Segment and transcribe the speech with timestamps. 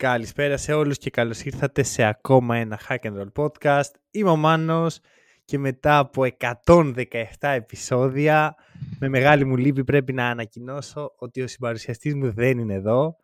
[0.00, 3.90] Καλησπέρα σε όλους και καλώς ήρθατε σε ακόμα ένα Hack and Roll podcast.
[4.10, 4.98] Είμαι ο Μάνος
[5.44, 7.04] και μετά από 117
[7.40, 8.54] επεισόδια
[8.98, 13.16] με μεγάλη μου λύπη πρέπει να ανακοινώσω ότι ο συμπαρουσιαστής μου δεν είναι εδώ.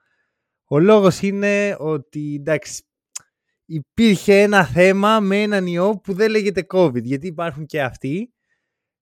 [0.65, 2.83] Ο λόγος είναι ότι εντάξει
[3.65, 8.33] υπήρχε ένα θέμα με έναν ιό που δεν λέγεται COVID γιατί υπάρχουν και αυτοί.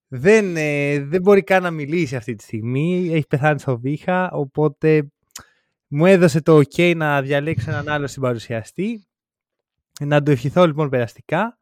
[0.08, 5.08] Δεν, ε, δεν μπορεί καν να μιλήσει αυτή τη στιγμή, έχει πεθάνει στο βήχα, οπότε
[5.96, 9.06] μου έδωσε το ok να διαλέξω έναν άλλο συμπαρουσιαστή.
[10.00, 11.58] Να του ευχηθώ λοιπόν περαστικά.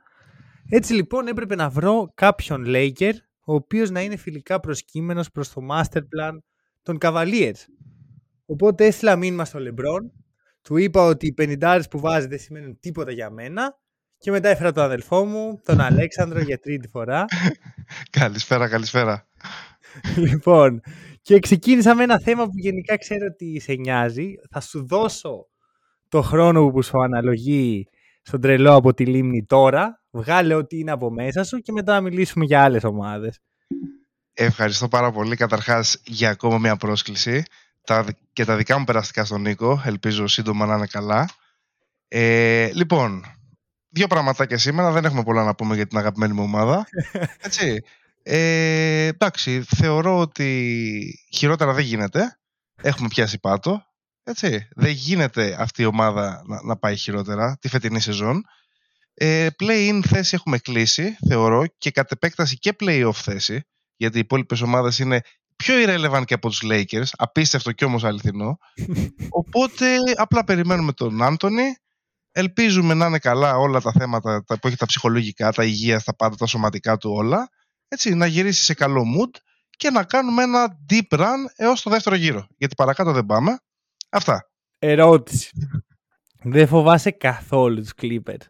[0.68, 3.12] Έτσι λοιπόν έπρεπε να βρω κάποιον Laker
[3.44, 6.38] ο οποίος να είναι φιλικά προσκύμενος προς το master plan
[6.82, 7.64] των Cavaliers.
[8.46, 10.10] Οπότε έστειλα μήνυμα στο LeBron,
[10.62, 13.78] του είπα ότι οι 50 που βάζει δεν σημαίνουν τίποτα για μένα
[14.18, 17.24] και μετά έφερα τον αδελφό μου, τον Αλέξανδρο για τρίτη φορά.
[18.20, 19.28] καλησπέρα, καλησπέρα.
[20.16, 20.80] λοιπόν,
[21.22, 24.34] και ξεκίνησα με ένα θέμα που γενικά ξέρω ότι σε νοιάζει.
[24.50, 25.46] Θα σου δώσω
[26.08, 27.88] το χρόνο που σου αναλογεί
[28.22, 30.02] στον τρελό από τη λίμνη τώρα.
[30.10, 33.40] Βγάλε ό,τι είναι από μέσα σου και μετά να μιλήσουμε για άλλες ομάδες.
[34.34, 37.42] Ευχαριστώ πάρα πολύ καταρχάς για ακόμα μια πρόσκληση
[37.84, 39.82] τα, και τα δικά μου περαστικά στον Νίκο.
[39.84, 41.28] Ελπίζω σύντομα να είναι καλά.
[42.08, 43.24] Ε, λοιπόν,
[43.88, 44.90] δύο πραγματάκια σήμερα.
[44.90, 46.86] Δεν έχουμε πολλά να πούμε για την αγαπημένη μου ομάδα.
[47.46, 47.82] Έτσι.
[48.22, 52.38] Ε, εντάξει, θεωρώ ότι χειρότερα δεν γίνεται.
[52.82, 53.82] Έχουμε πιάσει πάτο.
[54.24, 54.68] Έτσι.
[54.74, 58.44] Δεν γίνεται αυτή η ομάδα να, να πάει χειρότερα τη φετινή σεζόν.
[59.14, 63.62] Ε, play-in θέση έχουμε κλείσει, θεωρώ, και κατ' επέκταση και play-off θέση,
[63.96, 65.20] γιατί οι υπόλοιπες ομάδες είναι
[65.56, 68.58] πιο irrelevant και από τους Lakers, απίστευτο και όμως αληθινό.
[69.40, 69.86] Οπότε
[70.16, 71.74] απλά περιμένουμε τον Άντωνη,
[72.32, 76.16] ελπίζουμε να είναι καλά όλα τα θέματα τα, που έχει τα ψυχολογικά, τα υγεία, τα
[76.16, 77.50] πάντα, τα σωματικά του όλα
[77.92, 79.40] έτσι, να γυρίσεις σε καλό mood
[79.70, 82.46] και να κάνουμε ένα deep run έως το δεύτερο γύρο.
[82.56, 83.58] Γιατί παρακάτω δεν πάμε.
[84.08, 84.50] Αυτά.
[84.78, 85.50] Ερώτηση.
[86.42, 88.46] δεν φοβάσαι καθόλου τους Clippers;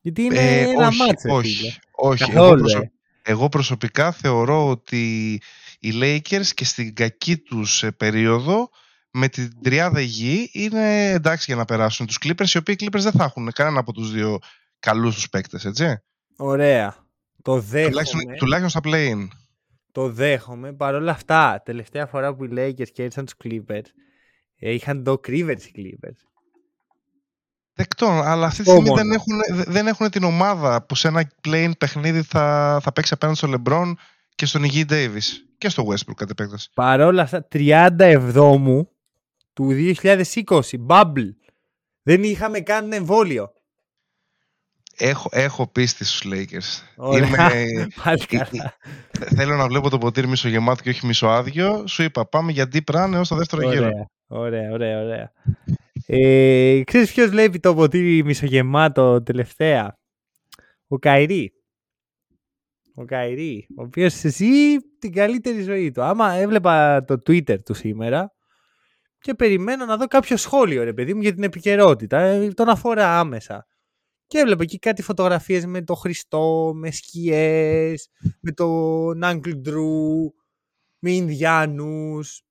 [0.00, 1.34] Γιατί είναι ε, ένα όχι, μάτσο.
[1.34, 2.30] Όχι, όχι.
[2.30, 2.78] Εγώ, προσω...
[2.78, 2.90] Ε.
[3.22, 5.34] εγώ, προσωπικά θεωρώ ότι
[5.80, 8.68] οι Lakers και στην κακή τους ε, περίοδο
[9.10, 13.12] με την τριάδα γη είναι εντάξει για να περάσουν τους Clippers οι οποίοι Clippers δεν
[13.12, 14.38] θα έχουν κανένα από τους δύο
[14.78, 16.02] καλούς τους παίκτες, έτσι.
[16.36, 17.05] Ωραία.
[17.42, 17.88] Το δέχομαι.
[17.88, 19.28] Τουλάχιστον, τουλάχιστον στα play-in.
[19.92, 20.72] Το δέχομαι.
[20.72, 23.86] Παρ' όλα αυτά, τελευταία φορά που οι Lakers κέρδισαν τους Clippers,
[24.58, 26.26] ε, είχαν το Rivers οι Clippers.
[27.72, 29.34] Δεκτό, αλλά αυτή τη στιγμή δεν έχουν,
[29.66, 33.92] δεν έχουν την ομάδα που σε ένα play-in παιχνίδι θα, θα παίξει απέναντι στο LeBron
[34.34, 35.22] και στον Ιγgy Davis
[35.58, 36.70] και στο Westbrook κατ' επέκταση.
[36.74, 38.88] Παρ' όλα αυτά, 37 μου
[39.52, 39.72] του
[40.02, 40.22] 2020,
[40.86, 41.30] bubble.
[42.02, 43.52] Δεν είχαμε καν εμβόλιο.
[44.98, 46.82] Έχω, έχω πίστη στους Lakers.
[47.16, 47.88] Είμαι...
[49.36, 51.86] Θέλω να βλέπω το ποτήρι μισογεμάτο και όχι μισοάδιο.
[51.86, 54.06] Σου είπα, πάμε για deep run έως το δεύτερο ωραία, γύρο.
[54.26, 55.32] Ωραία, ωραία, ωραία.
[56.06, 59.98] Ε, ξέρεις ποιος βλέπει το ποτήρι μισογεμάτο τελευταία;
[60.86, 61.52] Ο Καϊρή.
[62.94, 66.02] Ο Καϊρή, ο οποίος ζει την καλύτερη ζωή του.
[66.02, 68.32] Άμα έβλεπα το Twitter του σήμερα
[69.18, 72.18] και περιμένω να δω κάποιο σχόλιο, ρε παιδί μου, για την επικαιρότητα.
[72.20, 73.66] Ε, τον αφορά άμεσα.
[74.26, 78.08] Και έβλεπα εκεί κάτι φωτογραφίες με τον Χριστό, με σκιές,
[78.40, 80.32] με τον Uncle Drew,
[80.98, 82.42] με Ινδιάνους.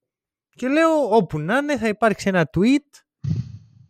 [0.50, 3.04] Και λέω όπου να είναι θα υπάρξει ένα tweet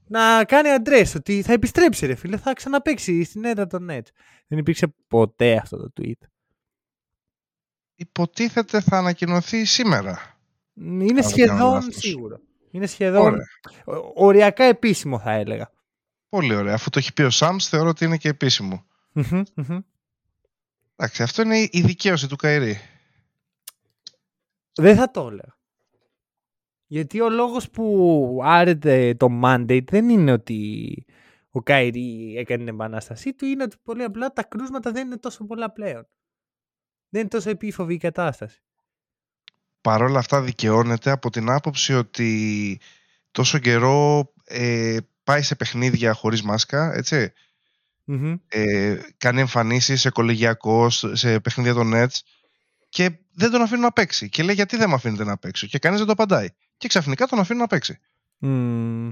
[0.08, 4.08] να κάνει address ότι θα επιστρέψει ρε φίλε, θα ξαναπαίξει στην έδρα των Nets.
[4.48, 6.28] Δεν υπήρξε ποτέ αυτό το tweet.
[7.96, 10.40] Υποτίθεται θα ανακοινωθεί σήμερα.
[10.74, 12.40] Είναι σχεδόν σίγουρο.
[12.72, 13.38] Είναι σχεδόν
[14.14, 15.72] οριακά επίσημο θα έλεγα.
[16.36, 16.74] Πολύ ωραία.
[16.74, 18.86] Αφού το έχει πει ο Σάμς, θεωρώ ότι είναι και επίσημο.
[20.96, 22.80] Εντάξει, αυτό είναι η δικαίωση του Καϊρή.
[24.74, 25.58] Δεν θα το έλεγα.
[26.86, 31.06] Γιατί ο λόγος που άρεται το mandate δεν είναι ότι
[31.50, 35.46] ο Καϊρή έκανε την επανάστασή του, είναι ότι πολύ απλά τα κρούσματα δεν είναι τόσο
[35.46, 36.08] πολλά πλέον.
[37.10, 38.62] Δεν είναι τόσο επίφοβη η κατάσταση.
[39.82, 42.80] Παρ' όλα αυτά δικαιώνεται από την άποψη ότι
[43.32, 46.94] τόσο καιρό ε, πάει σε παιχνίδια χωρίς μάσκα,
[48.48, 52.20] Ε, κάνει εμφανίσεις σε κολεγιακό, σε παιχνίδια των Nets
[52.90, 54.30] και δεν τον αφήνουν να παίξει.
[54.30, 56.48] Και λέει γιατί δεν με αφήνετε να παίξω; Και κανείς δεν το απαντάει.
[56.78, 58.00] Και ξαφνικά τον αφήνουν να παίξει.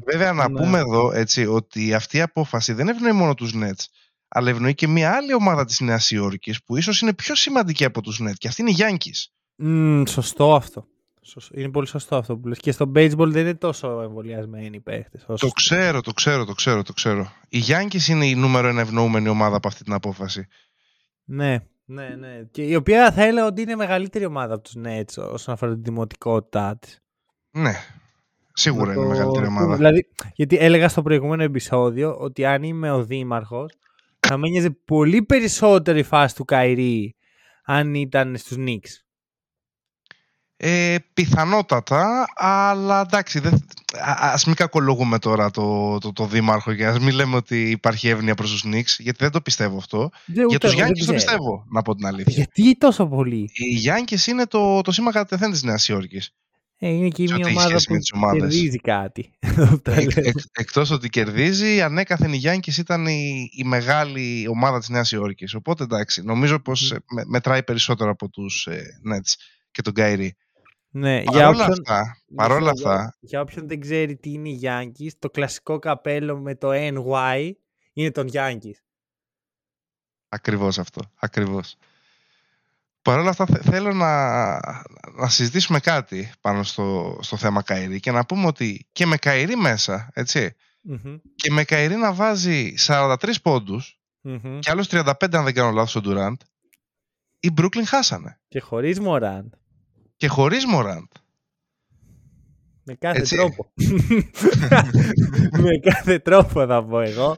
[0.06, 0.60] Βέβαια να ναι.
[0.60, 3.86] πούμε εδώ έτσι, ότι αυτή η απόφαση δεν ευνοεί μόνο τους Nets
[4.36, 8.02] αλλά ευνοεί και μια άλλη ομάδα της Νέας Υόρκης που ίσως είναι πιο σημαντική από
[8.02, 9.32] τους Nets και αυτή είναι οι Yankees.
[9.66, 10.88] Mm, σωστό αυτό.
[11.54, 12.60] Είναι πολύ σωστό αυτό που λες.
[12.60, 15.26] Και στο baseball δεν είναι τόσο εμβολιασμένοι οι παίχτες.
[15.26, 17.32] Το ξέρω, το ξέρω, το ξέρω, το ξέρω.
[17.50, 20.48] Οι Yankees είναι η νούμερο ένα ευνοούμενη ομάδα από αυτή την απόφαση.
[21.24, 22.44] Ναι, ναι, ναι.
[22.52, 25.84] Και η οποία θα έλεγα ότι είναι μεγαλύτερη ομάδα από τους Nets όσον αφορά την
[25.84, 27.00] δημοτικότητά της.
[27.52, 27.74] Ναι.
[28.54, 29.60] Σίγουρα Να είναι η το μεγαλύτερη πούμε.
[29.60, 29.76] ομάδα.
[29.76, 30.06] Δηλαδή,
[30.36, 33.74] γιατί έλεγα στο προηγούμενο επεισόδιο ότι αν είμαι ο Δήμαρχος,
[34.20, 37.16] θα με ένοιαζε πολύ περισσότερο η φάση του Καϊρή
[37.66, 39.03] αν ήταν στους Knicks.
[40.66, 46.86] Ε, πιθανότατα, αλλά εντάξει, δεν, α, ας μην κακολογούμε τώρα το, το, το δήμαρχο και
[46.86, 50.10] ας μην λέμε ότι υπάρχει εύνοια προς τους Knicks, γιατί δεν το πιστεύω αυτό.
[50.26, 51.18] Δεν, Για ούτε τους εγώ, δεν Γιάννης το ξέρω.
[51.18, 52.34] πιστεύω, να πω την αλήθεια.
[52.56, 56.30] Γιατί τόσο πολύ; Οι Γιάννης είναι το, το σήμα κατευθέν της Νέας Υόρκης.
[56.78, 58.40] Ε, είναι και Σε μια ό,τι έχει ομάδα σχέση που με τις ομάδες.
[58.42, 59.32] κερδίζει κάτι.
[59.84, 60.28] Τα Εκ, λέω.
[60.28, 65.54] εκ, εκτός ότι κερδίζει, ανέκαθεν οι Γιάννης ήταν η, η μεγάλη ομάδα της Νέας Υόρκης.
[65.54, 68.82] Οπότε εντάξει, νομίζω πως ε, με- μετράει περισσότερο από τους ε,
[69.14, 69.34] Nets
[69.72, 70.36] και τον Καϊρή.
[70.96, 74.60] Ναι, για Παρόλα όποιον, αυτά, παρόλα μισό, αυτά, για όποιον δεν ξέρει τι είναι οι
[74.64, 77.52] Yankees, το κλασικό καπέλο με το NY
[77.94, 78.80] είναι των Yankees.
[80.30, 81.02] Ακριβώς αυτό.
[81.16, 81.76] Ακριβώς.
[83.02, 84.54] Παρ' όλα αυτά θε- θέλω να,
[85.16, 89.56] να συζητήσουμε κάτι πάνω στο, στο θέμα Κάιρι και να πούμε ότι και με Κάιρι
[89.56, 94.60] μέσα, έτσι, Μμμ, και με Κάιρι να βάζει 43 πόντους μμμ.
[94.60, 96.46] και άλλους 35 αν δεν κάνω λάθος στον Durant,
[97.40, 98.40] οι Brooklyn χάσανε.
[98.48, 99.50] Και χωρίς Morant.
[100.24, 101.08] Και χωρίς Morant.
[102.84, 103.36] Με κάθε Έτσι.
[103.36, 103.72] τρόπο.
[105.64, 107.36] με κάθε τρόπο θα πω εγώ.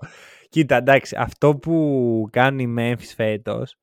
[0.50, 3.78] Κοίτα, εντάξει, αυτό που κάνει η Memphis φέτος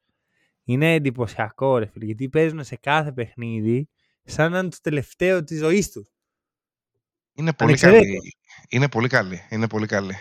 [0.65, 3.89] είναι εντυπωσιακό, ρε φίλε, γιατί παίζουν σε κάθε παιχνίδι
[4.25, 6.09] σαν να είναι το τελευταίο της ζωής τους.
[7.35, 8.05] Είναι πολύ Ανεξαιρέτως.
[8.07, 8.37] καλή.
[8.69, 9.41] Είναι πολύ καλή.
[9.51, 10.15] Είναι πολύ καλή.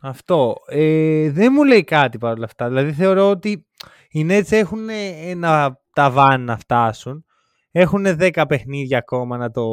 [0.00, 0.54] Αυτό.
[0.66, 2.68] Ε, δεν μου λέει κάτι παρόλα αυτά.
[2.68, 3.66] Δηλαδή θεωρώ ότι
[4.08, 7.24] οι Nets έχουν ένα ταβάνι να φτάσουν.
[7.76, 9.66] Έχουν 10 παιχνίδια ακόμα να το,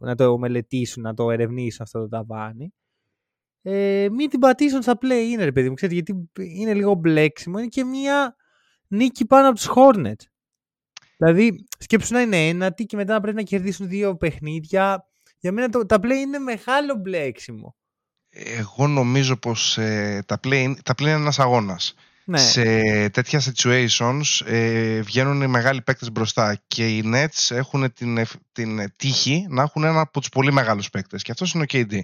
[0.00, 2.74] να το μελετήσουν, να το ερευνήσουν αυτό το ταβάνι.
[3.62, 7.58] Ε, μην την πατήσουν στα play είναι ρε παιδί μου, ξέρετε, γιατί είναι λίγο μπλέξιμο.
[7.58, 8.36] Είναι και μία
[8.88, 10.24] νίκη πάνω από τους Hornets.
[11.16, 15.08] Δηλαδή, σκέψου να είναι ένατη και μετά να πρέπει να κερδίσουν δύο παιχνίδια.
[15.38, 17.76] Για μένα το, τα play είναι μεγάλο μπλέξιμο.
[18.28, 21.94] Εγώ νομίζω πως ε, τα, play, τα play είναι ένας αγώνας.
[22.30, 22.38] Ναι.
[22.38, 22.64] σε
[23.08, 28.92] τέτοια situations ε, βγαίνουν οι μεγάλοι παίκτες μπροστά και οι Nets έχουν την, ευ- την
[28.96, 31.98] τύχη να έχουν ένα από τους πολύ μεγάλους παίκτες και αυτός είναι ο KD.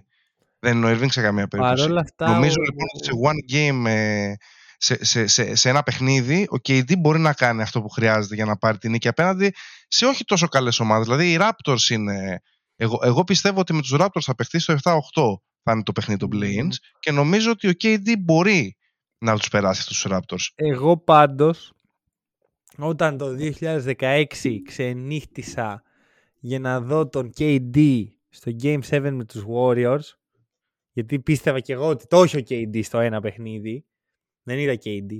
[0.58, 1.80] Δεν είναι ο Irving σε καμία περίπτωση.
[1.82, 4.32] Παρόλα αυτά, Νομίζω ο- λοιπόν ότι σε one game, ε,
[4.78, 8.44] σε, σε, σε, σε ένα παιχνίδι, ο KD μπορεί να κάνει αυτό που χρειάζεται για
[8.44, 9.54] να πάρει την νίκη απέναντι
[9.88, 11.06] σε όχι τόσο καλές ομάδες.
[11.06, 12.40] Δηλαδή οι Raptors είναι...
[12.76, 14.78] Εγώ, εγώ πιστεύω ότι με τους Raptors θα παιχτεί στο 7-8
[15.62, 18.76] θα είναι το παιχνίδι των play-ins και νομίζω ότι ο KD μπορεί
[19.18, 20.52] να τους περάσει αυτούς τους Raptors.
[20.54, 21.72] Εγώ πάντως,
[22.78, 25.82] όταν το 2016 ξενύχτησα
[26.40, 30.14] για να δω τον KD στο Game 7 με τους Warriors,
[30.92, 33.84] γιατί πίστευα και εγώ ότι το έχει ο KD στο ένα παιχνίδι,
[34.42, 35.18] δεν είδα KD.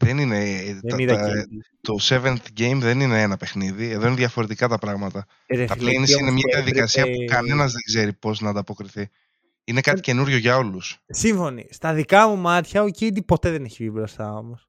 [0.00, 0.44] Δεν είναι,
[0.82, 1.46] Δεν τα- είδα τα- KD.
[1.80, 3.90] το 7th game δεν είναι ένα παιχνίδι.
[3.90, 5.26] Εδώ είναι διαφορετικά τα πράγματα.
[5.46, 7.80] Ε, Ρε Τα φίλε, play-ins τι είναι όμως μια που διαδικασία που έπρεπε- κανένας δεν
[7.86, 9.08] ξέρει πώς να ανταποκριθεί.
[9.68, 10.98] Είναι κάτι Ε, καινούριο για όλους.
[11.08, 11.68] Σύμφωνοι.
[11.70, 14.68] Στα δικά μου μάτια ο KD ποτέ δεν έχει βγει μπροστά όμως.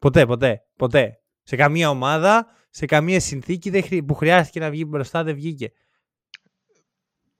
[0.00, 1.20] Ποτέ, ποτέ, ποτέ.
[1.42, 5.72] Σε καμία ομάδα, σε καμία συνθήκη δεν χρει- που χρειάστηκε να βγει μπροστά δεν βγήκε.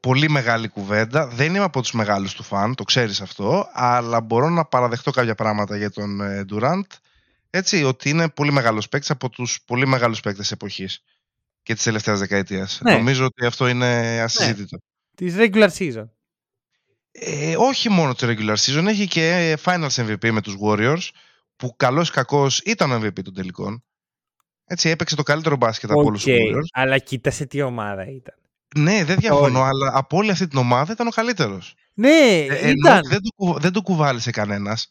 [0.00, 1.26] Πολύ μεγάλη κουβέντα.
[1.26, 5.34] Δεν είμαι από τους μεγάλους του φαν, το ξέρεις αυτό, αλλά μπορώ να παραδεχτώ κάποια
[5.34, 6.86] πράγματα για τον ε, Durant.
[7.50, 11.02] Έτσι, ότι είναι πολύ μεγάλος παίκτης από τους πολύ μεγάλους παίκτες εποχής
[11.62, 12.80] και της τελευταίας δεκαετίας.
[12.82, 12.96] Ναι.
[12.96, 14.78] Νομίζω ότι αυτό είναι ασυζήτητο.
[15.16, 16.04] Της regular season.
[17.12, 21.08] Ε, όχι μόνο το regular season, έχει και finals MVP με τους Warriors,
[21.56, 23.84] που καλός ή κακός ήταν ο MVP των τελικών.
[24.64, 26.66] Έτσι, έπαιξε το καλύτερο μπάσκετ από όλους τους OK, Warriors.
[26.72, 28.34] αλλά κοίταξες τι ομάδα ήταν.
[28.76, 29.68] Ναι, δεν διαφωνώ, Όλοι.
[29.68, 31.74] αλλά από όλη αυτή την ομάδα ήταν ο καλύτερος.
[31.94, 32.08] Ναι,
[32.48, 33.00] Ε, ενώ ήταν.
[33.08, 34.88] δεν, του, κου- δεν του κουβάλησε κανένας.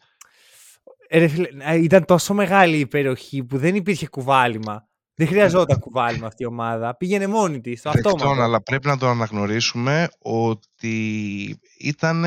[1.07, 4.87] Ε, ρε φίλε, ε, ήταν τόσο μεγάλη η υπεροχή που δεν υπήρχε κουβάλημα.
[5.25, 6.95] Δεν χρειαζόταν κουβάλημα αυτή η ομάδα.
[6.97, 7.79] Πήγαινε μόνη της.
[7.79, 8.41] Στο Δεκτών, αυτόματο.
[8.41, 12.23] αλλά πρέπει να το αναγνωρίσουμε ότι ήταν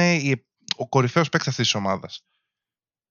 [0.77, 2.25] ο κορυφαίος παίκτης αυτής της ομάδας.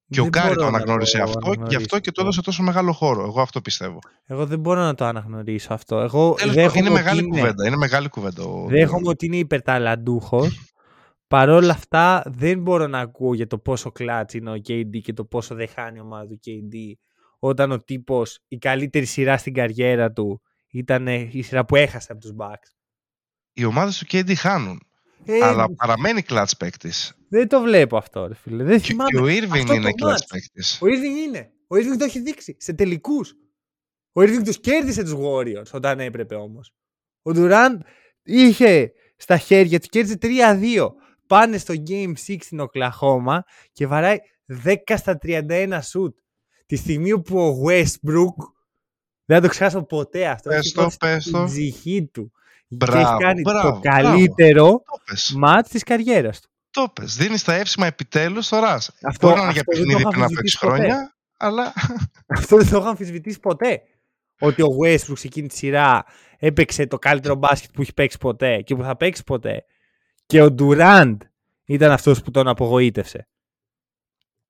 [0.07, 2.21] Και ο Δεν Κάρι μπορώ το να αναγνώρισε αυτό και αναγνωρίσω αυτό και το αυτό.
[2.21, 3.23] έδωσε τόσο μεγάλο χώρο.
[3.23, 3.99] Εγώ αυτό πιστεύω.
[4.25, 5.99] Εγώ δεν μπορώ να το αναγνωρίσω αυτό.
[5.99, 7.67] Εγώ Τέλος πάντων, δέχομαι είναι ότι μεγάλη είναι- κουβέντα.
[7.67, 8.43] Είναι μεγάλη κουβέντα.
[8.43, 10.73] ο- Δέχομαι ότι είναι υπερταλαντούχος.
[11.27, 15.13] Παρ' όλα αυτά δεν μπορώ να ακούω για το πόσο clutch είναι ο KD και
[15.13, 16.75] το πόσο δεν χάνει η ομάδα του KD
[17.45, 22.21] όταν ο τύπος η καλύτερη σειρά στην καριέρα του ήταν η σειρά που έχασε από
[22.21, 22.71] τους Bucks.
[23.53, 24.81] Οι ομάδες του KD χάνουν.
[25.25, 27.13] Ε, αλλά παραμένει κλατς παίκτης.
[27.29, 28.63] Δεν το βλέπω αυτό, ρε φίλε.
[28.63, 29.09] Δεν Και, θυμάμαι.
[29.09, 30.27] και ο Irving αυτό είναι το κλατς match.
[30.29, 30.81] παίκτης.
[30.81, 31.51] Ο Irving είναι.
[31.67, 33.33] Ο Irving το έχει δείξει σε τελικούς.
[34.11, 36.73] Ο Irving τους κέρδισε τους Warriors όταν έπρεπε όμως.
[37.21, 37.77] Ο Durant
[38.23, 40.89] είχε στα χέρια του, κέρδισε 3-2.
[41.27, 44.17] Πάνε στο Game 6 στην Οκλαχώμα και βαράει
[44.63, 46.17] 10 στα 31 σουτ.
[46.73, 48.35] Τη στιγμή που ο Westbrook,
[49.25, 51.43] δεν θα το ξεχάσω ποτέ αυτό, Πες έχει το, δώσει πες την το.
[51.45, 52.31] ψυχή του
[52.67, 55.33] Μπράβο, και έχει κάνει μπράβο, το καλύτερο Το πες.
[55.37, 56.49] μάτς της καριέρας του.
[56.71, 57.15] Το πες.
[57.15, 58.91] Δίνεις τα εύσημα επιτέλους στο Ρας.
[59.03, 60.75] Αυτό- Μπορεί να είναι για αυτό δεν το παιχνίδι είχα πριν από 6 αμφισβητήσει ποτέ.
[60.75, 61.73] χρόνια, αλλά
[62.37, 63.81] Αυτό δεν το έχω αμφισβητήσει ποτέ.
[64.39, 66.05] Ότι ο Westbrook σε εκείνη τη σειρά
[66.39, 69.65] έπαιξε το καλύτερο μπάσκετ που έχει παίξει ποτέ και που θα παίξει ποτέ.
[70.25, 71.17] Και ο Durant
[71.65, 73.27] ήταν αυτός που τον απογοήτευσε.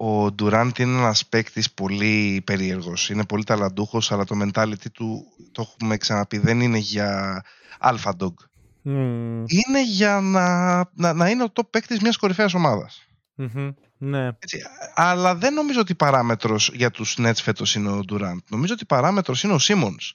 [0.06, 3.10] Ο Ντουράντ είναι ένας παίκτης πολύ περίεργος.
[3.10, 7.42] Είναι πολύ ταλαντούχος, αλλά το mentality του, το έχουμε ξαναπεί, δεν είναι για
[7.82, 8.34] alpha dog.
[8.82, 13.06] Μμμ, Είναι για να, να, να είναι ο top παίκτης μιας κορυφαίας ομάδας.
[13.36, 14.28] μμμ, Ναι.
[14.28, 14.58] Έτσι,
[14.94, 18.38] αλλά δεν νομίζω ότι η παράμετρος για τους Nets φέτος είναι ο Durant.
[18.50, 20.12] Νομίζω ότι η παράμετρος είναι ο Simmons.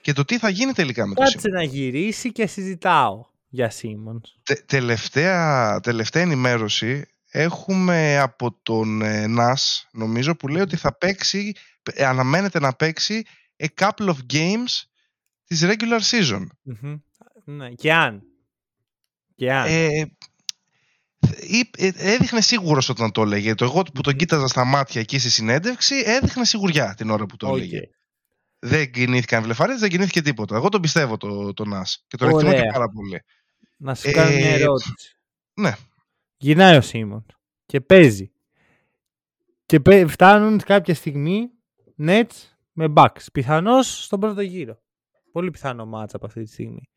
[0.00, 1.30] Και το τι θα γίνει τελικά με τον Simmons.
[1.32, 4.20] Κάτσε να γυρίσει και συζητάω για Simmons.
[4.42, 11.52] Τε- τελευταία, τελευταία ενημέρωση έχουμε από τον ε, Nash, νομίζω, που λέει ότι θα παίξει,
[11.92, 13.22] ε, αναμένεται να παίξει
[13.62, 14.82] a couple of games
[15.44, 16.46] της regular season.
[16.62, 16.96] Μμμ.
[17.44, 17.70] Ναι.
[17.70, 18.22] Και αν.
[19.34, 19.66] Και αν.
[19.68, 19.88] Ε,
[21.40, 23.54] ή- ε, έδειχνε σίγουρος όταν το έλεγε.
[23.54, 27.36] Το εγώ που τον κοίταζα στα μάτια εκεί στη συνέντευξη έδειχνε σιγουριά την ώρα που
[27.36, 27.56] το Οκ.
[27.56, 27.80] έλεγε.
[28.58, 30.56] Δεν κινήθηκαν βλεφαρίδες, δεν κινήθηκε τίποτα.
[30.56, 32.72] Εγώ τον πιστεύω το, το Nas και τον εκτιμώ και Ωραία.
[32.72, 33.22] πάρα πολύ.
[33.76, 34.92] Να σου κάνω μια Ε, ερώτηση.
[35.54, 35.72] ναι.
[36.42, 37.26] Γυρνάει ο Σίμον
[37.66, 38.32] και παίζει.
[39.66, 41.50] Και πέ- φτάνουν κάποια στιγμή
[41.98, 42.30] Nets
[42.72, 43.24] με Bucks.
[43.32, 44.80] Πιθανώς στον πρώτο γύρο.
[45.32, 46.90] Πολύ πιθανό μάτσα από αυτή τη στιγμή.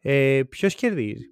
[0.00, 1.24] Ε, ποιος κερδίζει;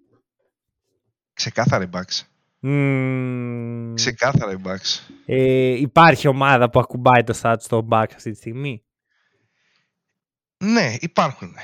[1.33, 2.23] Ξεκάθαρη Bucks.
[2.61, 5.13] Μμμ, Ξεκάθαρα η Bucks.
[5.27, 8.85] ε, υπάρχει ομάδα που ακουμπάει το stats των Bucks αυτή τη στιγμή;
[10.65, 11.55] Ναι, υπάρχουν.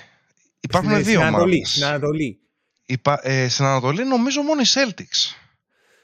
[0.61, 1.71] Υπάρχουν Στην- δύο στην Ανατολή, ομάδες.
[1.71, 2.39] Στην Ανατολή.
[2.87, 5.35] Υπά- ε, στην Ανατολή νομίζω μόνο οι Celtics.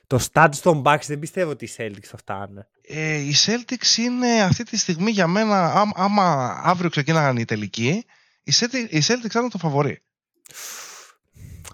[0.07, 2.67] Το stats των Bucks δεν πιστεύω ότι οι Celtics θα φτάνουν.
[2.83, 8.05] Ε, οι Celtics είναι αυτή τη στιγμή για μένα, άμ- άμα αύριο ξεκίναγαν οι τελικοί,
[8.43, 10.03] οι Celtics, οι Celtics θα ήταν το φαβορή.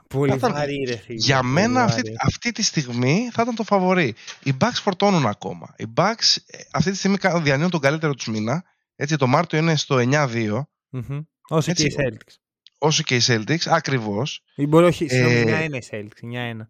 [0.08, 1.18] Πολύ Θα ήταν- βαρύ ρε φίλε.
[1.18, 2.16] Για πολύ μένα αυτή, βαρύ.
[2.20, 4.14] αυτή τη στιγμή θα ήταν το φαβορή.
[4.42, 5.74] Οι Bucks φορτώνουν ακόμα.
[5.78, 8.64] Οι Bucks ε, αυτή τη στιγμή κα- διανύουν τον καλύτερο τους μήνα.
[8.96, 11.20] Έτσι, το Μάρτιο είναι στο 9-2, Μμμ.
[11.48, 12.34] Όσο και Έτσι, οι Celtics.
[12.78, 14.42] Όσο και οι Celtics, ακριβώς.
[14.54, 16.68] Ή μπορεί όχι, συγγνώμη, Ε, 9 είναι οι Celtics, 9-1.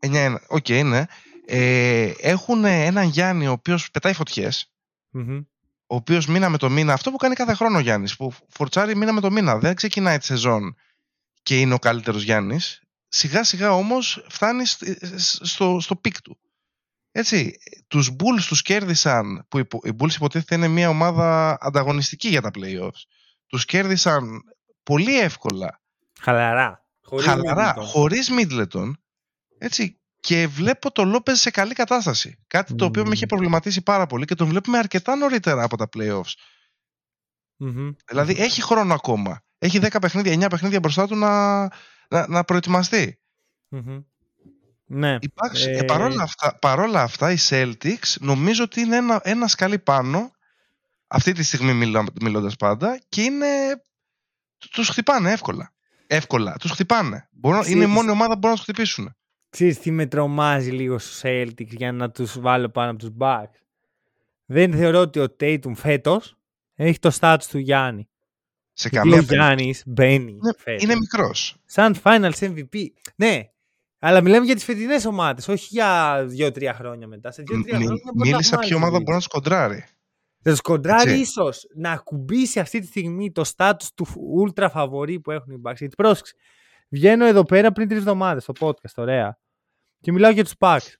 [0.00, 1.04] 9-1, οκ, ναι.
[1.46, 4.66] Ε, έχουν έναν Γιάννη ο οποίος πετάει φωτιές.
[5.10, 5.36] Μμμ.
[5.86, 8.96] ο οποίος μήνα με το μήνα, αυτό που κάνει κάθε χρόνο ο Γιάννης, που φορτσάρει
[8.96, 9.58] μήνα με το μήνα.
[9.58, 10.76] Δεν ξεκινάει τη σεζόν
[11.42, 12.82] και είναι ο καλύτερος Γιάννης.
[13.08, 14.84] Σιγά σιγά όμως φτάνει σ-
[15.44, 16.38] στο, στο peak του.
[17.10, 22.40] Έτσι, τους Bulls τους κέρδισαν, που υπο- οι Bulls υποτίθεται είναι μια ομάδα ανταγωνιστική για
[22.40, 23.02] τα playoffs.
[23.52, 24.42] Τους κέρδισαν
[24.82, 25.80] πολύ εύκολα,
[26.20, 26.86] Χαλαρά.
[27.04, 27.82] Χωρίς χαλαρά, Middleton.
[27.84, 28.92] χωρίς Middleton.
[29.58, 32.38] Έτσι, και βλέπω τον Λόπεζ σε καλή κατάσταση.
[32.46, 33.08] Κάτι το οποίο Μμμ.
[33.08, 36.32] με είχε προβληματίσει πάρα πολύ και τον βλέπουμε αρκετά νωρίτερα από τα playoffs.
[37.56, 37.90] Μμμ.
[38.08, 39.42] Δηλαδή έχει χρόνο ακόμα.
[39.58, 41.60] Έχει 10 παιχνίδια, 9 παιχνίδια μπροστά του να,
[42.08, 43.20] να, να προετοιμαστεί.
[43.68, 44.02] Μμμ.
[44.86, 45.18] Ναι.
[45.20, 49.50] Οι Bucks, Ε, ε, παρόλα, αυτά, παρόλα αυτά, οι Celtics νομίζω ότι είναι ένα, ένας
[49.50, 50.30] σκαλί πάνω
[51.14, 53.46] αυτή τη στιγμή μιλά, μιλώντας πάντα και είναι,
[54.70, 55.72] τους χτυπάνε εύκολα.
[56.06, 57.28] Εύκολα, τους χτυπάνε.
[57.32, 59.14] Μπορούν, είναι η Ξέρεις- μόνη ομάδα που μπορούν να τους χτυπήσουν.
[59.50, 63.60] Ξέρεις τι με τρομάζει λίγο στους Celtics για να τους βάλω πάνω από τους Bucks;
[64.46, 66.36] Δεν θεωρώ ότι ο Tatum φέτος
[66.74, 68.08] έχει το stats του Γιάννη.
[68.72, 70.82] Σε Γιατί καμία ο Γιάννης μπαίνει Είναι, φέτος.
[70.82, 71.56] είναι μικρός.
[71.64, 72.86] Σαν Finals MVP.
[73.16, 73.40] Ναι,
[73.98, 77.30] αλλά μιλάμε για τις φετινές ομάδες, όχι για 2-3 χρόνια μετά.
[77.30, 79.84] Σε 2-3 Μι- χρόνια μπορεί να Μίλησα έχουμε ποια ομάδα άλλες μπορεί να τους κοντράρει.
[80.42, 81.22] Θα τους κοντράρει Έτσι.
[81.22, 84.06] ίσως να ακουμπήσει αυτή τη στιγμή το status του
[84.46, 85.76] ultra φαβορή που έχουν οι Bucks.
[85.78, 86.34] Γιατί πρόσεξε.
[86.88, 89.38] Βγαίνω εδώ πέρα πριν τρεις εβδομάδες στο podcast, ωραία.
[90.00, 90.92] Και μιλάω για τους Bucks.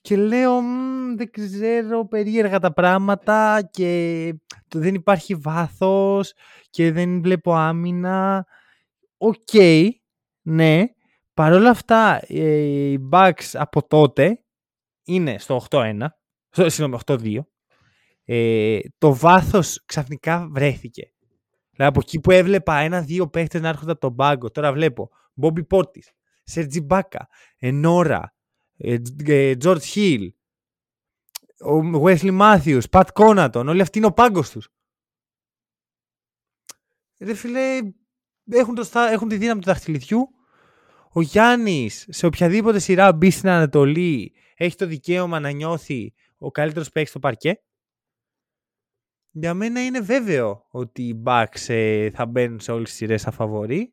[0.00, 4.34] Και λέω, «Μμ, δεν ξέρω, περίεργα τα πράγματα και
[4.68, 6.32] το- δεν υπάρχει βάθος
[6.70, 8.46] και δεν βλέπω άμυνα.
[9.16, 9.52] Οκ,
[10.42, 10.84] ναι.
[11.34, 12.56] Παρ' όλα αυτά, ε,
[12.92, 14.42] οι Bucks από τότε
[15.04, 16.06] είναι στο 8-1,
[16.50, 17.46] στο- συγγνώμη, 8-2
[18.30, 21.12] ε, το βάθος ξαφνικά βρέθηκε.
[21.70, 25.64] Δηλαδή από εκεί που έβλεπα ένα-δύο παίχτες να έρχονται από τον πάγκο, τώρα βλέπω Μπόμπι
[25.64, 26.12] Πόρτις,
[26.44, 28.34] Σερτζ Ιμπάκα, Νουόρα,
[29.58, 30.32] Τζορτζ Χιλ,
[31.60, 34.68] ο Wesley Matthews, Πατ Κόνατον, όλοι αυτοί είναι ο πάγκος τους.
[37.18, 37.78] Ρε φίλε,
[38.50, 40.28] έχουν, το, στα- έχουν τη δύναμη του δαχτυλιδιού.
[41.12, 46.88] Ο Γιάννης σε οποιαδήποτε σειρά μπει στην Ανατολή έχει το δικαίωμα να νιώθει ο καλύτερος
[46.90, 47.62] παίκτης στο παρκέ.
[49.30, 53.32] Για μένα είναι βέβαιο ότι οι Bucks ε, θα μπαίνουν σε όλες τις σειρές σαν
[53.32, 53.92] φαβορή.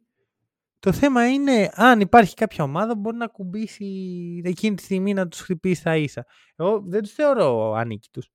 [0.80, 3.86] Το θέμα είναι αν υπάρχει κάποια ομάδα που μπορεί να κουμπίσει
[4.46, 6.26] εκείνη τη στιγμή να τους χτυπήσει τα ίσα.
[6.56, 8.30] Εγώ δεν τους θεωρώ ανίκητους.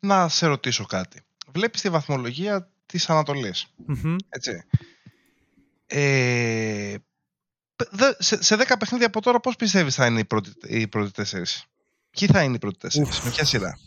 [0.00, 1.22] Να σε ρωτήσω κάτι.
[1.54, 3.66] βλέπεις τη βαθμολογία της Ανατολής.
[3.76, 4.16] Μμμ.
[4.28, 4.62] Έτσι.
[5.86, 6.96] Ε,
[7.90, 11.10] δε- σε, σε 10 παιχνίδια από τώρα πώς πιστεύεις θα είναι οι πρώτοι, οι πρώτοι
[11.10, 11.66] τέσσερις;
[12.18, 13.24] Ποιοι θα είναι οι πρώτοι τέσσερις, Ουφ.
[13.24, 13.78] με ποια σειρά;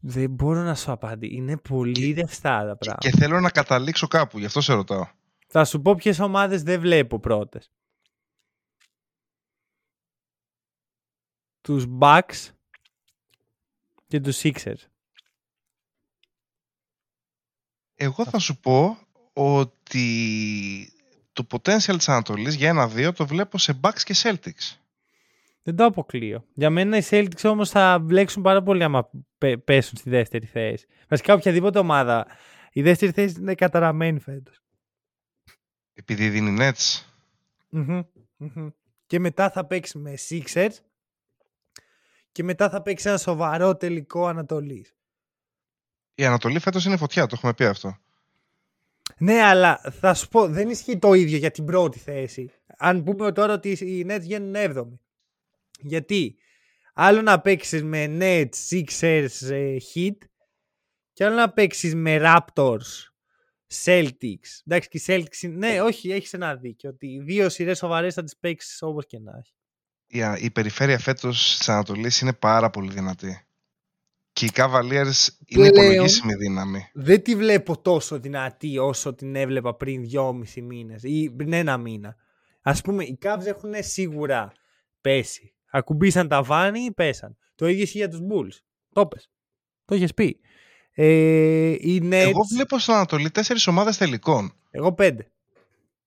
[0.00, 1.34] Δεν μπορώ να σου απαντήσω.
[1.34, 3.08] Είναι πολύ ρευστά τα πράγματα.
[3.10, 5.06] Και θέλω να καταλήξω κάπου, γι' αυτό σε ρωτάω.
[5.46, 7.70] Θα σου πω ποιες ομάδες δεν βλέπω πρώτες.
[11.60, 12.48] Τους Bucks
[14.06, 14.88] και τους Sixers.
[17.94, 18.98] Εγώ θα σου πω
[19.32, 20.92] ότι
[21.32, 24.76] το potential της Ανατολής για ένα-δύο το βλέπω σε Bucks και Celtics.
[25.62, 26.44] Δεν το αποκλείω.
[26.54, 30.86] Για μένα οι Celtics όμως θα μπλέξουν πάρα πολύ άμα πε- πέσουν στη δεύτερη θέση.
[31.08, 32.26] Βασικά οποιαδήποτε ομάδα.
[32.72, 34.62] Η δεύτερη θέση είναι καταραμένη φέτος.
[35.94, 37.02] Επειδή δίνει Nets.
[37.68, 38.00] Μμμ,
[38.36, 38.68] μμμ.
[39.06, 40.74] Και μετά θα παίξει με Sixers
[42.32, 44.94] και μετά θα παίξει ένα σοβαρό τελικό Ανατολής.
[46.14, 47.96] Η Ανατολή φέτος είναι φωτιά, το έχουμε πει αυτό.
[49.18, 52.50] Ναι, αλλά θα σου πω, δεν ισχύει το ίδιο για την πρώτη θέση.
[52.76, 54.98] Αν πούμε τώρα ότι οι Nets γίνουν 7η.
[55.82, 56.36] Γιατί
[56.94, 60.16] άλλο να παίξεις με Nets, Sixers, ε, Heat
[61.12, 63.08] και άλλο να παίξεις με Raptors,
[63.84, 64.62] Celtics.
[64.66, 65.66] Εντάξει, και οι Celtics είναι...
[65.68, 66.90] Ναι, όχι, έχεις ένα δίκιο.
[66.90, 69.54] Ότι οι δύο σειρές σοβαρές θα τις παίξεις όπως και να έχει.
[70.06, 73.44] Η, α- η περιφέρεια φέτος της Ανατολής είναι πάρα πολύ δυνατή.
[74.32, 76.88] Και οι Cavaliers είναι Πλέον- υπολογίσιμη δύναμη.
[76.94, 82.16] Δεν τη βλέπω τόσο δυνατή όσο την έβλεπα πριν δυόμισι μήνες ή πριν ένα μήνα.
[82.62, 84.52] Ας πούμε, οι Cavs έχουν σίγουρα
[85.00, 85.54] πέσει.
[85.70, 87.36] Ακουμπήσαν τα βάνη, πέσαν.
[87.54, 88.58] Το ίδιο ισχύει για τους Bulls.
[88.92, 89.30] Το πες.
[89.84, 90.40] Το έχεις πει.
[90.92, 91.04] Ε,
[91.70, 94.52] οι Nets, Εγώ βλέπω στην Ανατολή τέσσερις ομάδες τελικών.
[94.70, 95.30] εγώ πέντε.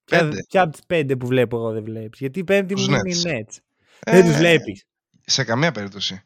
[0.06, 0.42] Πέντε.
[0.48, 2.20] Και από τις πέντε που βλέπω εγώ δεν βλέπεις.
[2.20, 3.28] Γιατί η πέμπτη Τους μου είναι οι Nets.
[3.28, 3.58] Nets.
[4.00, 4.86] Ε, Δεν τους βλέπεις.
[5.26, 6.24] Σε καμία περίπτωση.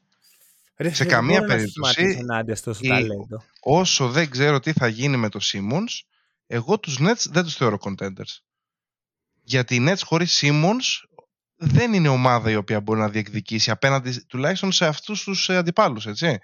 [0.77, 3.44] Ρε, σε δεν καμία μπορώ να περίπτωση σταματήσω ενάντια στο σου η- ταλέντο.
[3.62, 6.01] Όσο δεν ξέρω τι θα γίνει με το Simmons,
[6.48, 8.38] εγώ τους Nets δεν τους θεωρώ contenders.
[9.44, 11.08] Γιατί οι Nets χωρίς Simmons
[11.58, 16.06] δεν είναι ομάδα η οποία μπορεί να διεκδικήσει απέναντι τουλάχιστον σε αυτούς τους ε, αντιπάλους,
[16.06, 16.26] έτσι.
[16.26, 16.38] Ε,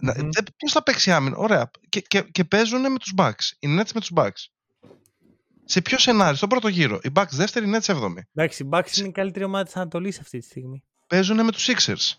[0.00, 0.28] να- Μμμ.
[0.30, 1.70] δεν- Πώς θα παίξει άμυνα, ωραία.
[1.88, 3.50] Και, και, και παίζουν με τους Bucks.
[3.58, 4.46] Οι Nets με τους Bucks.
[5.64, 6.98] Σε ποιο σενάριο, στον πρώτο γύρο.
[7.02, 8.22] Οι Bucks δεύτερη, οι Nets έβδομη.
[8.34, 10.82] Εντάξει, οι Bucks είναι η καλύτερη ομάδα της Ανατολής αυτή τη στιγμή.
[11.06, 12.12] Παίζουν με τους Sixers.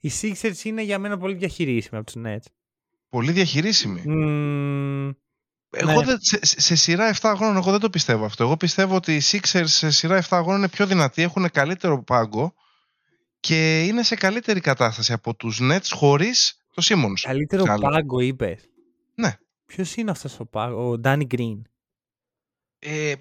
[0.00, 2.52] Οι Sixers είναι για μένα πολύ διαχειρίσιμοι από τους Nets.
[3.08, 4.02] Πολύ διαχειρίσιμοι.
[4.06, 5.10] Μμμ,
[5.70, 6.04] Εγώ Ναι.
[6.04, 8.44] δεν, σε, σε σειρά 7 αγώνων εγώ δεν το πιστεύω αυτό.
[8.44, 12.54] Εγώ πιστεύω ότι οι Sixers σε σειρά 7 αγώνων είναι πιο δυνατοί, έχουν καλύτερο πάγκο
[13.40, 17.20] και είναι σε καλύτερη κατάσταση από τους Nets χωρίς το Simmons.
[17.20, 17.90] καλύτερο Ξαναλέω.
[17.90, 18.60] πάγκο είπες.
[19.14, 19.36] Ναι.
[19.66, 21.60] Ποιος είναι αυτός ο πάγκο, ο Danny Green;
[22.78, 23.12] Ε,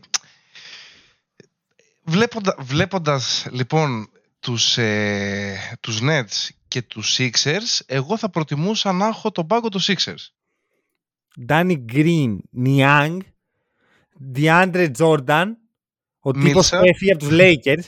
[2.04, 9.32] βλέποντα, βλέποντας λοιπόν τους, ε, τους Nets και τους Sixers, εγώ θα προτιμούσα να έχω
[9.32, 10.26] τον πάγκο των Sixers.
[11.48, 13.18] Danny Green, Niang,
[14.36, 15.46] DeAndre Jordan,
[16.20, 16.80] ο τύπος Millsap.
[16.80, 17.84] που έφυγε από τους Lakers,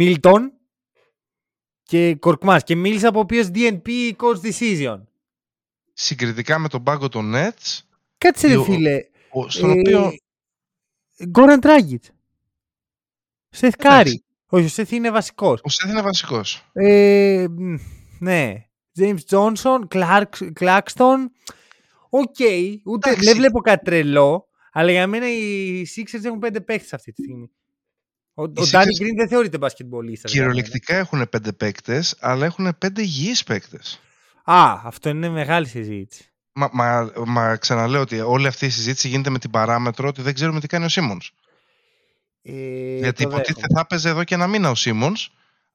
[0.00, 0.40] Milton
[1.82, 2.62] και Κορκμάς.
[2.62, 5.00] Και μίλησα από ο οποίος DNP coach decision.
[5.92, 7.80] Συγκριτικά με τον πάγκο των Nets,
[8.18, 8.98] Κάτσε ρε Ο- φίλε.
[9.30, 10.12] ο- στον Ε, οποίο
[11.34, 11.96] Goran Dragic.
[13.50, 13.76] Σεθ Εντάξει.
[13.78, 14.24] Κάρι.
[14.46, 15.60] Όχι, ο Σεθ είναι βασικός.
[15.60, 16.62] ο Seth είναι βασικός.
[16.72, 17.74] Ε, μ,
[18.18, 18.66] ναι.
[18.98, 21.16] James Johnson, Clark, Claxton.
[22.14, 22.36] Οκ.
[22.84, 23.24] Ούτε Εντάξει.
[23.26, 24.46] δεν βλέπω κάτι τρελό.
[24.72, 27.50] Αλλά για μένα οι Sixers έχουν πέντε παίχτες αυτή τη στιγμή.
[28.34, 30.32] Ο, ο Sixers- Danny Green δεν θεωρείται μπασκετμπολίστας.
[30.32, 30.52] για μένα.
[30.54, 34.00] Κυριολεκτικά έχουν πέντε παίκτες, αλλά έχουν πέντε υγιείς παίκτες.
[34.44, 36.32] Α, αυτό είναι μεγάλη συζήτηση.
[36.52, 40.34] Μα, μα, μα ξαναλέω ότι όλη αυτή η συζήτηση γίνεται με την παράμετρο ότι δεν
[40.34, 41.32] ξέρουμε τι κάνει ο Σίμονς.
[42.42, 42.52] Ε,
[42.96, 43.74] Γιατί το υποτίθεται δέχομαι.
[43.74, 45.30] θα έπαιζε εδώ και ένα μήνα ο Σίμονς,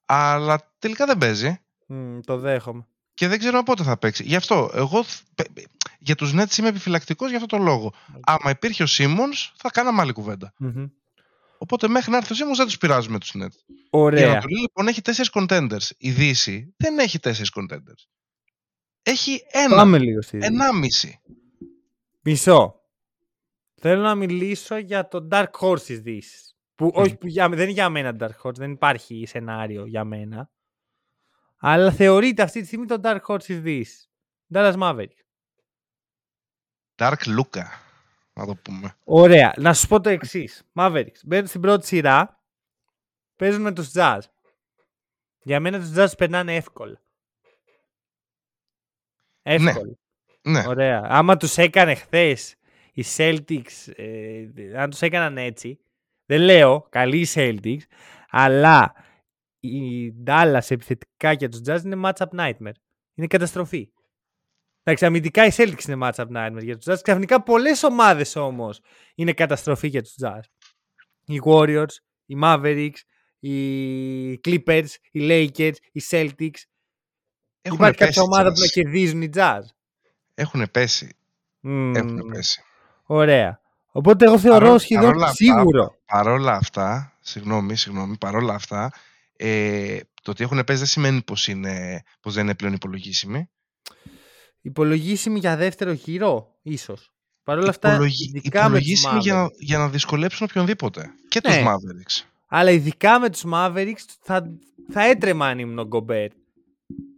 [0.05, 2.87] αλλά τελικά δεν παίζει Μ, το δέχομαι.
[3.13, 4.23] και δεν ξέρουμε πότε θα παίξει.
[4.23, 5.65] Γι' αυτό, εγώ θ- πε-
[5.99, 7.93] για τους Nets είμαι επιφυλακτικός για αυτό το λόγο.
[8.21, 10.53] Άμα υπήρχε ο Σίμονς, θα κάναμε άλλη κουβέντα.
[10.57, 10.85] Μμμ.
[11.57, 13.55] Οπότε μέχρι να έρθει ο Σίμονς δεν τους πειράζουμε τους Nets.
[13.67, 14.31] Η Ωραία.
[14.31, 15.89] Ανατολή λοιπόν έχει τέσσερις contenders.
[15.97, 18.05] Η Δύση δεν έχει τέσσερις contenders.
[19.03, 20.53] Έχει ένα, Πάμε λίγο στη Δύση.
[20.53, 21.19] ενάμιση.
[22.21, 22.81] Μισό.
[23.75, 26.55] Θέλω να μιλήσω για το Dark Horse της Δύσης.
[26.75, 30.49] Που, όχι, που για, δεν είναι για μένα Dark Horse, δεν υπάρχει σενάριο για μένα.
[31.59, 34.09] Αλλά θεωρείται αυτή τη στιγμή το Dark Horse της Δύσης.
[34.53, 35.26] Dallas Maverick.
[36.97, 37.63] Dark Luca,
[38.33, 38.95] να το πούμε.
[39.03, 39.53] Ωραία.
[39.57, 40.63] Να σου πω το εξής.
[40.73, 41.19] Mavericks.
[41.25, 42.41] Μπαίνουν στην πρώτη σειρά.
[43.35, 44.19] Παίζουν με τους Jazz.
[45.41, 47.01] Για μένα τους Jazz τους περνάνε εύκολα.
[49.41, 49.97] Εύκολα.
[50.41, 51.01] Ναι, Ωραία.
[51.05, 52.55] Άμα τους έκανε χθες
[52.93, 55.79] οι Celtics, ε, αν τους έκαναν έτσι,
[56.25, 57.81] δεν λέω καλή οι Celtics,
[58.29, 58.93] αλλά
[59.59, 62.77] η Dallas επιθετικά για τους Jazz είναι matchup nightmare.
[63.13, 63.91] Είναι καταστροφή.
[64.89, 66.99] Εντάξει, αμυντικά οι Celtics είναι matchup nightmare για τους Jazz.
[67.03, 68.79] Ξαφνικά πολλές ομάδες όμως
[69.15, 70.39] είναι καταστροφή για τους Jazz.
[71.25, 71.85] Οι Warriors,
[72.25, 72.97] οι Mavericks,
[73.39, 76.61] οι Clippers, οι Lakers, οι Celtics.
[77.61, 78.53] Έχουν Υπάρχει πέσει κάποια ομάδα Jazz.
[78.53, 79.61] που να κερδίζουν οι Jazz.
[80.33, 81.15] Έχουν πέσει.
[81.59, 82.61] Μμμ, Έχουν πέσει.
[83.05, 83.59] Ωραία.
[83.91, 85.95] Οπότε εγώ θεωρώ Παρό- σχεδόν παρόλα αυτά- σίγουρο.
[86.05, 88.91] Παρόλα αυτά, συγγνώμη, συγγνώμη, παρόλα αυτά,
[89.37, 93.49] ε, το ότι έχουν πέσει δεν σημαίνει πως, είναι, πως δεν είναι πλέον υπολογίσιμοι.
[94.67, 97.11] Υπολογίσιμη για δεύτερο γύρο, ίσως.
[97.43, 99.51] Παρ' όλα αυτά, Υπολογι- ειδικά με τους υπολογίσιμοι για, να- Mavericks.
[99.59, 101.13] για να δυσκολέψουν οποιονδήποτε.
[101.27, 101.49] Και Ναι.
[101.55, 102.29] τους Mavericks.
[102.47, 104.57] Αλλά ειδικά με τους Mavericks θα,
[104.89, 106.31] θα έτρεμα αν ήμουν ο Γκομπέρ.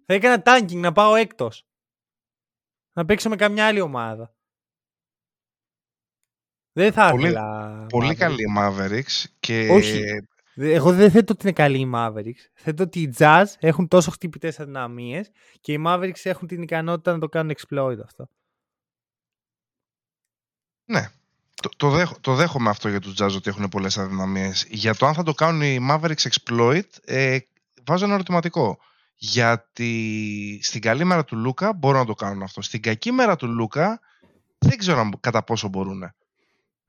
[0.05, 1.63] Θα έκανα tanking να πάω έκτος.
[2.93, 4.33] Να παίξω με καμιά άλλη ομάδα.
[6.71, 7.85] Δεν θα Πολύ- ήθελα.
[7.89, 8.15] Πολύ Mavericks.
[8.17, 10.01] καλή η Mavericks και Όχι.
[10.59, 12.43] Δε- Εγώ δεν θέτω ότι είναι καλή οι Mavericks.
[12.53, 15.29] Θέτω ότι οι Jazz έχουν τόσο χτυπητές αδυναμίες
[15.61, 18.29] και οι Mavericks έχουν την ικανότητα να το κάνουν exploit αυτό.
[20.85, 21.09] ναι,
[21.61, 24.65] το, το, δέχ- το δέχομαι αυτό για τους Jazz ότι έχουν πολλές αδυναμίες.
[24.69, 27.37] Για το αν θα το κάνουν οι Mavericks exploit, ε,
[27.85, 28.79] βάζω ένα ερωτηματικό.
[29.15, 32.61] Γιατί στην καλή μέρα του Λούκα μπορούν να το κάνουν αυτό.
[32.61, 33.99] Στην κακή μέρα του Λούκα
[34.57, 36.13] δεν ξέρω αν- κατά πόσο μπορούν.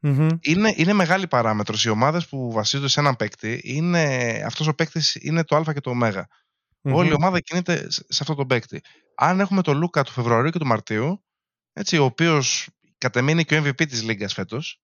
[0.00, 0.28] Μμμ.
[0.40, 1.84] Είναι, είναι μεγάλη παράμετρος.
[1.84, 4.02] Οι ομάδες που βασίζονται σε έναν παίκτη, είναι,
[4.46, 5.94] αυτός ο παίκτης είναι το α και το ω.
[5.94, 6.94] Μμμ.
[6.94, 8.80] Όλη η ομάδα κινείται σε σε αυτό το παίκτη.
[9.14, 11.24] Αν έχουμε τον Λούκα του Φεβρουαρίου και του Μαρτίου,
[11.72, 14.80] έτσι, ο οποίος κατ' εμέ είναι και ο MVP της Λίγκας φέτος.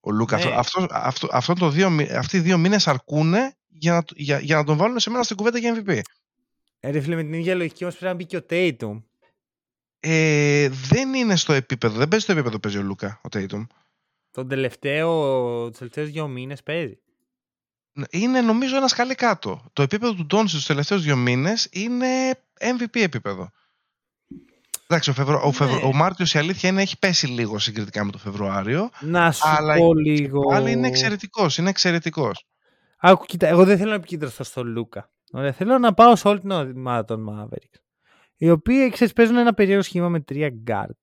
[0.00, 0.44] Ο Λούκας.
[0.44, 0.54] Ναι.
[0.54, 3.34] Αυτός, αυτό, αυτό, αυτό το δύο, μη- αυτοί οι δύο μήνες αρκούν
[3.66, 6.00] για να, για, για να τον βάλουν σε μένα στην κουβέντα για MVP.
[6.80, 9.02] Ε, ρε φίλε, με την ίδια λογική όμως πρέπει να μπει και ο Tatum.
[10.00, 13.66] Ε, δεν είναι στο επίπεδο, δεν παίζει στο επίπεδο που παίζει ο Λούκα, ο Tatum.
[14.30, 16.98] Τον τελευταίο, τους τελευταίους δύο μήνες παίζει.
[18.10, 19.70] Είναι νομίζω ένας σκαλί κάτω.
[19.72, 22.06] Το επίπεδο του Ντόνσι τους τελευταίους δύο μήνες είναι
[22.58, 23.50] MVP επίπεδο.
[24.86, 25.38] Εντάξει, ο, Φεβρου...
[25.42, 25.74] ο, Φεβρου...
[25.74, 25.82] Ναι.
[25.82, 28.90] ο Μάρτιος η αλήθεια είναι έχει πέσει λίγο συγκριτικά με το Φεβρουάριο.
[29.00, 30.40] Να σου Αλλά πω και λίγο.
[30.40, 31.58] Πάλι είναι εξαιρετικός.
[31.58, 32.46] Είναι εξαιρετικός.
[32.98, 35.10] Άκου, κοίτα, εγώ δεν θέλω να επικεντρωθώ στο Λούκα.
[35.32, 37.80] Ωραία, θέλω να πάω σε όλη την ομάδα των Mavericks.
[38.36, 40.94] Οι οποίοι ξέρεις, παίζουν ένα περίεργο σχήμα με τρία guard.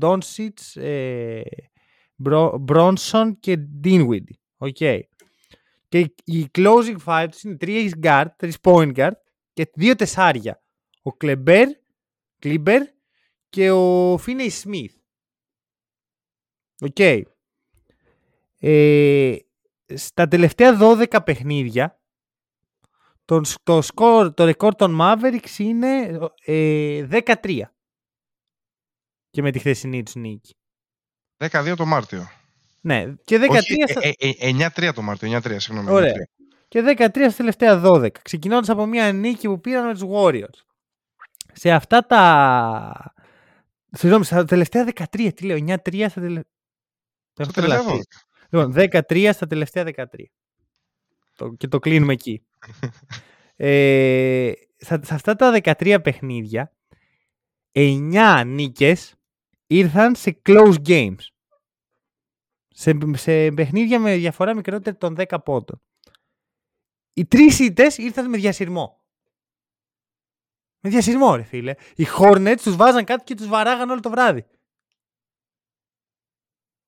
[0.00, 1.40] Doncic, ε,
[2.24, 4.36] Bro- Brunson και Dinwiddie.
[4.56, 4.76] OK.
[5.88, 9.16] Και η closing five τους είναι τρία guard, τρεις point guard
[9.52, 10.62] και δύο τεσσάρια.
[11.02, 11.68] Ο Κλεμπέρ,
[12.38, 12.82] Κλίμπερ
[13.48, 14.94] και ο Φίνεϊ Σμιθ.
[16.80, 16.98] Οκ.
[18.58, 19.36] Ε,
[19.94, 22.00] στα τελευταία 12 παιχνίδια
[23.24, 27.06] το, το, σκορ, το ρεκόρ των Mavericks είναι ε,
[27.42, 27.60] 13
[29.30, 30.54] και με τη χθεσινή τους νίκη.
[31.38, 32.28] 12 το Μάρτιο.
[32.80, 34.00] Ναι, και 13, Όχι, στα...
[34.02, 35.38] ε, ε, ε, 9-3 το Μάρτιο.
[35.38, 35.90] 9-3, συγγνώμη.
[35.90, 36.12] Ωραία.
[36.12, 36.16] 9-3.
[36.68, 38.10] και 13 στα τελευταία 12.
[38.22, 40.64] Ξεκινώντας από μια νίκη που πήραν με τους Warriors.
[41.52, 43.14] Σε αυτά τα...
[43.90, 46.44] Συγγνώμη, στα τελευταία 13, τι λέω, 9-3 στα τελευταία...
[47.40, 48.00] Στο τελευταίο 12.
[48.50, 48.74] Λοιπόν,
[49.08, 50.04] 13 στα τελευταία 13.
[51.36, 52.42] Το, και το κλείνουμε εκεί.
[53.56, 56.72] ε, στα, σε αυτά τα 13 παιχνίδια,
[57.72, 59.15] 9 νίκες
[59.66, 61.18] ήρθαν σε close games.
[62.68, 65.80] Σε, σε παιχνίδια με διαφορά μικρότερη των 10 πόντων.
[67.12, 69.00] Οι τρεις ήττες ήρθαν με διασυρμό.
[70.80, 71.74] Με διασυρμό, ρε φίλε.
[71.96, 74.46] Οι Hornets τους βάζαν κάτι και τους βαράγαν όλο το βράδυ.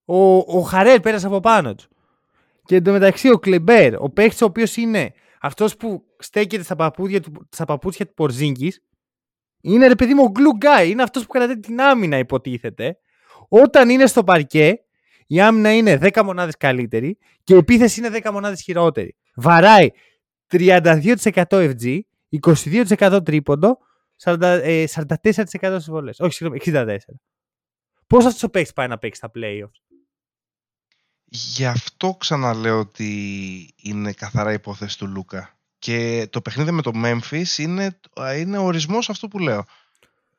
[0.05, 1.87] Ο, ο Χαρέλ πέρασε από πάνω του.
[2.63, 7.47] Και εντωμεταξύ ο Κλεμπέρ, ο παίχτη ο οποίος είναι αυτός που στέκεται στα παπούτσια του,
[7.51, 8.73] στα παπούτσια του Πορζίνκη,
[9.61, 10.87] είναι ρε παιδί μου ο glue guy.
[10.87, 12.97] Είναι αυτός που κρατάει την άμυνα, υποτίθεται.
[13.49, 14.79] Όταν είναι στο παρκέ,
[15.27, 19.15] η άμυνα είναι 10 μονάδες καλύτερη και η επίθεση είναι 10 μονάδες χειρότερη.
[19.35, 19.89] Βαράει
[20.47, 23.77] 32% FG, 22% τρίποντο,
[24.23, 26.19] 40, ε, 44% στις βολές.
[26.19, 27.19] Όχι, συγγνώμη, 64.
[28.07, 29.89] Πώς αυτός ο παίχτη πάει να παίξει στα playoffs;
[31.31, 35.58] Γι' αυτό ξαναλέω ότι είναι καθαρά υπόθεση του Λούκα.
[35.79, 37.99] Και το παιχνίδι με το Memphis είναι,
[38.37, 39.65] είναι ο ορισμός αυτού που λέω.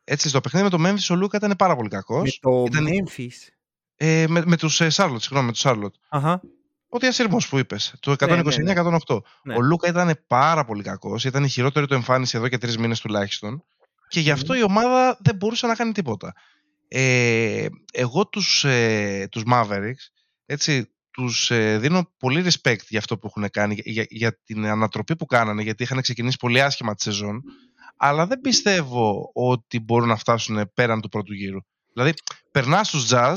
[0.05, 2.39] Έτσι, στο παιχνίδι με το Memphis ο Λούκα ήταν πάρα πολύ Με κακός.
[2.43, 3.49] το ήταν- Memphis.
[3.97, 5.95] Ε, με, με τους ε, Charlotte, συγγνώμη, με τους Charlotte.
[6.09, 6.41] Αχα.
[6.89, 8.43] Ο διασύρμος που είπες, το Ναι, ναι,
[9.07, 9.19] 129-108.
[9.43, 9.55] Ναι.
[9.55, 13.01] Ο Λούκα ήταν πάρα πολύ κακός, ήταν η χειρότερη του εμφάνιση εδώ και τρεις μήνες
[13.01, 13.65] τουλάχιστον.
[14.09, 16.35] Και γι' αυτό η ομάδα δεν μπορούσε να κάνει τίποτα.
[16.89, 20.05] Ε, εγώ τους, ε, τους Mavericks,
[20.47, 24.67] έτσι, τους ε, δίνω πολύ respect για αυτό που έχουν κάνει, για, για, για την
[24.67, 27.43] ανατροπή που κάνανε, γιατί είχαν ξεκινήσει πολύ άσχημα τη σεζόν,
[27.97, 31.59] αλλά δεν πιστεύω ότι μπορούν να φτάσουν πέραν του πρώτου γύρου.
[31.93, 32.13] Δηλαδή,
[32.51, 33.35] περνάς στους Jazz,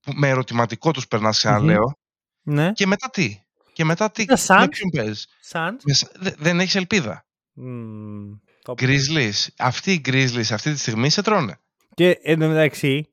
[0.00, 1.98] που με ερωτηματικό τους περνάς, ξαναλέω,
[2.42, 2.72] Ναι.
[2.72, 3.36] και μετά τι;
[3.72, 4.56] Και μετά τι, Τα Suns.
[4.60, 5.76] με ποιον παίζεις; Suns.
[5.84, 7.26] Με Sa- δε- δεν έχεις ελπίδα.
[7.52, 8.30] Μμμ,
[8.62, 9.46] το- Grizzlies.
[9.58, 11.58] Αυτοί οι Grizzlies αυτή τη στιγμή σε τρώνε.
[11.94, 13.08] Και εντωμεταξύ,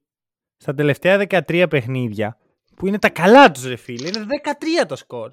[0.58, 2.38] στα τελευταία 13 παιχνίδια,
[2.80, 4.26] που είναι τα καλά τους ρε φίλε, είναι
[4.82, 5.32] 13 το σκορ.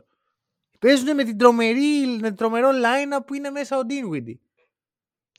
[0.78, 4.34] Παίζουν με την τρομερή, με την τρομερό line που είναι μέσα ο Dinwiddie.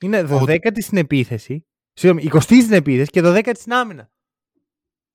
[0.01, 4.09] Είναι 12η στην επίθεση, συγγνώμη, 20η στην επίθεση και 12η στην άμυνα.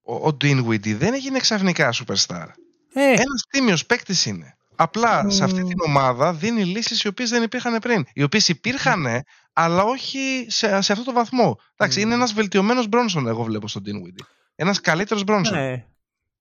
[0.02, 2.46] Ο, ο Dinwiddie δεν έγινε ξαφνικά superstar.
[2.92, 4.56] Ε, Ένας τίμιος παίκτης είναι.
[4.76, 5.68] Απλά σε αυτή Μμμ.
[5.68, 8.04] την ομάδα δίνει λύσεις οι οποίες δεν υπήρχαν πριν.
[8.12, 9.06] Οι οποίες υπήρχαν,
[9.52, 11.58] αλλά όχι σε, σε αυτό το βαθμό.
[11.76, 12.06] Εντάξει, Μμμ.
[12.06, 14.24] είναι ένας βελτιωμένος Μπρόνσον, εγώ βλέπω στον Dinwiddie.
[14.54, 15.58] Ένας καλύτερος Μπρόνσον.
[15.58, 15.86] ναι.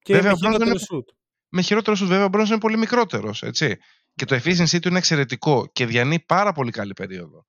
[0.01, 1.09] Και Βέβαια, με ο Bronson χειρότερο είναι- σουτ.
[1.49, 3.77] Με χειρότερο σου βέβαια ο Μπρόνσον είναι πολύ μικρότερος, έτσι.
[4.15, 7.45] Και το efficiency του είναι εξαιρετικό και διανύει πάρα πολύ καλή περίοδο.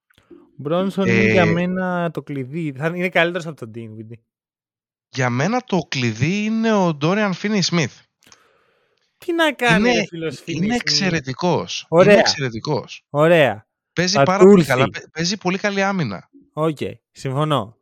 [0.57, 2.73] Μπρόνσον Ε, είναι για μένα το κλειδί.
[2.77, 4.19] Θα είναι καλύτερος από τον Dinwiddie.
[5.09, 8.01] Για μένα το κλειδί είναι ο Dorian Finney-Smith.
[9.19, 10.75] Τι να κάνει Είναι- ο φίλος Είναι Finney-Smith?
[10.81, 11.87] εξαιρετικός.
[11.89, 12.13] Ωραία.
[12.13, 13.05] Είναι εξαιρετικός.
[13.11, 13.67] Ωραία.
[13.93, 14.73] Παίζει Θα πάρα του πολύ έρθει.
[14.73, 14.89] καλά.
[14.91, 16.29] Παί- Παίζει πολύ καλή άμυνα.
[16.53, 16.79] Οκ.
[17.11, 17.77] Συμφωνώ.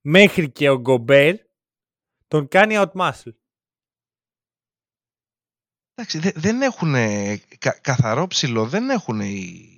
[0.00, 1.34] Μέχρι και ο Γκομπέρ
[2.28, 3.32] τον κάνει outmuscle.
[5.94, 6.92] Εντάξει, δε- δεν έχουν
[7.58, 9.68] κα, καθαρό ψηλό, δεν έχουν οι,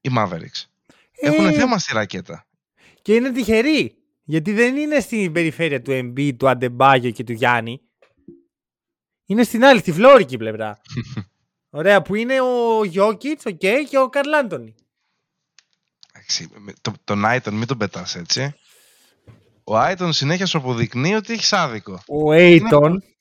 [0.00, 0.64] οι Mavericks.
[1.12, 2.46] Έχουν Ε, θέμα στη ρακέτα.
[3.02, 3.94] Και είναι τυχεροί.
[4.24, 7.80] Γιατί δεν είναι στην περιφέρεια του Embiid, του Αντεμπάγιο και του Γιάννη.
[9.26, 10.80] Είναι στην άλλη, στη φλώρικη πλευρά.
[11.70, 14.74] Ωραία, που είναι ο Γιώκητς, οκ, και ο Καρλ Άντονι.
[16.12, 18.54] Εντάξει, με- το, τον Άιτον μην τον πετάς έτσι.
[19.64, 22.02] Ο Άιτον συνέχεια σου αποδεικνύει ότι έχεις άδικο.
[22.06, 23.13] Ο Έιτον Είναι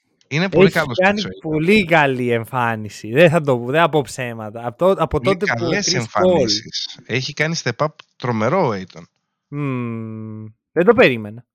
[0.50, 1.52] πολύ έχεις καλός κάνει παίκτης ο Aiton.
[1.52, 3.12] πολύ καλή εμφάνιση.
[3.12, 4.66] Δεν θα το πω, δεν θα πω ψέματα.
[4.68, 7.00] Από, το- από Πολύ τότε που ο καλές Chris Paul εμφανίσεις.
[7.06, 9.02] Έχει κάνει step up τρομερό ο Aiton.
[9.48, 11.46] Μμμ, δεν το περίμενα.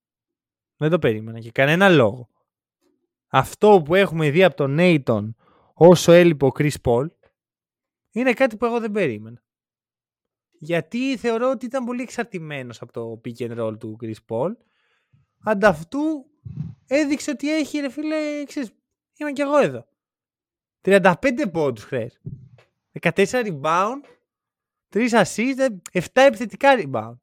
[0.76, 2.28] Δεν το περίμενα για κανένα λόγο.
[3.28, 5.36] Αυτό που έχουμε δει από τον Νέιτον
[5.74, 7.06] όσο έλειπε ο Chris Paul
[8.10, 9.42] είναι κάτι που εγώ δεν περίμενα.
[10.60, 14.50] Γιατί θεωρώ ότι ήταν πολύ εξαρτημένος από το pick and roll του Chris Paul.
[15.44, 16.26] Ανταυτού
[16.86, 18.70] έδειξε ότι έχει ρε φίλε, ξέρεις,
[19.16, 19.88] είμαι κι εγώ εδώ.
[20.82, 21.14] 35
[21.52, 22.20] πόντους χθες.
[23.00, 24.00] 14 rebound,
[24.88, 27.16] 3 assist, 7 επιθετικά rebound.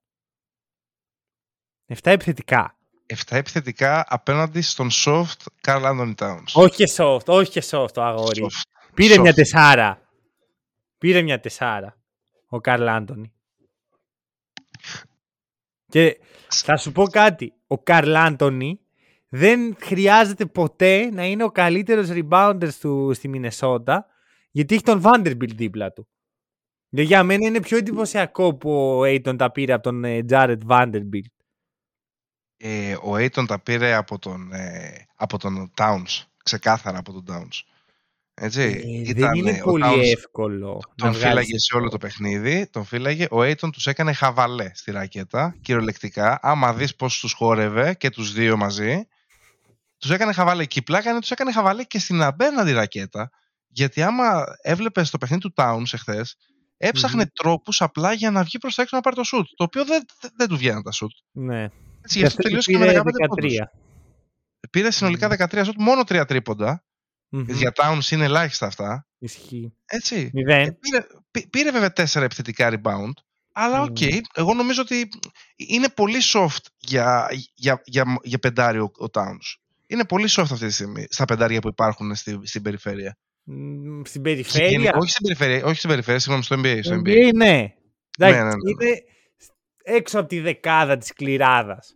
[1.87, 2.77] 7 επιθετικά.
[3.07, 6.51] 7 επιθετικά απέναντι στον soft Carl Anthony Towns.
[6.53, 8.45] Όχι και soft, όχι και soft το αγόρι.
[8.45, 8.91] Soft.
[8.93, 9.21] Πήρε soft.
[9.21, 10.09] μια τεσάρα.
[10.97, 11.97] Πήρε μια τεσάρα
[12.47, 13.33] ο Καρλ Άντωνη.
[15.85, 17.53] Και θα σου πω κάτι.
[17.75, 18.79] Ο Καρλ Άντωνη
[19.29, 24.05] δεν χρειάζεται ποτέ να είναι ο καλύτερος rebounder του στη Μινεσότα
[24.51, 26.07] γιατί έχει τον Vanderbilt δίπλα του.
[26.89, 30.57] Δηλαδή για μένα είναι πιο εντυπωσιακό που ο Aiton τα πήρε από τον ε, Jared
[30.67, 31.35] Vanderbilt.
[32.57, 36.23] Ε, ο Aiton τα πήρε από τον, ε, από τον Towns.
[36.43, 37.74] Ξεκάθαρα από τον Towns.
[38.37, 40.73] Έτσι, Ε, δεν ήταν, είναι ε, ο πολύ Towns εύκολο.
[40.73, 43.27] να Τον βγάλεις φύλαγε σε όλο το παιχνίδι, τον φύλαγε.
[43.31, 46.39] Ο Aiton τους έκανε χαβαλέ στη ρακέτα, κυριολεκτικά.
[46.41, 49.07] Άμα δεις πώς τους χόρευε και τους δύο μαζί,
[49.97, 50.65] τους έκανε χαβαλέ.
[50.65, 53.29] Και η πλάκα είναι τους έκανε χαβαλέ και στην απέναντι ρακέτα.
[53.67, 56.37] Γιατί άμα έβλεπες το παιχνίδι του Towns εχθές,
[56.77, 59.47] έψαχνε τρόπους απλά για να βγει προς τα έξω να πάρει το σουτ.
[59.55, 61.11] Το οποίο δεν, δεν, δεν του βγαίνουν τα σουτ.
[61.31, 61.63] Ναι.
[61.63, 61.71] Έτσι,
[62.01, 63.53] Και γι' αυτό αυτό τελείωσε και πήρε με 15 πόντους.
[63.53, 63.63] 13.
[64.71, 66.83] Πήρε συνολικά 13 σουτ, μόνο 3 τρίποντα.
[67.37, 67.45] Μμμ.
[67.49, 69.07] Για Towns είναι ελάχιστα αυτά.
[69.17, 69.73] Ισχύει.
[69.85, 70.15] Έτσι.
[70.15, 70.77] Ε, Μηδέν.
[70.79, 73.11] πήρε, πή- πήρε βέβαια τέσσερα επιθετικά rebound.
[73.51, 74.19] Αλλά οκ, Μμμ.
[74.33, 75.07] εγώ νομίζω ότι
[75.55, 79.55] είναι πολύ soft για, για, για, για πεντάρι ο, ο Towns.
[79.87, 83.17] Είναι πολύ soft αυτή τη στιγμή στα πεντάρια που υπάρχουν στη, στην περιφέρεια.
[83.43, 84.67] Μ, Στην Και περιφέρεια.
[84.69, 86.79] γενικά- όχι στην περιφέρεια, όχι στην περιφέρεια, συγγνώμη, στο NBA.
[86.83, 87.09] Στο Το NBA.
[87.29, 87.73] NBA, ναι.
[88.17, 88.85] Εντάξει, ναι, ναι, ναι.
[88.87, 89.03] Είναι
[89.83, 91.95] έξω από τη δεκάδα της κληράδας.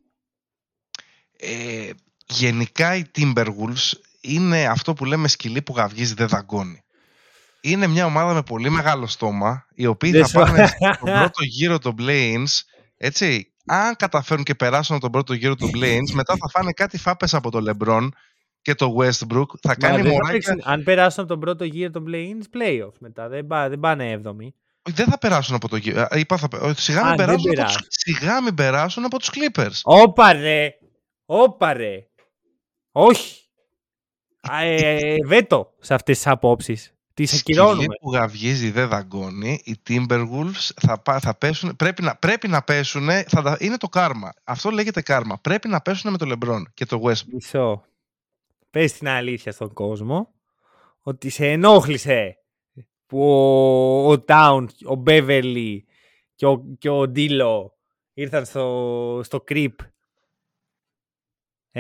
[1.38, 1.90] Ε,
[2.28, 6.84] γενικά οι Timberwolves είναι αυτό που λέμε σκυλί που γαυγίζει δεν δαγκώνει.
[7.62, 11.44] Είναι μια ομάδα με πολύ μεγάλο στόμα, οι οποίοι Δεν θα σου- πάνε στον πρώτο
[11.44, 12.60] γύρο των play-ins,
[12.98, 16.98] έτσι, αν καταφέρουν και περάσουν από τον πρώτο γύρο των play-ins, μετά θα φάνε κάτι
[16.98, 18.08] φάπες από το LeBron
[18.62, 21.64] και το Westbrook, θα Μα κάνει δεν θα μωράκια, παίξουν- Αν περάσουν από τον πρώτο
[21.64, 23.28] γύρο των play-ins, playoffs μετά.
[23.30, 24.54] Δεν, πά- δεν πάνε έβδομη.
[24.94, 27.34] δεν θα περάσουν από το γύρο, Α, είπα, θα, πε- σιγά, Α, μην δεν περάσουν
[27.34, 27.86] από τους, περάσουν.
[27.90, 29.80] σιγά μην περάσουν από τους Clippers.
[29.84, 30.70] Όπα ρε!
[31.26, 32.08] Όπα ρε!
[32.92, 33.49] Όχι!
[34.42, 36.94] Α, ε, ε, βέτο σε αυτές τις απόψεις.
[37.14, 37.96] Τις Σκυλί ακυρώνουμε.
[38.02, 39.62] που γαυγίζει δεν δαγκώνει.
[39.64, 43.88] Οι Timberwolves θα, πά- θα πέσουν, πρέπει να, πρέπει να πέσουν, θα τα- είναι το
[43.88, 44.34] κάρμα.
[44.44, 45.38] Αυτό λέγεται κάρμα.
[45.42, 47.34] Πρέπει να πέσουν με το LeBron και το Westbrook.
[47.34, 47.84] Μισό.
[48.70, 50.34] Πες την αλήθεια στον κόσμο
[51.02, 52.38] ότι σε ενόχλησε
[53.06, 54.66] που ο, ο Town,
[54.98, 55.78] ο Beverly
[56.36, 57.78] και ο, και ο Ντίλο
[58.14, 59.74] ήρθαν στο, στο Creep.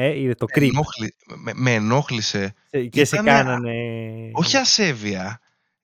[0.01, 0.61] Ε, είδε το Creep.
[0.61, 2.53] Ενόχλη- με, με ενόχλησε.
[2.69, 3.71] Ε, και σε ήτανε- κάνανε...
[4.33, 5.39] Όχι ασέβεια.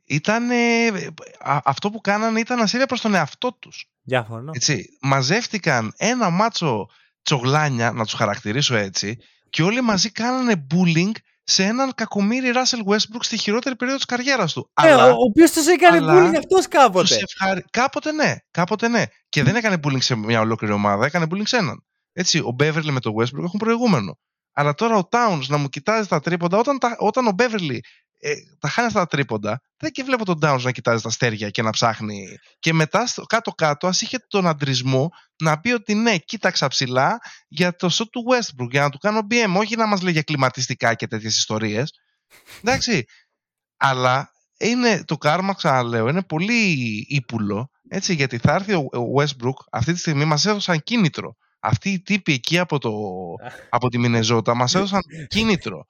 [0.06, 0.43] Ήταν,
[1.41, 3.89] αυτό που κάνανε ήταν ασέβεια προς τον εαυτό τους.
[4.04, 4.51] Διαφωνώ.
[4.54, 4.97] Έτσι.
[5.01, 6.89] Μαζεύτηκαν ένα μάτσο
[7.23, 9.17] τσογλάνια, να τους χαρακτηρίσω έτσι,
[9.49, 11.12] και όλοι μαζί κάνανε bullying
[11.43, 14.69] σε έναν κακομύρι Ράσελ Westbrook στη χειρότερη περίοδο της καριέρας του.
[14.84, 17.15] Ε, αλλά, ο οποίος τους έκανε αλλά, bullying αυτός κάποτε.
[17.15, 17.65] Ευχαρι...
[17.71, 19.04] Κάποτε ναι, κάποτε ναι.
[19.30, 21.84] Και δεν έκανε bullying σε μια ολόκληρη ομάδα, έκανε bullying σε έναν.
[22.17, 24.17] Έτσι, ο Beverly με το Westbrook έχουν προηγούμενο.
[24.54, 27.78] Αλλά τώρα ο Towns να μου κοιτάζει τα τρίποντα, όταν, τα, όταν ο Beverly
[28.19, 31.49] ε, τα χάνει αυτά τα τρίποντα, δεν και βλέπω τον Downs να κοιτάζει τα αστέρια
[31.49, 32.28] και να ψάχνει.
[32.60, 35.10] Και μετά κάτω-κάτω, ας είχε τον αντρισμό
[35.41, 39.28] να πει ότι ναι, κοίταξα ψηλά για το σωτ του Westbrook, για να του κάνω
[39.30, 41.91] BM, όχι να μας λέει για κλιματιστικά και τέτοιες ιστορίες.
[42.62, 43.04] Εντάξει.
[43.78, 46.71] Αλλά είναι, το κάρμα, ξαναλέω, είναι πολύ
[47.08, 51.36] ύπουλο, έτσι, γιατί θα έρθει ο Westbrook, αυτή τη στιγμή μας έδωσαν κίνητρο.
[51.67, 52.91] Αυτοί οι τύποι εκεί από, το,
[53.69, 55.86] από τη Μινεζότα μας έδωσαν κίνητρο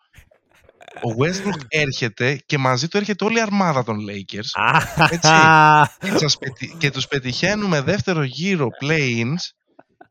[0.96, 4.64] ο Westbrook έρχεται και μαζί του έρχεται όλη η αρμάδα των Lakers.
[5.10, 5.32] έτσι,
[6.78, 9.42] και τους πετυχαίνουμε δεύτερο γύρο play-ins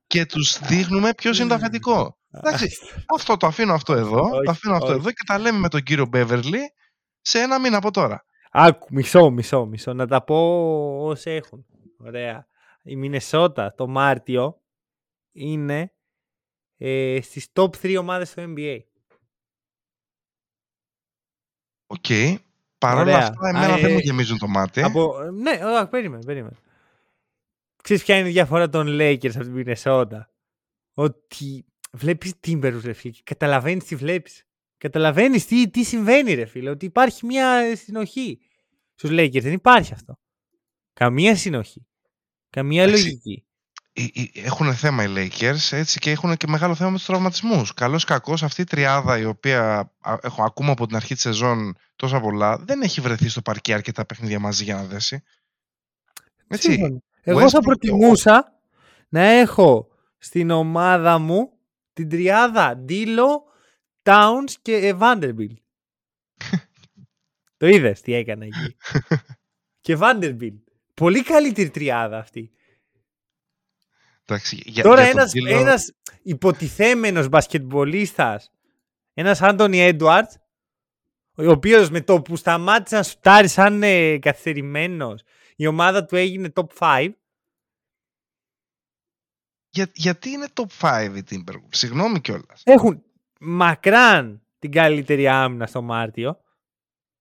[0.07, 2.19] και τους δείχνουμε ποιος είναι το αφεντικό.
[2.31, 2.69] Εντάξει,
[3.15, 6.09] αυτό το αφήνω αυτό εδώ, το αφήνω αυτό εδώ και τα λέμε με τον κύριο
[6.13, 6.61] Beverly
[7.21, 8.25] σε ένα μήνα από τώρα.
[8.53, 9.93] Άκου, μισό, μισό, μισό.
[9.93, 10.37] Να τα πω
[11.01, 11.65] όσοι έχουν.
[11.99, 12.47] Ωραία.
[12.83, 14.63] Η Μινεσότα το Μάρτιο
[15.35, 15.93] είναι
[16.77, 18.79] ε, στις top 3 ομάδες του NBA.
[21.87, 22.05] OK.
[22.09, 22.35] Okay.
[22.79, 24.83] Παρ' όλα αυτά, εμένα δεν μου γεμίζουν το μάτι.
[24.83, 25.23] Από...
[25.23, 26.57] Ναι, όχι, περίμενε, περίμενε.
[27.83, 30.31] Ξέρεις ποια είναι η διαφορά των Lakers από την Μινεσότα.
[30.95, 34.45] Ότι βλέπεις Timberwolves, ρε φίλε, και καταλαβαίνεις τι βλέπεις.
[34.77, 38.41] Καταλαβαίνεις τι, τι συμβαίνει, ρε φίλε, ότι υπάρχει μια συνοχή.
[38.95, 40.19] Στους Lakers δεν υπάρχει αυτό.
[40.93, 41.87] Καμία συνοχή.
[42.51, 43.44] Καμία λογική
[44.35, 47.75] έχουν θέμα οι Lakers έτσι, και έχουν και μεγάλο θέμα με τους τραυματισμούς.
[47.75, 52.21] Καλώς κακώς αυτή η τριάδα η οποία έχω, ακούμε από την αρχή της σεζόν τόσα
[52.21, 55.23] πολλά δεν έχει βρεθεί στο παρκή αρκετά παιχνίδια μαζί για να δέσει.
[56.49, 57.03] Έτσι.
[57.21, 58.61] Εγώ θα προτιμούσα
[59.09, 61.53] να έχω στην ομάδα μου
[61.93, 63.45] την τριάδα Ντίλο,
[64.03, 65.57] Towns και Vanderbilt.
[67.57, 68.77] Το είδες τι έκανε εκεί.
[69.85, 70.63] και Vanderbilt.
[70.95, 72.51] Πολύ καλύτερη τριάδα αυτή.
[74.27, 78.51] Εντάξει, για, Τώρα ένας, ένας υποτιθέμενος μπασκετμπολίστας,
[79.15, 80.39] ένας Άντωνι Έντουαρτς,
[81.37, 85.23] ο οποίος με το που σταμάτησε να σουτάρει σαν ε, καθυστερημένος,
[85.57, 87.11] η ομάδα του έγινε top 5.
[89.71, 92.63] Για, γιατί είναι top 5 η Timberwolves, συγγνώμη κιόλας.
[92.65, 93.03] Έχουν
[93.41, 96.41] μακράν την καλύτερη άμυνα στο Μάρτιο,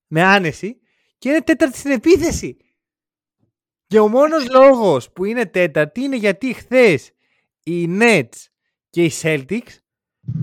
[0.08, 0.78] με άνεση,
[1.18, 2.58] και είναι τέταρτη στην επίθεση.
[3.94, 7.12] Και ο μόνος λόγος που είναι τέταρτη είναι γιατί χθες
[7.64, 8.48] οι Nets
[8.90, 9.78] και οι Celtics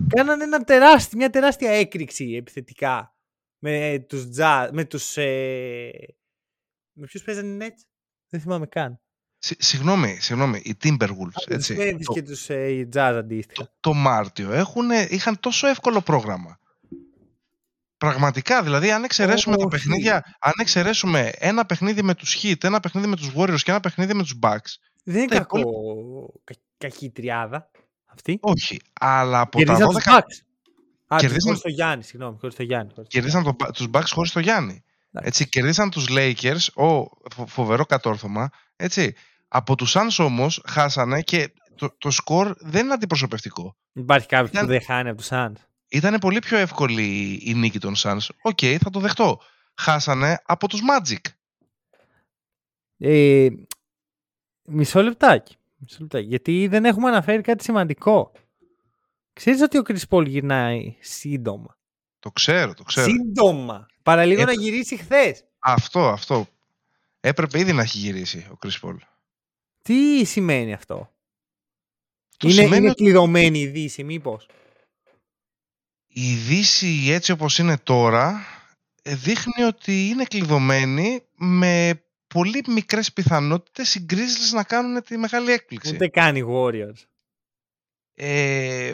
[0.09, 3.17] κάνανε ένα τεράστι, μια τεράστια έκρηξη επιθετικά
[3.59, 5.17] με τους jazz, με τους...
[5.17, 5.91] Ε...
[6.93, 7.83] Με ποιους παίζανε οι Nets?
[8.29, 9.01] Δεν θυμάμαι καν.
[9.39, 11.95] Συγγνώμη, συγγνώμη, οι Timberwolves, έτσι.
[11.97, 13.63] Τους και τους ε, Jazz αντίστοιχα.
[13.63, 16.60] Το, το Μάρτιο έχουν, είχαν τόσο εύκολο πρόγραμμα.
[18.01, 23.07] Πραγματικά, δηλαδή, αν εξαιρέσουμε τα παιχνίδια, αν εξαιρέσουμε ένα παιχνίδι με τους Heat, ένα παιχνίδι
[23.07, 24.75] με τους Warriors και ένα παιχνίδι με τους Bucks.
[25.05, 25.61] Δεν είναι κακό,
[26.45, 27.71] κα, κακή τριάδα
[28.07, 28.39] αυτή.
[28.41, 29.79] Όχι, αλλά από τα 12...
[29.79, 30.45] Τους Bucks.
[31.07, 31.41] Α, κερδίσαν...
[31.41, 32.93] χωρίς το Γιάννη, συγγνώμη, χωρίς το Γιάννη.
[32.95, 33.57] Χωρίς κερδίσαν το...
[33.73, 34.85] τους Bucks χωρίς το Γιάννη.
[35.13, 37.07] Έτσι, κερδίσαν τους Lakers, ο
[37.47, 39.15] φοβερό κατόρθωμα, έτσι.
[39.49, 43.77] Από τους Suns όμως χάσανε και το, το σκορ δεν είναι αντιπροσωπευτικό.
[43.93, 47.95] Υπάρχει κάποιος που δεν χάνει από τους Suns ήταν πολύ πιο εύκολη η νίκη των
[47.97, 48.27] Suns.
[48.43, 49.41] OK, okay, θα το δεχτώ.
[49.75, 51.31] Χάσανε από τους Magic.
[52.99, 53.49] Ε,
[54.65, 55.57] μισό λεπτάκι.
[55.77, 56.27] Μισό λεπτάκι.
[56.27, 58.33] Γιατί δεν έχουμε αναφέρει κάτι σημαντικό.
[59.33, 61.77] Ξέρεις ότι ο Chris Paul γυρνάει σύντομα;
[62.19, 63.11] Το ξέρω, το ξέρω.
[63.11, 63.87] Σύντομα.
[64.03, 65.45] Παραλίγο να γυρίσει χθες.
[65.59, 66.47] Αυτό, αυτό.
[67.21, 68.97] Έπρεπε ήδη να έχει γυρίσει ο Chris Paul.
[69.83, 71.13] Τι σημαίνει αυτό;
[72.43, 74.49] είναι, σημαίνει είναι κλειδωμένη η Δύση μήπως;
[76.13, 78.47] Η Δύση έτσι όπως είναι τώρα
[79.03, 85.53] ε, δείχνει ότι είναι κλειδωμένη με πολύ μικρές πιθανότητες οι Grizzlies να κάνουν τη μεγάλη
[85.53, 85.95] έκπληξη.
[85.95, 87.05] Ούτε κάνει Warriors.
[88.15, 88.93] Ε,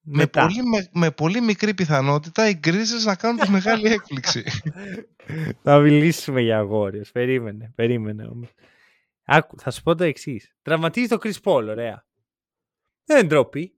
[0.00, 4.44] με, πολύ, με, πολύ μικρή πιθανότητα οι Grizzlies να κάνουν τη μεγάλη έκπληξη.
[5.62, 7.10] θα μιλήσουμε για Warriors.
[7.12, 8.48] Περίμενε, περίμενε όμως.
[9.24, 10.54] Άκου, θα σου πω το εξής.
[10.62, 12.06] Τραυματίζει το Chris Paul, ωραία.
[13.04, 13.74] Δεν ντροπή.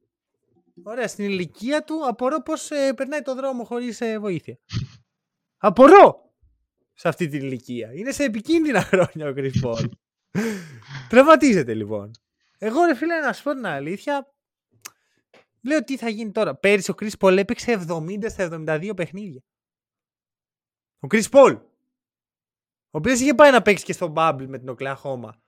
[0.82, 4.58] Ωραία, στην ηλικία του απορώ πώς ε, περνάει το δρόμο χωρίς ε, βοήθεια.
[5.68, 6.34] απορώ!
[6.94, 7.92] Σε αυτή την ηλικία.
[7.92, 9.88] Είναι σε επικίνδυνα χρόνια ο Chris Paul.
[11.08, 12.10] Τραυματίζεται λοιπόν.
[12.58, 14.34] Εγώ ρε φίλε να σου πω την αλήθεια.
[15.62, 16.56] Λέω τι θα γίνει τώρα.
[16.56, 19.42] Πέρυσι ο Chris Paul έπαιξε 70 στα 72 παιχνίδια.
[21.00, 21.60] Ο Chris Paul.
[22.90, 25.42] Ο οποίος είχε πάει να παίξει και στο Bubble με την Οκλαχώμα.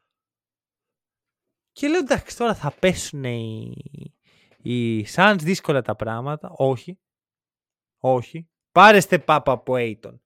[1.72, 3.74] Και λέω εντάξει τώρα θα πέσουν οι,
[4.64, 6.52] οι Suns δύσκολα τα πράγματα.
[6.56, 6.98] Όχι.
[7.98, 8.48] Όχι.
[8.72, 10.18] Πάρε step up από Aiton.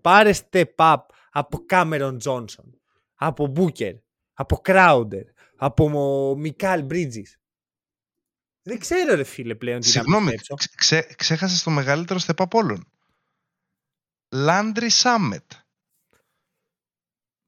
[0.00, 0.96] Πάρε step up
[1.30, 2.70] από Cameron Johnson.
[3.14, 3.94] Από Booker.
[4.32, 5.24] Από Crowder.
[5.56, 7.30] Από Μικάλ Bridges.
[8.62, 10.68] Δεν ξέρω ρε φίλε πλέον τι Συγγνώμη, να πιστέψω.
[10.76, 12.90] ξέ, ξέχασες το μεγαλύτερο step up όλων.
[14.34, 15.46] Landry Summit.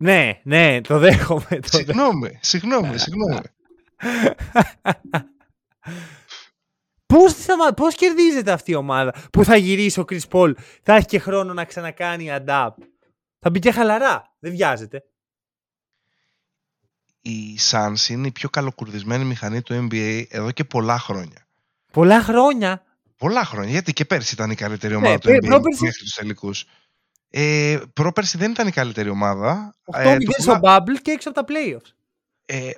[0.03, 1.45] Ναι, ναι, το δέχομαι.
[1.49, 2.39] Το δέχομαι.
[2.39, 3.41] Συγγνώμη, συγγνώμη, συγγνώμη.
[7.09, 7.73] Πώς, σταμα...
[7.73, 10.53] Πώς κερδίζεται αυτή η ομάδα που θα γυρίσει ο Chris Paul,
[10.83, 12.75] θα έχει και χρόνο να ξανακάνει adapt.
[13.39, 14.35] Θα μπει και χαλαρά.
[14.39, 15.05] Δεν βιάζεται.
[17.21, 21.47] Οι Suns είναι η πιο καλοκουρδισμένη μηχανή του NBA εδώ και πολλά χρόνια.
[21.93, 22.83] Πολλά χρόνια.
[23.17, 26.03] Πολλά χρόνια, γιατί και πέρσι ήταν η καλύτερη Ναι, ομάδα του πρέ- NBA πρόπερσι- μέχρι
[26.03, 26.65] τους τελικούς.
[27.31, 29.75] Ε, πρόπερσι δεν ήταν η καλύτερη ομάδα.
[29.85, 31.93] 8-0 Ε, το, στο πολλά, bubble και έξω από τα playoffs.
[32.45, 32.71] ε,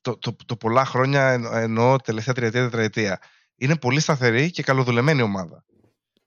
[0.00, 3.20] το, το, το πολλά χρόνια εννο- εννοώ τελευταία τριετία, τετραετία.
[3.62, 5.64] Είναι πολύ σταθερή και καλοδουλεμένη ομάδα.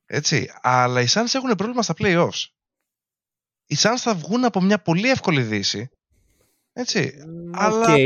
[0.05, 0.51] Έτσι.
[0.61, 2.45] Αλλά οι Suns έχουν πρόβλημα στα playoffs.
[3.65, 5.89] Οι Suns θα βγουν από μια πολύ εύκολη δύση.
[6.73, 7.13] Έτσι.
[7.51, 7.99] Αλλά- Οκ.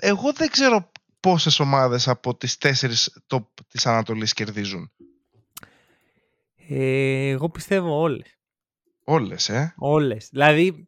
[0.00, 4.92] Εγώ δεν ξέρω πόσες ομάδες από τις τέσσερις top της Ανατολής κερδίζουν.
[6.68, 8.38] Ε, εγώ πιστεύω όλες.
[9.04, 9.74] Όλες, ε.
[9.76, 10.28] Όλες.
[10.30, 10.84] Δηλαδή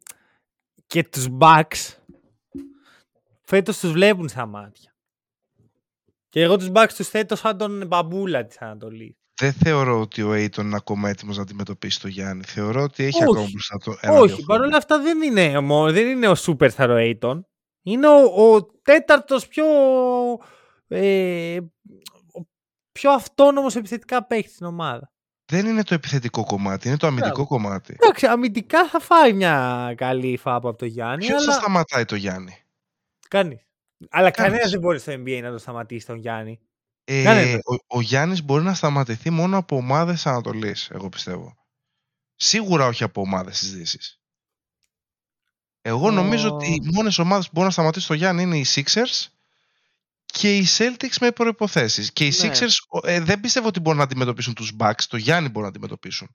[0.87, 1.95] και τους Bucks
[3.41, 4.92] φέτος τους βλέπουν στα μάτια.
[6.33, 9.15] Και εγώ τους Bucks τους θέτω σαν τον μπαμπούλα της Ανατολής.
[9.41, 12.43] Δεν θεωρώ ότι ο Aiton είναι ακόμα έτοιμος να αντιμετωπίσει τον Γιάννη.
[12.43, 13.23] Θεωρώ ότι έχει Όχι.
[13.23, 14.45] ακόμα μπροστά του ένα-δύο Όχι, χρόνια.
[14.47, 17.41] παρόλα αυτά δεν είναι, ο- δεν είναι ο superstar ο Aiton.
[17.83, 19.65] Είναι ο, ο τέταρτος πιο,
[20.87, 21.57] ε,
[22.33, 22.41] ο
[22.91, 25.11] πιο αυτόνομος επιθετικά παίχτη στην ομάδα.
[25.51, 27.47] Δεν είναι το επιθετικό κομμάτι, είναι το αμυντικό Μπράβο.
[27.47, 27.97] κομμάτι.
[28.01, 32.15] Εντάξει, αμυντικά θα φάει μια καλή φάπα από τον Γιάννη, Ποιος θα αλλά σταματάει το
[32.15, 32.57] Γιάννη;
[33.27, 33.61] κανείς.
[34.09, 34.51] Αλλά Κανείς.
[34.51, 36.59] κανένας δεν μπορεί στο NBA να το σταματήσει τον Γιάννη.
[37.03, 41.55] Ε, Κάνε ο, ο Γιάννης μπορεί να σταματηθεί μόνο από ομάδες Ανατολής, εγώ πιστεύω.
[42.35, 44.17] Σίγουρα όχι από ομάδες της Δύσης.
[45.81, 48.65] Εγώ Ο- νομίζω ότι οι μόνες ομάδες που μπορούν να σταματήσουν τον Γιάννη είναι οι
[48.75, 49.25] Sixers
[50.25, 52.11] και οι Celtics με προϋποθέσεις.
[52.13, 52.49] Και οι Ναι.
[52.51, 55.01] Sixers ε, δεν πιστεύω ότι μπορούν να αντιμετωπίσουν τους Bucks.
[55.09, 56.29] Το Γιάννη μπορούν να αντιμετωπίσουν.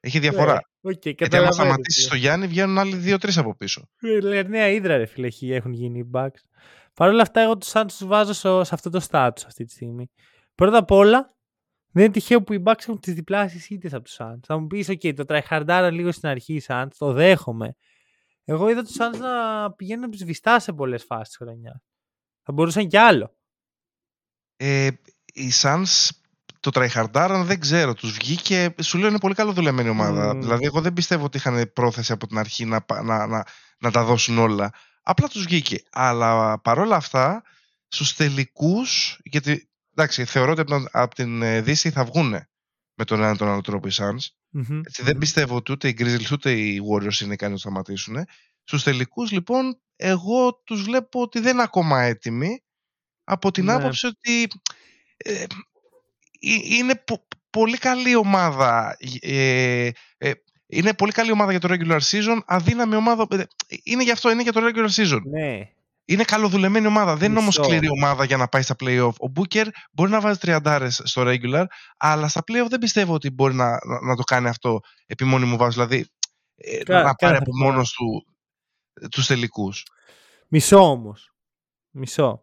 [0.00, 0.52] Έχει διαφορά.
[0.52, 2.08] Ναι, οκ, Γιατί άμα καταλαβαίνω, σταματήσει φίλε.
[2.10, 3.88] το Γιάννη βγαίνουν άλλοι δύο-τρεις από πίσω.
[4.00, 6.40] Ε, Λερναία ύδρα ρε φίλε έχει- έχουν γίνει οι Bucks.
[7.00, 9.72] Παρ' όλα αυτά εγώ τους Suns τους βάζω στο- σε αυτό το status αυτή τη
[9.72, 10.10] στιγμή.
[10.54, 11.34] Πρώτα απ' όλα
[11.92, 14.38] δεν είναι τυχαίο που οι Bucks έχουν τις διπλάσιες ήττες από τους Suns.
[14.46, 17.74] Θα μου πεις ok το tryhardάραν λίγο στην αρχή οι Suns, το δέχομαι.
[18.44, 21.82] Εγώ είδα τους Suns να πηγαίνουν σβηστά σε πολλές φάσεις της χρονιάς.
[22.42, 23.36] Θα μπορούσαν κι άλλο.
[24.56, 24.86] Ε,
[25.32, 26.08] οι Suns
[26.60, 27.94] το τριχαρντάραν δεν ξέρω.
[27.94, 30.34] Τους βγήκε, σου λέω είναι πολύ καλοδουλεμένη ομάδα.
[30.34, 30.40] Μμμ.
[30.40, 33.44] Δηλαδή εγώ δεν πιστεύω ότι είχαν πρόθεση από την αρχή να, πα- να, να,
[33.78, 34.70] να τα δώσουν όλα.
[35.10, 35.82] Απλά τους βγήκε.
[35.90, 37.42] Αλλά παρόλα αυτά
[37.88, 42.48] στους τελικούς, γιατί εντάξει θεωρώ ότι από την, από την ε, Δύση θα βγούνε
[42.94, 44.26] με τον ένα τον άλλο τρόπο οι Suns.
[44.48, 44.80] Μμμ.
[44.86, 48.16] Έτσι, δεν πιστεύω ότι ούτε οι Grizzlies ούτε οι Warriors είναι ικανοί να το σταματήσουν.
[48.64, 52.62] Στους τελικούς λοιπόν εγώ τους βλέπω ότι δεν είναι ακόμα έτοιμοι
[53.24, 53.72] από την Ναι.
[53.72, 54.48] άποψη ότι
[55.16, 55.46] ε, ε,
[56.76, 60.32] είναι πο- πολύ καλή ομάδα ε, ε,
[60.70, 63.42] είναι πολύ καλή ομάδα για το regular season αδύναμη ομάδα ε,
[63.82, 65.68] είναι γι' αυτό, είναι για το regular season Ναι.
[66.04, 67.16] είναι καλοδουλεμένη ομάδα.
[67.16, 67.68] Δεν είναι όμως Μισό.
[67.70, 69.12] σκληρή ομάδα για να πάει στα playoff.
[69.28, 71.64] Ο Booker μπορεί να βάζει τριαντάρες στο regular,
[71.96, 75.56] αλλά στα playoff δεν πιστεύω ότι μπορεί να, να, να το κάνει αυτό επί μόνιμου
[75.56, 75.72] βάση.
[75.78, 76.06] Δηλαδή
[76.56, 77.70] ε, Κα- να πάρει κάθε από φορά.
[77.72, 78.24] μόνος του
[79.10, 79.84] τους τελικούς.
[80.48, 81.32] Μισό όμως.
[81.90, 82.42] Μισό.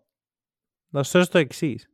[0.89, 1.89] Να σου θέσω το εξής.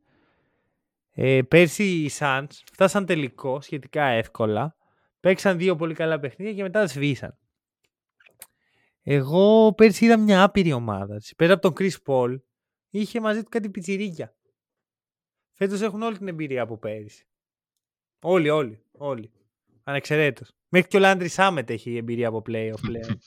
[1.12, 4.76] Ε, πέρσι οι Suns φτάσαν τελικό σχετικά εύκολα.
[5.24, 7.38] Παίξαν δύο πολύ καλά παιχνίδια και μετά σβήσαν.
[9.02, 11.16] Εγώ πέρσι είδα μια άπειρη ομάδα.
[11.16, 11.34] της.
[11.34, 12.40] Πέρα από τον Chris Paul
[12.90, 14.36] είχε μαζί του κάτι πιτσιρίκια.
[15.52, 17.26] Φέτος έχουν όλη την εμπειρία από πέρυσι.
[18.20, 19.32] Όλοι, όλοι, όλοι.
[19.84, 20.52] Ανεξαιρέτως.
[20.68, 23.10] Μέχρι και ο Λάντρι Σάμετ έχει εμπειρία από playoff πλέον.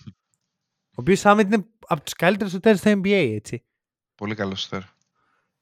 [0.96, 3.66] ο οποίος Σάμετ είναι από τους καλύτερους σου στο NBA, έτσι.
[4.16, 4.82] Πολύ καλός σουτέρ.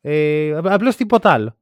[0.02, 1.58] Ε, Απλώς τίποτα άλλο.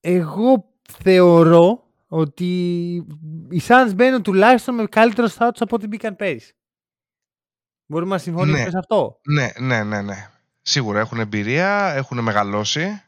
[0.00, 2.86] Εγώ θεωρώ ότι
[3.50, 6.52] οι Suns μπαίνουν τουλάχιστον με καλύτερο status από ό,τι μπήκαν πέρυσι.
[7.86, 8.70] Μπορούμε να συμφωνήσουμε Ναι.
[8.70, 10.30] σε αυτό; Ναι, ναι, ναι, ναι.
[10.62, 13.02] Σίγουρα έχουν εμπειρία, έχουν μεγαλώσει.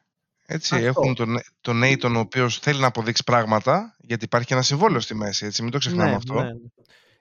[0.46, 0.86] Έτσι, Αυτό.
[0.86, 5.00] έχουν τον, τον Nathan ο οποίος θέλει να αποδείξει πράγματα, γιατί υπάρχει και ένα συμβόλαιο
[5.00, 6.34] στη μέση, έτσι, μην το ξεχνάμε Ναι, αυτό.
[6.34, 6.53] ναι, ναι.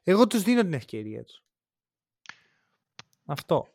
[0.03, 1.41] Εγώ τους δίνω την ευκαιρία τους.
[3.25, 3.67] Αυτό.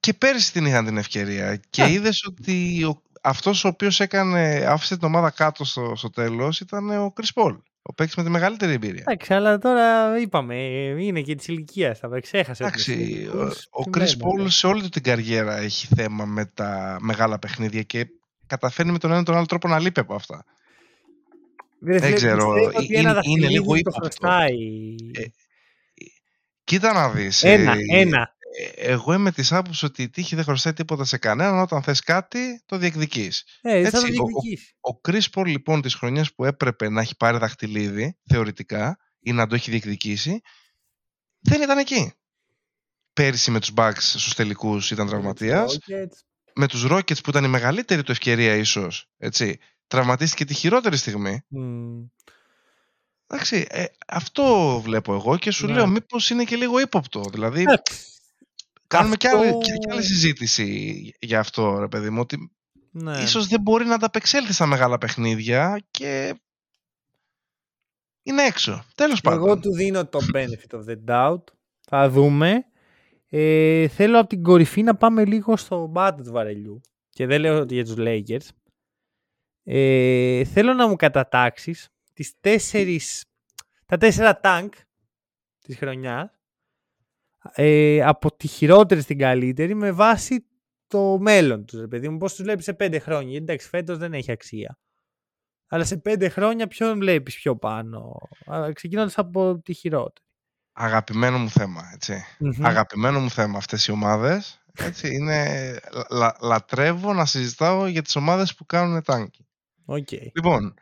[0.00, 1.88] Και πέρυσι την είχαν την ευκαιρία και Α.
[1.88, 6.90] είδες ότι ο, αυτός ο οποίος έκανε, άφησε την ομάδα κάτω στο, στο τέλος ήταν
[6.90, 7.56] ο Chris Paul.
[7.82, 9.04] Ο παίκτης με τη μεγαλύτερη εμπειρία.
[9.06, 10.54] Εντάξει, αλλά τώρα είπαμε,
[10.98, 11.98] είναι και της ηλικίας.
[11.98, 12.62] Θα ξέχασε.
[12.62, 13.26] Εντάξει,
[13.70, 17.82] ο, ο Chris Paul σε όλη του την καριέρα έχει θέμα με τα μεγάλα παιχνίδια
[17.82, 18.06] και
[18.46, 20.44] καταφέρνει με τον ένα τον άλλο τρόπο να λείπει από αυτά.
[21.78, 22.54] Δεν ξέρω.
[22.88, 24.28] Είναι, είναι λίγο ύποπτο.
[24.28, 25.24] Ε,
[26.64, 27.42] κοίτα να δεις.
[27.42, 28.35] Ένα, ε, ένα.
[28.58, 31.58] Ε, εγώ είμαι της άποψης ότι η τύχη δεν χρωστάει τίποτα σε κανέναν.
[31.58, 33.44] Όταν θες κάτι, το διεκδικείς.
[33.60, 34.26] Ε, Έτσι, το ο,
[34.80, 39.32] ο, ο Chris Paul λοιπόν τις χρονιές που έπρεπε να έχει πάρει δαχτυλίδι, θεωρητικά, ή
[39.32, 40.40] να το έχει διεκδικήσει,
[41.38, 42.12] δεν ήταν εκεί.
[43.12, 45.78] Πέρυσι με τους Bucks στους τελικούς ήταν τραυματίας.
[46.54, 49.08] Με τους Rockets που ήταν η μεγαλύτερη του ευκαιρία ίσως.
[49.16, 51.40] Έτσι, τραυματίστηκε τη χειρότερη στιγμή.
[51.56, 52.10] Mm.
[53.26, 55.72] Εντάξει, ε, αυτό βλέπω εγώ και σου ναι.
[55.72, 57.24] λέω μήπως είναι και λίγο ύποπτο.
[57.32, 57.64] Δηλαδή,
[58.86, 59.28] κάνουμε αυτό...
[59.28, 62.50] και, άλλη, και, άλλη συζήτηση για αυτό, ρε παιδί μου, ότι
[62.90, 63.18] ναι.
[63.18, 66.40] ίσως δεν μπορεί να ανταπεξέλθει στα μεγάλα παιχνίδια και
[68.22, 68.84] είναι έξω.
[68.94, 69.46] Τέλος πάντων.
[69.46, 71.42] Εγώ του δίνω το benefit of the doubt.
[71.80, 72.64] Θα δούμε.
[73.28, 76.80] Ε, θέλω από την κορυφή να πάμε λίγο στο μπάτο του βαρελιού.
[77.10, 78.48] Και δεν λέω για τους Lakers.
[79.62, 83.24] Ε, θέλω να μου κατατάξεις τις τέσσερις,
[83.86, 84.70] τα τέσσερα τάγκ
[85.58, 86.35] της χρονιάς
[87.54, 90.46] ε, από τη χειρότερη στην καλύτερη με βάση
[90.86, 92.18] το μέλλον τους, παιδί μου.
[92.18, 93.36] Πώς τους βλέπεις σε πέντε χρόνια.
[93.36, 94.78] Εντάξει, φέτος δεν έχει αξία.
[95.68, 98.18] Αλλά σε πέντε χρόνια ποιον βλέπεις πιο πάνω;
[98.72, 100.26] Ξεκινώντας από τη χειρότερη.
[100.72, 101.82] Αγαπημένο μου θέμα,
[102.62, 104.64] Αγαπημένο μου θέμα αυτές οι ομάδες.
[104.78, 105.78] Έτσι, είναι,
[106.10, 109.46] λα, λατρεύω να συζητάω για τις ομάδες που κάνουν τάγκη.
[109.86, 110.30] Okay.
[110.34, 110.74] Λοιπόν,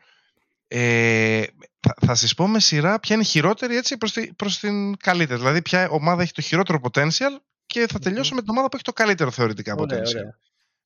[0.67, 1.43] ε,
[1.79, 5.39] θα, θα σας πω με σειρά ποια είναι χειρότερη έτσι προς, τη, προς την καλύτερη.
[5.39, 8.83] Δηλαδή ποια ομάδα έχει το χειρότερο potential και θα τελειώσω με την ομάδα που έχει
[8.83, 10.23] το καλύτερο θεωρητικά potential.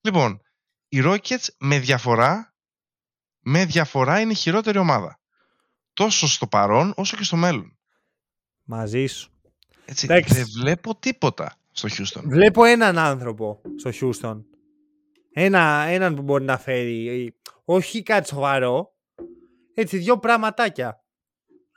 [0.02, 0.42] Λοιπόν,
[0.90, 2.54] οι Rockets με διαφορά,
[3.40, 5.20] με διαφορά είναι η χειρότερη ομάδα.
[5.94, 7.78] Τόσο στο παρόν όσο και στο μέλλον.
[8.64, 9.32] Μαζί σου.
[9.86, 12.22] Έτσι, δεν βλέπω τίποτα στο Houston.
[12.24, 14.44] Βλέπω έναν άνθρωπο στο Houston.
[15.34, 18.94] Ένα, έναν που μπορεί να φέρει όχι κάτι σοβαρό,
[19.74, 21.04] έτσι, δυο πραγματάκια.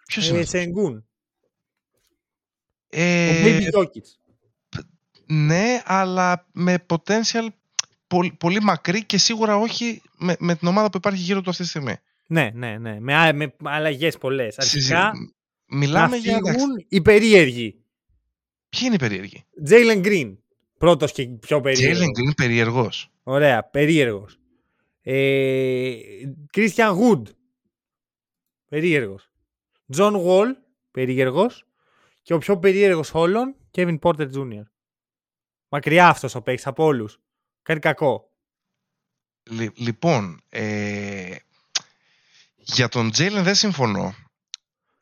[0.07, 1.07] Ποιος είναι ε, Σενγκούν.
[2.88, 4.05] Ε, ο Baby Jokic.
[5.26, 7.49] Ναι, αλλά με potential
[8.07, 11.62] πολύ, πολύ μακρύ και σίγουρα όχι με, με την ομάδα που υπάρχει γύρω του αυτή
[11.62, 11.97] τη στιγμή.
[12.26, 13.01] Ναι, ναι, ναι.
[13.01, 14.59] Με, με αλλαγές πολλές.
[14.59, 15.12] Αρχικά
[15.66, 17.84] Μιλάμε να φύγουν οι περίεργοι.
[18.68, 20.36] Ποιοι είναι οι περίεργοι; Jalen Green.
[20.78, 22.01] Πρώτος και πιο περίεργος.
[22.01, 23.11] Jalen Green περίεργος.
[23.22, 24.38] Ωραία, περίεργος.
[25.03, 25.95] Ε,
[26.57, 27.22] Christian Wood.
[28.72, 29.30] Περίεργος.
[29.96, 30.46] John Wall.
[30.90, 31.66] Περίεργος.
[32.22, 34.62] Και ο πιο περίεργος όλων, Kevin Porter Jr.
[35.68, 37.20] Μακριά αυτός ο παίκτης από όλους.
[37.62, 38.30] Κάνει κακό.
[39.76, 41.36] λοιπόν, ε,
[42.54, 44.14] για τον Jalen δεν συμφωνώ.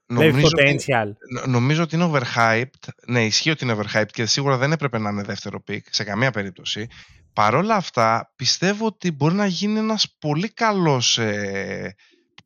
[0.06, 1.08] Νομίζω potential.
[1.08, 2.88] Ότι, νομίζω ότι είναι overhyped.
[3.06, 6.30] Ναι, ισχύει ότι είναι overhyped και σίγουρα δεν έπρεπε να είναι δεύτερο pick σε καμία
[6.30, 6.88] περίπτωση.
[7.32, 11.94] Παρ' όλα αυτά, πιστεύω ότι μπορεί να γίνει ένας πολύ καλός, ε,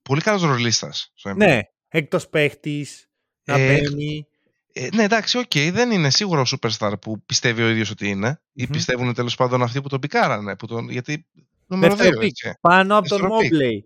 [0.08, 1.12] πολύ καλός ρολίστας.
[1.36, 3.08] ναι, εκτός παίχτης,
[3.44, 4.26] να ε, μπαίνει.
[4.72, 8.08] Ε, ναι, εντάξει, OK, okay, δεν είναι σίγουρο ο superstar που πιστεύει ο ίδιος ότι
[8.08, 8.40] είναι.
[8.40, 8.50] Mm-hmm.
[8.52, 10.56] Ή πιστεύουν τέλος πάντων αυτοί που τον πικάρανε.
[10.56, 11.26] Που τον, γιατί
[11.66, 12.12] νούμερο δύο,
[12.60, 13.78] Πάνω από τον Mobley.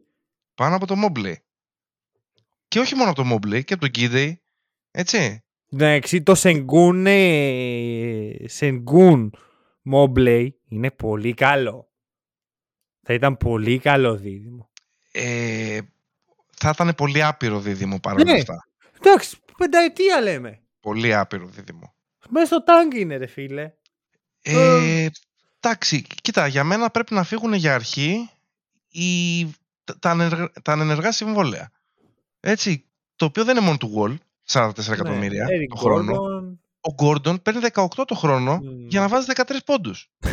[0.54, 1.34] Πάνω από τον Mobley.
[2.68, 4.32] Και όχι μόνο από τον Mobley, και από τον Giddey.
[4.90, 5.42] Έτσι.
[5.68, 7.06] Ναι, το Sengun,
[8.58, 9.28] Sengun
[9.92, 11.90] Mobley είναι πολύ καλό.
[13.02, 14.70] Θα ήταν πολύ καλό δίδυμο.
[15.12, 15.78] Ε,
[16.58, 18.32] θα ήταν πολύ άπειρο δίδυμο παρόλα ναι.
[18.32, 18.66] αυτά.
[19.00, 20.62] Εντάξει, πενταετία λέμε.
[20.80, 21.94] Πολύ άπειρο δίδυμο.
[22.28, 23.72] Μέσα στο τάγκ είναι ρε φίλε.
[24.42, 25.06] Ε,
[25.60, 28.30] εντάξει, κοίτα, για μένα πρέπει να φύγουν για αρχή
[28.88, 29.44] οι,
[30.00, 31.70] τα, ανεργα, τα ανενεργά συμβόλαια.
[32.40, 32.84] Έτσι,
[33.16, 34.16] το οποίο δεν είναι μόνο του Wall,
[34.52, 36.12] 44 ναι, εκατομμύρια το χρόνο.
[36.80, 40.10] Ο Γκόρντον παίρνει 18 το χρόνο για να βάζει 13 πόντους.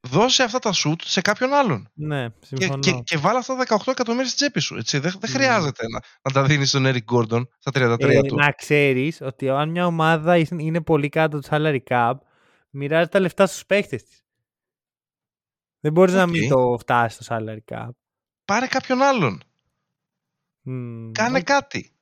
[0.00, 1.90] Δώσε αυτά τα σουτ σε κάποιον άλλον.
[1.94, 2.78] Ναι, συμφωνώ.
[2.78, 4.76] Και, και, και βάλε αυτά τα 18 εκατομμύρια στην τσέπη σου.
[4.76, 4.98] Έτσι.
[4.98, 8.34] Δεν, δεν χρειάζεται να, να τα δίνεις στον Eric Gordon στα 33 ε, του.
[8.34, 12.12] Να ξέρεις ότι αν μια ομάδα είναι πολύ κάτω του salary cap,
[12.70, 14.22] μοιράζει τα λεφτά στους παίχτε της.
[15.80, 16.16] Δεν μπορείς okay.
[16.16, 17.88] να μην το φτάσεις στο salary cap.
[18.44, 19.42] Πάρε κάποιον άλλον.
[21.12, 21.92] Κάνε κάτι.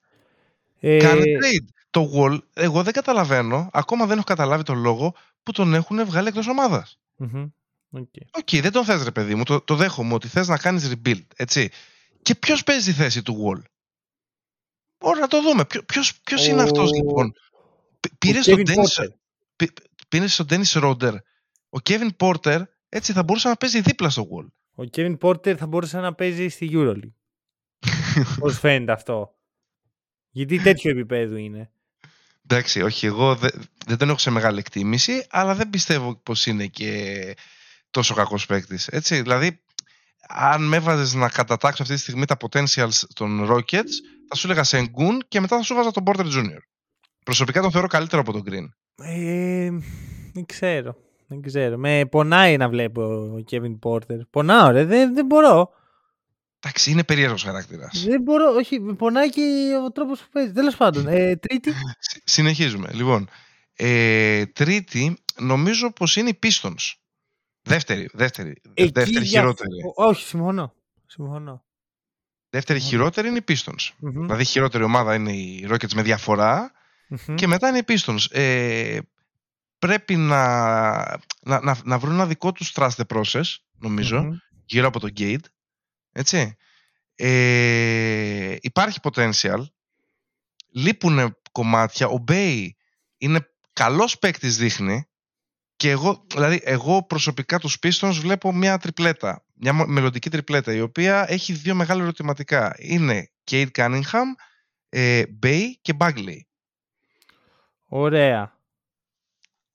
[0.81, 0.99] Ε...
[0.99, 1.67] Κάνε trade.
[1.91, 6.29] Το Wall, εγώ δεν καταλαβαίνω, ακόμα δεν έχω καταλάβει τον λόγο που τον έχουν βγάλει
[6.29, 6.99] εκτός ομάδας.
[7.19, 7.51] Mm-hmm.
[7.97, 8.41] Okay.
[8.41, 8.61] okay.
[8.61, 11.71] δεν τον θες ρε παιδί μου, το, το δέχομαι ότι θες να κάνεις rebuild, έτσι.
[12.23, 13.63] Και ποιος παίζει τη θέση του Wall;
[14.99, 15.65] Μπορεί να το δούμε.
[15.87, 17.33] Ποιος, ποιος είναι αυτός λοιπόν;
[18.19, 19.07] Πήρες στον Dennis,
[20.09, 21.15] πήρες στον Dennis Roder.
[21.69, 24.47] Ο Kevin Porter έτσι θα μπορούσε να παίζει δίπλα στο Wall.
[24.75, 27.13] Ο Kevin Porter θα μπορούσε να παίζει στη EuroLeague.
[28.41, 29.35] Πώς φαίνεται αυτό;
[30.31, 31.71] Γιατί τέτοιο επίπεδο είναι;
[32.49, 33.49] Εντάξει, όχι, εγώ δε,
[33.87, 37.35] δεν τον έχω σε μεγάλη εκτίμηση, αλλά δεν πιστεύω πως είναι και
[37.91, 38.87] τόσο κακός παίκτης.
[38.89, 39.61] Έτσι, δηλαδή,
[40.29, 43.93] αν με έβαζες να κατατάξω αυτή τη στιγμή τα potentials των Rockets,
[44.29, 46.59] θα σου έλεγα Sengun και μετά θα σου βάζα τον Porter Jr.
[47.25, 48.69] Προσωπικά τον θεωρώ καλύτερο από τον Green.
[49.05, 49.71] Ε,
[50.33, 50.97] δεν ξέρω.
[51.29, 51.77] Δεν ξέρω.
[51.77, 54.19] Με πονάει να βλέπω ο Kevin Porter.
[54.31, 54.85] Πονάω, ρε.
[54.85, 55.71] Δεν, δεν μπορώ.
[56.61, 58.05] Εντάξει, είναι περίεργος χαρακτήρας.
[58.07, 58.55] Δεν μπορώ.
[58.55, 60.53] Όχι, με πονάει και ο τρόπος που παίζει.
[60.53, 61.07] Τέλος πάντων.
[61.07, 61.73] Ε, τρίτη.
[62.25, 62.91] Συνεχίζουμε.
[62.93, 63.29] Λοιπόν,
[63.77, 66.93] ε, τρίτη, νομίζω πως είναι η Pistons.
[67.69, 69.71] Δεύτερη, δεύτερη, Εκεί δεύτερη για- χειρότερη.
[69.95, 70.75] Όχι, συμφωνώ.
[71.07, 71.65] Συμφωνώ.
[72.51, 73.03] Δεύτερη Συμφωνώ.
[73.03, 73.91] χειρότερη είναι η Pistons.
[73.99, 74.21] Μμμ.
[74.23, 76.73] Δηλαδή, η χειρότερη ομάδα είναι οι Rockets με διαφορά
[77.09, 77.35] Μμμ.
[77.35, 78.25] και μετά είναι οι Pistons.
[78.31, 78.99] Ε,
[79.79, 80.47] πρέπει να,
[81.41, 83.43] να, να, να βρουν ένα δικό τους trust the process,
[83.79, 84.37] νομίζω, Μμμ.
[84.65, 85.45] γύρω από το gate.
[86.13, 86.57] Έτσι.
[87.15, 89.63] Ε, υπάρχει potential.
[90.71, 92.07] Λείπουν κομμάτια.
[92.09, 92.69] Ο Bay
[93.19, 95.09] είναι καλός παίκτης δείχνει.
[95.77, 99.45] Και εγώ, δηλαδή, εγώ προσωπικά τους Pistons βλέπω μια τριπλέτα.
[99.55, 102.75] Μια μο- μελλοντική τριπλέτα, η οποία έχει δύο μεγάλα ερωτηματικά.
[102.79, 104.25] Είναι Kate Cunningham,
[104.89, 106.39] ε, Bay και Bagley.
[107.87, 108.59] Ωραία.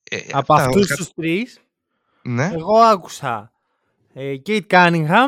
[0.04, 1.60] Ε, Από αυτά, αυτούς κα- τους τρεις,
[2.24, 2.46] Ναι.
[2.54, 3.52] εγώ άκουσα
[4.14, 5.28] ε, Cade Cunningham,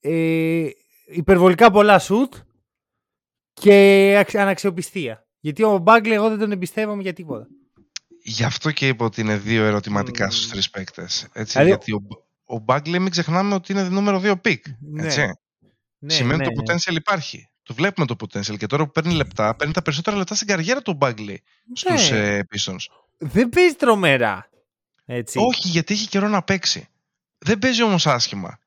[0.00, 0.68] ε,
[1.06, 2.34] υπερβολικά πολλά σουτ
[3.52, 5.26] και αξ- αναξιοπιστία.
[5.40, 7.46] Γιατί ο Bagley εγώ δεν τον εμπιστεύομαι για τίποτα.
[8.22, 10.30] Γι' αυτό και είπα ότι είναι δύο ερωτηματικά Μμμ.
[10.30, 11.26] στους τρεις παίκτες.
[11.32, 14.64] Έτσι, Δηλαδή- γιατί ο, ο Bagley μην ξεχνάμε ότι είναι νούμερο δύο pick.
[14.80, 15.20] Ναι, Έτσι.
[15.98, 16.78] Ναι, Σημαίνει ναι, ότι το ναι.
[16.78, 17.48] potential υπάρχει.
[17.62, 20.82] Το βλέπουμε το potential και τώρα που παίρνει λεπτά, παίρνει τα περισσότερα λεπτά στην καριέρα
[20.82, 21.34] του Bagley
[21.74, 22.18] στους Ναι.
[22.36, 22.76] ε, Pistons.
[23.18, 24.48] Δεν παίζει τρομερά.
[25.04, 25.38] Έτσι.
[25.38, 26.88] Όχι, γιατί έχει καιρό να παίξει.
[27.38, 28.58] Δεν παίζει όμως άσχημα.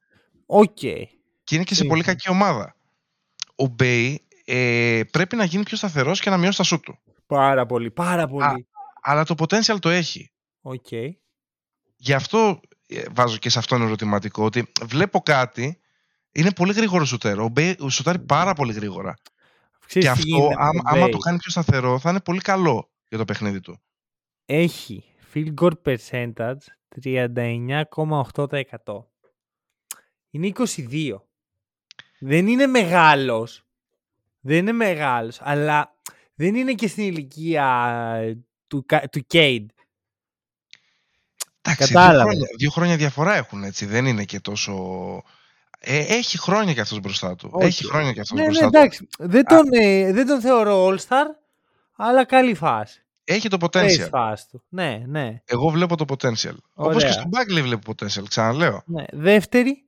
[0.45, 0.74] Οκ.
[1.43, 1.89] Και είναι και σε Σύμφωνοι.
[1.89, 2.76] πολύ κακή ομάδα.
[3.56, 6.99] Ο Bay ε, πρέπει να γίνει πιο σταθερός και να μειώσει τα σουτ του.
[7.28, 8.68] Πάρα πολύ, πάρα πολύ.
[9.04, 10.32] Αλλά το potential το έχει.
[10.62, 10.88] Οκ.
[11.95, 15.80] Γι' αυτό ε, βάζω και σε αυτό ένα ερωτηματικό ότι βλέπω κάτι,
[16.32, 17.43] είναι πολύ γρήγορος σουτέρ.
[17.43, 19.16] Ο Μπέι σουτάρει πάρα πολύ γρήγορα.
[19.86, 21.12] Ξέρεις και τι αυτό, γίνεται με άμα, τον άμα Bay.
[21.12, 23.82] το κάνει πιο σταθερό, θα είναι πολύ καλό για το παιχνίδι του.
[24.45, 26.58] Έχει field goal percentage
[27.04, 29.06] 39,8%.
[30.30, 31.16] Είναι 22.
[32.20, 33.66] Δεν είναι μεγάλος.
[34.39, 35.97] Δεν είναι μεγάλος, αλλά
[36.36, 37.66] δεν είναι και στην ηλικία
[38.22, 38.38] ε,
[38.74, 39.65] του, Κα- του Cade.
[41.61, 42.24] Εντάξει, δύο Κατάλαβες.
[42.34, 43.86] χρόνια, δύο χρόνια διαφορά έχουν έτσι.
[43.86, 44.74] Δεν είναι και τόσο.
[45.80, 47.49] Ε, έχει χρόνια κι αυτός μπροστά του.
[47.53, 47.65] Όχι.
[47.67, 48.78] Έχει χρόνια κι αυτός Ναι, ναι, μπροστά του.
[48.78, 49.07] εντάξει.
[49.19, 51.26] Δεν τον, ε, δεν τον θεωρώ all-star,
[51.95, 53.03] αλλά καλή φάση.
[53.24, 54.07] Έχει το Έχει potential.
[54.09, 54.63] φάση του.
[54.69, 55.41] Ναι, ναι.
[55.45, 56.55] Εγώ βλέπω το potential.
[56.74, 57.11] Όπως και Ωραία.
[57.11, 58.24] στον Bagley βλέπω potential.
[58.28, 58.84] Ξαναλέω.
[58.86, 59.03] ναι.
[59.11, 59.84] Δεύτερη.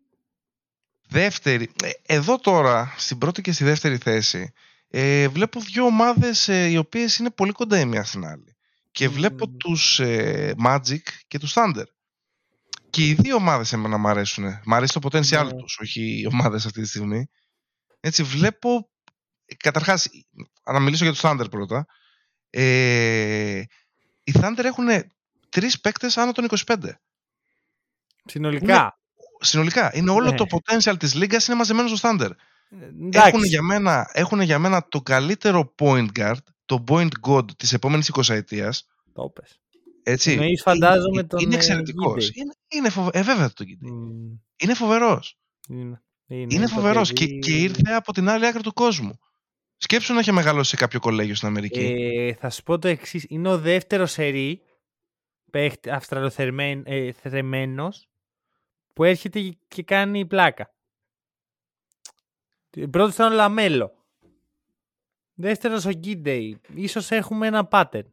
[1.08, 1.72] Δεύτερη.
[1.84, 4.54] ε, Εδώ τώρα, στην πρώτη και στη δεύτερη θέση,
[4.90, 8.55] ε, βλέπω δύο ομάδες ε, οι οποίες είναι πολύ κοντά η μία στην άλλη.
[8.96, 9.58] Και βλέπω Μμμ.
[9.58, 11.84] τους ε, Magic και τους Thunder.
[12.90, 14.60] Και οι δύο ομάδες εμένα μου αρέσουν.
[14.66, 15.54] Μ' αρέσει το potential Ναι.
[15.54, 17.26] τους, όχι οι ομάδες αυτή τη στιγμή.
[18.00, 18.90] Έτσι βλέπω,
[19.46, 20.08] ε, καταρχάς,
[20.72, 21.86] να μιλήσω για τους Thunder πρώτα.
[22.50, 23.60] Ε,
[24.24, 24.88] οι Thunder έχουν
[25.50, 27.00] τρεις παίκτες άνω των 25.
[28.26, 29.00] Συνολικά.
[29.40, 30.36] Συνολικά, είναι όλο Ναι.
[30.38, 32.30] το potential της λίγας είναι μαζεμένο στο Thunder.
[32.70, 33.28] Ε, εντάξει.
[33.30, 38.12] Έχουν για, μένα, έχουν για μένα το καλύτερο point guard, το point god της επόμενης
[38.14, 38.88] 20 ετίας.
[39.14, 39.60] Το πες.
[40.04, 40.32] Έτσι.
[40.32, 42.28] Εννοείς, φαντάζομαι, είναι, τον, είναι ε, εξαιρετικός.
[42.28, 42.36] Gidey.
[42.36, 43.10] Είναι, είναι φοβε...
[43.14, 43.90] ε, βέβαια το Gidey.
[43.92, 44.34] Μμμ.
[44.58, 45.38] Είναι φοβερός.
[45.70, 49.20] Είναι, Είναι το φοβερός και, παιδί- και ήρθε από την άλλη άκρη του κόσμου.
[49.78, 51.80] Σκέψου να έχει μεγαλώσει σε κάποιο κολέγιο στην Αμερική.
[51.80, 53.26] Ε, θα σου πω το εξής.
[53.30, 54.62] Είναι ο δεύτερος σερί
[55.52, 58.08] παίχτη αυστραλοθρεμένος
[58.94, 60.75] που έρχεται και- και κάνει πλάκα.
[62.90, 63.92] Πρώτο ήταν ο Λαμέλο.
[65.34, 66.62] Δεύτερος ο Γκίντεϊ.
[66.74, 68.06] Ίσως έχουμε ένα pattern.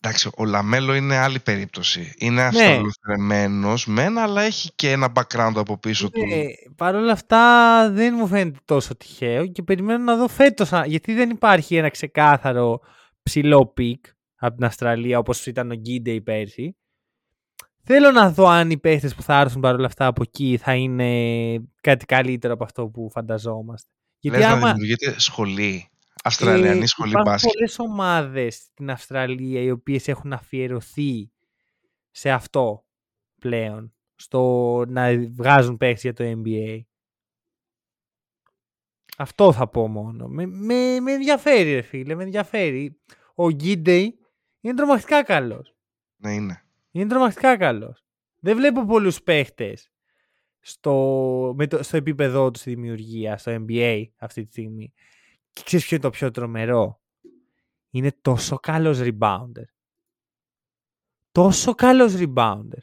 [0.00, 2.00] Εντάξει, ο Λαμέλο είναι άλλη περίπτωση.
[2.00, 2.06] Ναι.
[2.26, 6.20] Είναι αυστραλοθρεμμένος μεν, αλλά έχει και ένα background από πίσω του.
[6.20, 10.84] Ε, Παρ' όλα αυτά δεν μου φαίνεται τόσο τυχαίο και περιμένω να δω φέτος α-
[10.86, 12.80] γιατί δεν υπάρχει ένα ξεκάθαρο
[13.22, 14.04] ψηλό pick
[14.36, 16.76] από την Αυστραλία όπως ήταν ο Γκίντεϊ πέρσι.
[17.90, 21.68] Θέλω να δω αν οι παίχτες που θα έρθουν παρόλα αυτά από εκεί θα είναι
[21.80, 23.90] κάτι καλύτερο από αυτό που φανταζόμαστε.
[24.18, 25.90] Γιατί Λες να άμα δημιουργείται σχολή.
[26.24, 27.52] Αυστραλιανή ε, σχολή υπάρχουν μπάσκετ.
[27.52, 31.30] πολλές ομάδες στην Αυστραλία οι οποίες έχουν αφιερωθεί
[32.10, 32.84] σε αυτό
[33.40, 33.94] πλέον.
[34.14, 36.80] Στο να βγάζουν παίχτες για το NBA.
[39.16, 40.26] Αυτό θα πω μόνο.
[40.26, 43.00] Με, με, με ενδιαφέρει ρε φίλε, με ενδιαφέρει.
[43.34, 44.18] Ο Γκίντεϊ
[44.60, 45.74] είναι τρομακτικά καλός.
[46.16, 46.62] Ναι, είναι.
[46.90, 48.04] Είναι τρομακτικά καλός.
[48.40, 49.90] Δεν βλέπω πολλούς παίχτες
[50.60, 54.92] στο, με το, στο επίπεδό του στη δημιουργία, στο NBA αυτή τη στιγμή.
[55.52, 57.00] Και ξέρεις ποιο είναι το πιο τρομερό;
[57.90, 59.64] Είναι τόσο καλός rebounder.
[61.32, 62.82] Τόσο καλός rebounder.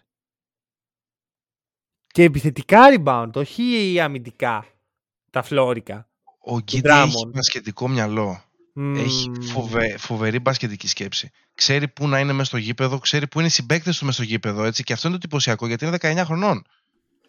[2.08, 4.66] Και επιθετικά rebound, όχι αμυντικά.
[5.32, 6.10] Τα φλόρικα.
[6.39, 8.43] Ο Γκίντι έχει μπασκετικό μυαλό.
[8.78, 11.30] Έχει φοβε, φοβερή μπασκετική σκέψη.
[11.53, 14.32] Ξέρει πού να είναι μέσα στο γήπεδο, ξέρει πού είναι οι συμπαίκτες του μέσα στο
[14.32, 14.63] γήπεδο.
[14.63, 14.84] Έτσι.
[14.84, 16.65] Και αυτό είναι το εντυπωσιακό γιατί είναι 19 χρονών.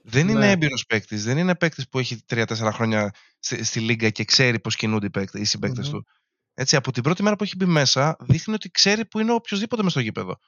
[0.03, 0.51] Δεν είναι ναι.
[0.51, 4.76] έμπειρος παίκτης, δεν είναι παίκτης που έχει 3-4 χρόνια στη, στη Λίγκα και ξέρει πώς
[4.76, 5.90] κινούνται οι, οι συμπαίκτες mm-hmm.
[5.90, 6.07] του.
[6.55, 9.82] Έτσι, από την πρώτη μέρα που έχει μπει μέσα, δείχνει ότι ξέρει που είναι οποιοδήποτε
[9.82, 10.38] μέσα στο γήπεδο.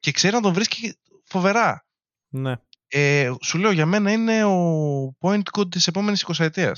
[0.00, 0.94] Και ξέρει να τον βρίσκει
[1.24, 1.86] φοβερά.
[2.28, 2.54] Ναι.
[2.88, 6.76] Ε, σου λέω, για μένα είναι ο point good της επόμενης 20 ετία.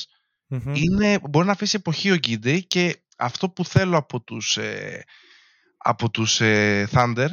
[0.51, 1.17] Mm-hmm.
[1.31, 5.05] Μπορεί να αφήσει εποχή ο Γκίντι και αυτό που θέλω από τους, ε,
[5.77, 7.29] από τους ε, Thunder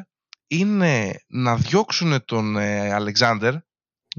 [0.48, 3.54] είναι να διώξουν τον ε, Αλεξάνδερ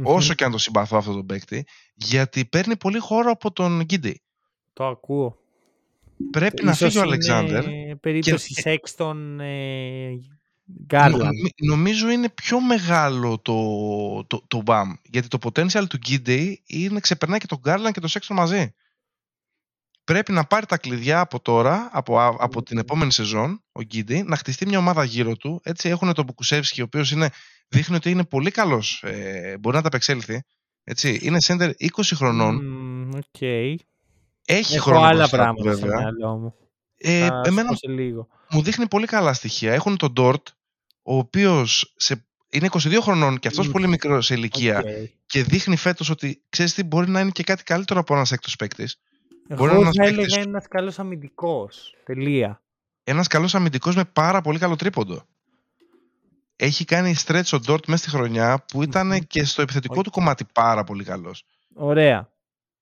[0.02, 4.22] όσο και αν το συμπαθώ αυτό τον παίκτη γιατί παίρνει πολύ χώρο από τον Γκίντι.
[4.72, 5.36] Το ακούω.
[6.30, 7.64] Πρέπει να φύγει ο Αλεξάνδερ.
[7.96, 8.60] περίπτωση και...
[8.60, 10.18] Σέξτον ε,
[11.66, 13.54] νομίζω είναι πιο μεγάλο το,
[14.26, 18.08] το, το BAM γιατί το potential του Γκίντι είναι ξεπερνάει και τον Γκάρλαν και τον
[18.08, 18.74] Σέξτον μαζί
[20.12, 24.36] πρέπει να πάρει τα κλειδιά από τώρα, από, από την επόμενη σεζόν, ο Γκίντι, να
[24.36, 25.60] χτιστεί μια ομάδα γύρω του.
[25.64, 27.14] Έτσι έχουν τον Μπουκουσεύσκι, ο οποίος
[27.68, 29.02] δείχνει ότι είναι πολύ καλός.
[29.02, 30.42] Ε, μπορεί να τα απεξέλθει.
[30.84, 32.60] Έτσι, είναι center 20 χρονών.
[32.62, 33.74] Mm, okay.
[34.44, 36.54] Έχει Έχω χρόνο άλλα πράγματα στο μυαλό μου.
[36.96, 38.28] Ε, εμένα λίγο.
[38.50, 39.72] μου δείχνει πολύ καλά στοιχεία.
[39.72, 40.48] Έχουν τον Ντόρτ,
[41.02, 41.94] ο οποίος
[42.50, 43.72] είναι 22 χρονών και αυτός mm.
[43.72, 45.08] πολύ μικρός σε ηλικία okay.
[45.26, 48.56] και δείχνει φέτος ότι ξέρεις τι μπορεί να είναι και κάτι καλύτερο από ένας έκτος
[48.56, 49.00] παίκτης.
[49.48, 51.94] Εγώ θα έλεγα ένας καλός αμυντικός.
[52.04, 52.62] Τελεία.
[53.04, 55.22] Ένας καλός αμυντικός με πάρα πολύ καλό τρίποντο.
[56.56, 60.44] Έχει κάνει stretch ο Ντόρτ μέσα στη χρονιά που ήταν και στο επιθετικό του κομμάτι
[60.54, 61.44] πάρα πολύ καλός.
[61.74, 62.32] Ωραία.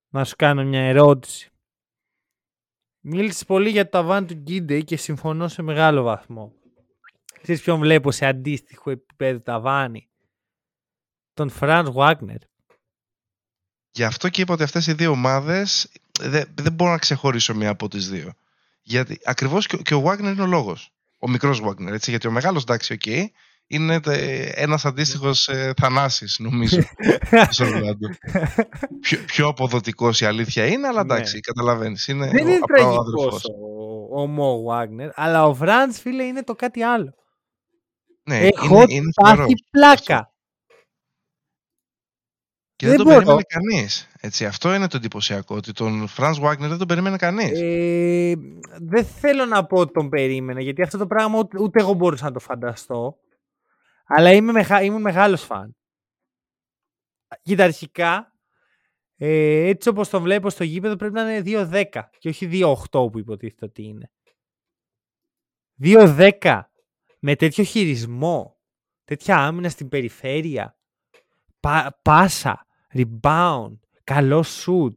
[0.08, 1.50] Να σου κάνω μια ερώτηση.
[3.00, 6.52] Μίλησες πολύ για το ταβάνι του Γκίντε και συμφωνώ σε μεγάλο βαθμό.
[7.42, 10.08] Ξέρεις ποιον βλέπω σε αντίστοιχο επίπεδο ταβάνι;
[11.34, 12.38] Τον Φραντς Βάγνερ.
[13.96, 15.88] Γι' αυτό και είπα ότι αυτές οι δύο ομάδες
[16.20, 18.32] δεν, δεν μπορώ να ξεχωρίσω μία από τις δύο.
[18.82, 20.92] Γιατί ακριβώς και, και ο Wagner είναι ο λόγος.
[21.18, 23.24] Ο μικρός Wagner, έτσι, γιατί ο μεγάλος εντάξει, okay, okay,
[23.66, 24.00] είναι
[24.54, 26.80] ένας αντίστοιχος ε, Θανάσης, νομίζω,
[27.50, 27.64] στο
[29.00, 31.14] πιο, πιο αποδοτικός η αλήθεια είναι, αλλά ναι.
[31.14, 31.40] εντάξει, ναι.
[31.40, 32.08] καταλαβαίνεις.
[32.08, 36.82] Είναι Δεν είναι τραγικός ο, ο Μο Wagner, αλλά ο Φραντς, φίλε, είναι το κάτι
[36.82, 37.14] άλλο.
[38.22, 40.30] Ναι, Έχω είναι, είναι πάθει πλάκα.
[42.76, 44.08] Και δεν, δεν τον περίμενε κανείς.
[44.46, 45.56] Αυτό είναι το εντυπωσιακό.
[45.56, 47.60] Ότι τον Φραντ Βάγνερ δεν τον περίμενε κανείς.
[47.60, 48.34] Ε,
[48.80, 52.24] δεν θέλω να πω ότι τον περίμενε, γιατί αυτό το πράγμα ούτε, ούτε εγώ μπορούσα
[52.24, 53.16] να το φανταστώ.
[54.06, 55.76] Αλλά είμαι μεγα, ήμουν μεγάλος φαν.
[57.42, 58.32] Κοίτα, αρχικά,
[59.16, 61.84] ε, έτσι όπως τον βλέπω στο γήπεδο, πρέπει να είναι 2-10
[62.18, 64.10] και όχι 2-8 που υποτίθεται ότι είναι.
[65.82, 66.60] 2-10
[67.18, 68.56] με τέτοιο χειρισμό,
[69.04, 70.76] τέτοια άμυνα στην περιφέρεια,
[72.02, 72.65] πάσα,
[72.96, 74.94] rebound, καλό shoot.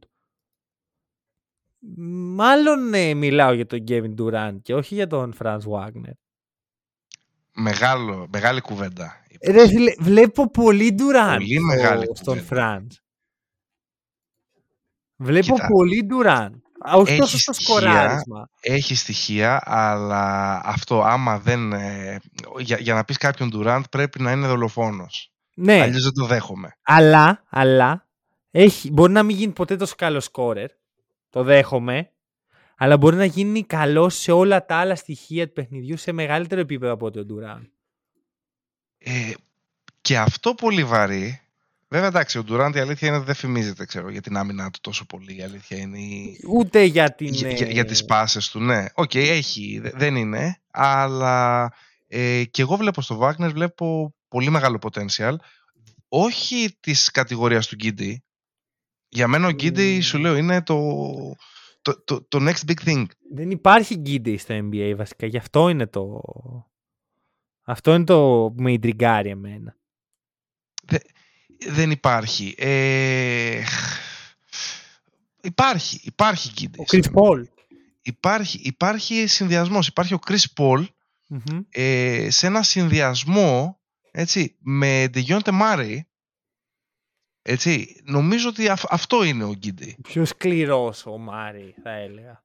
[2.34, 6.12] Μάλλον ναι, μιλάω για τον Kevin Durant και όχι για τον Franz Wagner.
[7.52, 9.24] Μεγάλο, μεγάλη κουβέντα.
[9.46, 9.64] Ρε,
[10.00, 12.86] βλέπω πολύ Durant πολύ μεγάλη στον Franz.
[15.16, 16.54] Βλέπω πολύ Durant.
[16.94, 18.48] Όχι τόσο στο σκοράρισμα.
[18.60, 21.72] Έχει στοιχεία, αλλά αυτό άμα δεν...
[21.72, 22.20] Ε,
[22.58, 25.29] για, για να πεις κάποιον Durant πρέπει να είναι δολοφόνος.
[25.60, 25.80] Ναι.
[25.80, 26.76] Αλλιώς δεν το δέχομαι.
[26.82, 28.08] Αλλά, αλλά
[28.50, 30.70] έχει, μπορεί να μην γίνει ποτέ τόσο καλό σκόρερ.
[31.30, 32.10] Το δέχομαι.
[32.76, 36.92] Αλλά μπορεί να γίνει καλό σε όλα τα άλλα στοιχεία του παιχνιδιού σε μεγαλύτερο επίπεδο
[36.92, 37.72] από τον Ντουράν.
[38.98, 39.32] Ε,
[40.00, 41.40] και αυτό πολύ βαρύ.
[41.88, 44.78] Βέβαια εντάξει, ο Ντουράντ η αλήθεια είναι ότι δεν φημίζεται ξέρω, για την άμυνά του
[44.80, 45.36] τόσο πολύ.
[45.36, 45.98] Η αλήθεια είναι.
[46.48, 47.32] Ούτε για την.
[47.32, 48.84] Για, για, για τις πάσες του, ναι.
[48.94, 50.60] Okay, okay, έχει, δεν είναι.
[50.70, 51.72] Αλλά
[52.08, 55.34] ε, και εγώ βλέπω στο Wagner βλέπω πολύ μεγάλο potential.
[56.08, 58.24] Όχι της κατηγορίας του Γκίντι,
[59.08, 61.00] για μένα ο Γκίντι, σου λέω, είναι το,
[61.82, 63.04] το, το, το next big thing.
[63.34, 65.26] Δεν υπάρχει Γκίντι στο NBA βασικά.
[65.26, 66.20] Γι' αυτό είναι το...
[67.62, 69.76] Αυτό είναι το που με ιντριγκάρει εμένα.
[71.68, 72.54] δεν υπάρχει.
[72.58, 73.62] Ε,
[75.42, 76.00] υπάρχει.
[76.04, 76.80] Υπάρχει Γκίντι.
[76.80, 77.44] Ο Chris Paul.
[78.02, 79.86] Υπάρχει, υπάρχει συνδυασμός.
[79.86, 80.86] Υπάρχει ο Chris Paul
[81.70, 83.79] ε, σε ένα συνδυασμό
[84.10, 85.98] έτσι, με Dejounte Murray
[87.42, 89.96] έτσι, νομίζω ότι αυτό είναι ο Γκίντι.
[90.02, 92.44] Πιο σκληρός ο Μάρι, θα έλεγα.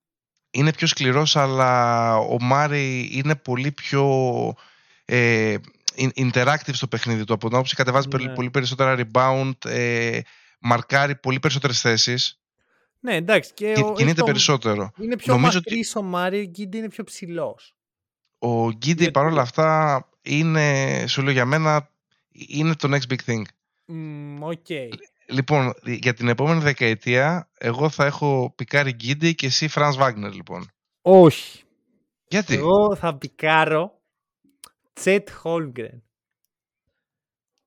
[0.51, 4.05] Είναι πιο σκληρός, αλλά ο Μάρι είναι πολύ πιο
[5.05, 5.55] ε,
[6.16, 7.34] interactive στο παιχνίδι του.
[7.34, 8.34] Από την άποψη κατεβάζει ναι.
[8.34, 10.20] πολύ περισσότερα rebound, ε,
[10.59, 12.39] μαρκάρει πολύ περισσότερες θέσεις.
[12.99, 13.53] Ναι, εντάξει.
[13.53, 14.91] Και, Και- ο, κινείται έχει το- περισσότερο.
[14.99, 17.76] Είναι πιο Νομίζω μακρύς ο Μάριο, ο Γκίντι είναι πιο ψηλός.
[18.39, 21.90] Ο Γκίντι Γιατί- παρόλα αυτά είναι, σου λέω για μένα,
[22.32, 23.42] είναι το next big thing.
[23.86, 24.66] Μμμ, Οκ.
[25.28, 30.68] Λοιπόν, για την επόμενη δεκαετία, εγώ θα έχω πικάρει Γκίντι και εσύ Φρανς Βάγνερ, λοιπόν.
[31.02, 31.64] Όχι.
[32.28, 34.02] Γιατί; Εγώ θα πικάρω
[34.94, 36.04] Τσέτ Χόλγκρεν.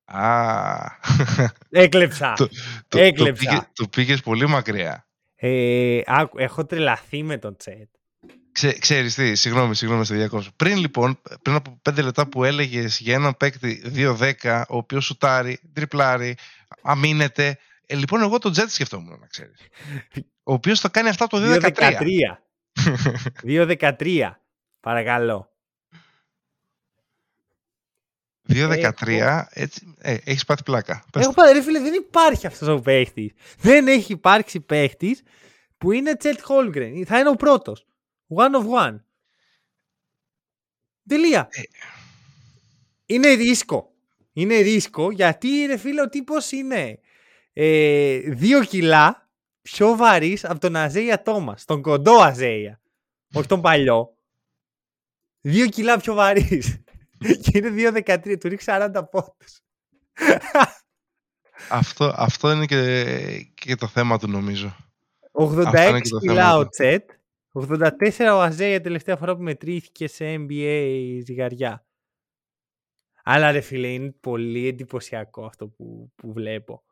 [0.05, 0.77] Α,
[1.69, 2.33] Έκλεψα.
[2.33, 2.49] Το-
[2.87, 3.43] το, Έκλεψα.
[3.43, 5.07] Το, πήγε, το πήγες πολύ μακριά.
[5.35, 7.89] Ε, άκου, έχω τρελαθεί με τον Τσέτ.
[8.59, 10.51] Ξέ, ξέρεις τι, συγγνώμη, συγγνώμη σε διακόψω.
[10.55, 15.59] Πριν λοιπόν, πριν από πέντε λεπτά που έλεγες για έναν παίκτη 2-10, ο οποίος σουτάρει,
[15.73, 16.35] τριπλάρει,
[16.81, 19.59] αμήνεται, ε, λοιπόν εγώ τον Τζέτ σκεφτόμουν, να ξέρεις.
[20.43, 22.39] Ο οποίος θα κάνει αυτά το 2-13.
[23.43, 23.95] 2-13.
[23.97, 24.31] 2-13.
[24.79, 25.51] Παρακαλώ.
[28.49, 31.03] 2-13, έτσι, ε, έχεις πάθει πλάκα.
[31.11, 33.31] Πες Έχω πάρει, ρε φίλε, δεν υπάρχει αυτός ο παίχτης.
[33.59, 35.21] Δεν έχει υπάρξει παίχτης
[35.77, 37.05] που είναι Τσέτ Χόλγκρεν.
[37.05, 37.83] Θα είναι ο πρώτος.
[38.35, 38.99] One of one.
[41.07, 41.47] Τελεία.
[41.51, 41.61] Ε.
[43.05, 43.93] Είναι ρίσκο.
[44.33, 46.99] Είναι ρίσκο γιατί ρε φίλε ο τύπος είναι
[47.53, 49.29] ε, δύο κιλά
[49.61, 51.65] πιο βαρύς από τον Αζέια Τόμας.
[51.65, 52.81] Τον κοντό Αζέια.
[53.33, 54.13] Όχι τον παλιό.
[55.41, 56.83] Δύο κιλά πιο βαρύς.
[57.41, 58.39] Και είναι 2,13.
[58.39, 59.61] Του ρίξει 40 πόντους.
[61.69, 63.03] Αυτό, αυτό είναι και,
[63.53, 64.75] και το θέμα του νομίζω.
[65.31, 66.69] 86 Αυτό είναι και το θέμα κιλά ο του.
[66.69, 67.09] Τσέτ.
[67.53, 67.89] 84
[68.33, 71.85] ο Αζέια τελευταία φορά που μετρήθηκε σε NBA ζυγαριά.
[73.23, 76.83] Αλλά ρε φίλε είναι πολύ εντυπωσιακό αυτό που, που βλέπω.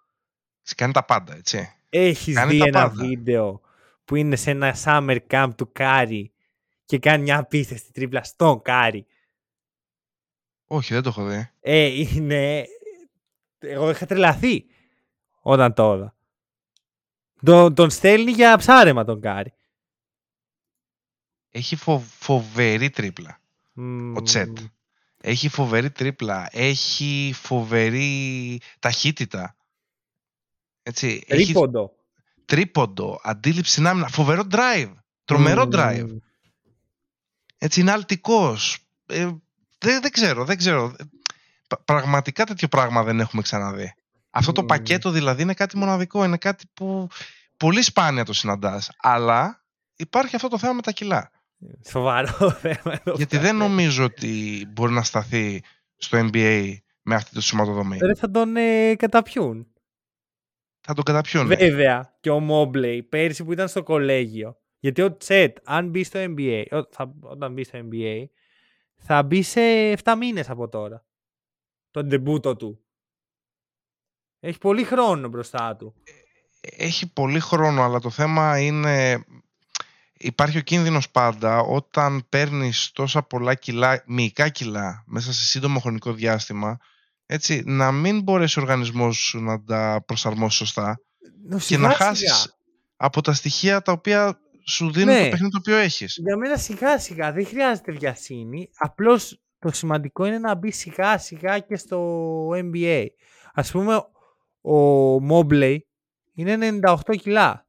[0.75, 1.69] Κάνει τα πάντα, έτσι.
[1.89, 3.05] Έχεις Κάνει δει τα ένα πάντα.
[3.05, 3.61] βίντεο
[4.05, 6.31] που είναι σε ένα summer camp του Κάρι
[6.85, 9.05] και κάνει μια απίστευτη τρίπλα στον Κάρι;
[10.67, 11.49] Όχι, δεν το έχω δει.
[11.59, 12.65] Ε, είναι...
[13.59, 14.65] Εγώ είχα τρελαθεί
[15.41, 16.15] όταν το είδα.
[17.43, 19.53] Τον, τον στέλνει για ψάρεμα τον Κάρι.
[21.51, 23.39] Έχει φο- φοβερή τρίπλα.
[24.15, 24.57] Ο Τσέτ.
[25.21, 26.49] Έχει φοβερή τρίπλα.
[26.51, 29.55] Έχει φοβερή ταχύτητα.
[30.83, 31.91] Έτσι, έχει Τρίποντο.
[32.45, 34.93] τρίποντο, αντίληψη να άμυνα, φοβερό drive.
[35.25, 35.69] Τρομερό Μμμ.
[35.73, 36.17] drive.
[37.57, 38.77] Έτσι είναι αλτικός.
[39.05, 39.29] Ε,
[39.77, 40.95] δεν, δεν ξέρω, δεν ξέρω.
[41.67, 43.93] Πα- Πραγματικά τέτοιο πράγμα δεν έχουμε ξαναδεί.
[44.29, 44.67] Αυτό το Μμμ.
[44.67, 46.23] πακέτο δηλαδή είναι κάτι μοναδικό.
[46.23, 47.07] Είναι κάτι που
[47.57, 48.89] πολύ σπάνια το συναντάς.
[48.97, 49.63] Αλλά
[49.95, 51.31] υπάρχει αυτό το θέμα με τα κιλά.
[51.89, 52.81] Σοβαρό θέμα.
[52.93, 53.41] εδώ Γιατί πέρα.
[53.41, 55.61] δεν νομίζω ότι μπορεί να σταθεί
[55.95, 57.97] στο NBA με αυτή τη σωματοδομή.
[57.97, 59.67] Ρε, θα τον ε, καταπιούν.
[60.79, 61.47] Θα τον καταπιούν.
[61.47, 64.57] Βέβαια και ο Μόμπλεϊ πέρσι που ήταν στο κολέγιο.
[64.79, 68.23] Γιατί ο Τσέτ, αν μπει στο NBA, ό- θα, όταν μπει στο NBA,
[68.95, 69.61] θα μπει σε
[70.03, 71.05] 7 μήνες από τώρα.
[71.91, 72.81] Τον ντεμπούτο του.
[74.39, 75.93] Έχει πολύ χρόνο μπροστά του.
[76.61, 79.23] Έχει πολύ χρόνο, αλλά το θέμα είναι...
[80.19, 86.13] Υπάρχει ο κίνδυνος πάντα όταν παίρνεις τόσα πολλά κιλά, μυϊκά κιλά μέσα σε σύντομο χρονικό
[86.13, 86.77] διάστημα,
[87.25, 90.99] έτσι, να μην μπορέσει ο οργανισμός σου να τα προσαρμόσει σωστά
[91.49, 92.05] Νο, και σιγά να σιγά.
[92.07, 92.57] χάσεις
[92.95, 95.23] από τα στοιχεία τα οποία σου δίνουν Ναι.
[95.23, 96.17] το παιχνίδι το οποίο έχεις.
[96.17, 98.69] Για μένα σιγά σιγά δεν χρειάζεται βιασύνη.
[98.77, 103.05] Απλώς το σημαντικό είναι να μπει σιγά σιγά και στο NBA.
[103.53, 103.95] Ας πούμε
[104.61, 104.75] ο
[105.19, 105.87] Μόμπλεϊ
[106.33, 107.66] είναι 98 κιλά.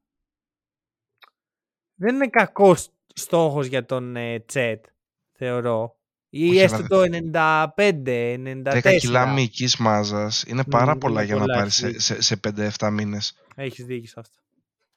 [1.99, 4.85] Δεν είναι κακός στόχος για τον ε, Τσέτ,
[5.31, 5.97] θεωρώ.
[6.29, 8.81] Ή Όχι, έστω αλλά το 95, 94.
[8.83, 12.03] 10 κιλά μυϊκής μάζας είναι πάρα Μμμ, πολλά είναι για να πολλά, πάρεις σε, έχεις
[12.05, 12.39] σε, σε
[12.79, 13.33] 5-7 μήνες.
[13.55, 14.39] Έχεις δίκιο σε αυτό.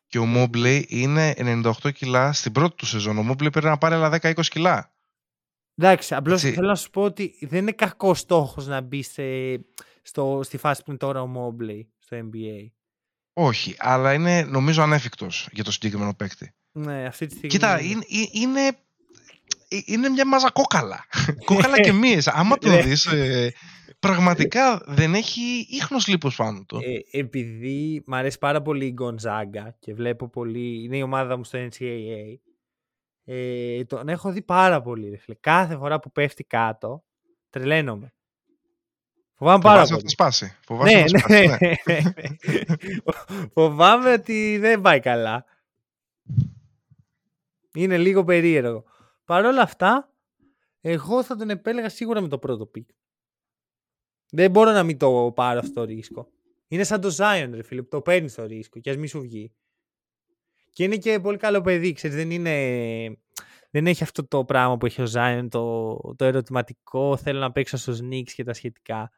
[0.07, 3.19] Και ο Μόμπλεϊ είναι 98 κιλά στην πρώτη του σεζόν.
[3.19, 4.93] Ο Μόμπλεϊ πρέπει να πάρει άλλα 10-20 κιλά.
[5.77, 6.55] Εντάξει, απλώς Έτσι.
[6.55, 9.23] θέλω να σου πω ότι δεν είναι κακός στόχος να μπει σε,
[10.03, 12.71] στο, στη φάση που είναι τώρα ο Μόμπλεϊ στο NBA.
[13.33, 16.55] Όχι, αλλά είναι νομίζω ανέφικτος για το συγκεκριμένο παίκτη.
[16.73, 17.49] Ναι, αυτή τη στιγμή.
[17.51, 18.66] Κοίτα, είναι, είναι,
[19.68, 21.05] ε, είναι μια μάζα κόκαλα.
[21.45, 22.29] κόκαλα και μύες.
[22.29, 22.83] Άμα τον Ναι.
[22.83, 23.53] δεις, ε,
[23.99, 26.77] πραγματικά δεν έχει ίχνος λίπος πάνω του.
[26.83, 30.83] Ε, επειδή μ' αρέσει πάρα πολύ η Γκονζάγκα και βλέπω πολύ.
[30.85, 32.39] Είναι η ομάδα μου στο NCAA.
[33.25, 35.09] Ε, τον έχω δει πάρα πολύ.
[35.11, 35.37] Ρε, φίλε.
[35.41, 37.05] Κάθε φορά που πέφτει κάτω,
[37.51, 38.12] τρελαίνομαι.
[39.35, 40.14] Φοβάμαι πάρα Φοβάσαι ότι πολύ.
[40.16, 40.57] θα σπάσει.
[40.64, 41.95] Φοβάσαι Ναι, ότι θα σπάσει, ναι.
[41.95, 42.27] ναι.
[43.55, 45.45] Φοβάμαι ότι δεν πάει καλά.
[47.75, 48.85] Είναι λίγο περίεργο.
[49.25, 50.14] Παρ' όλα αυτά,
[50.81, 52.89] εγώ θα τον επέλεγα σίγουρα με το πρώτο πικ.
[54.31, 56.29] Δεν μπορώ να μην το πάρω αυτό το ρίσκο.
[56.68, 59.20] Είναι σαν το Zion, ρε φίλε, που το παίρνει το ρίσκο και ας μη σου
[59.20, 59.55] βγει.
[60.73, 63.16] Και είναι και πολύ καλό παιδί, ξέρεις, δεν είναι...
[63.70, 67.77] Δεν έχει αυτό το πράγμα που έχει ο Zion, το, το ερωτηματικό, θέλω να παίξω
[67.77, 69.12] στους Knicks και τα σχετικά.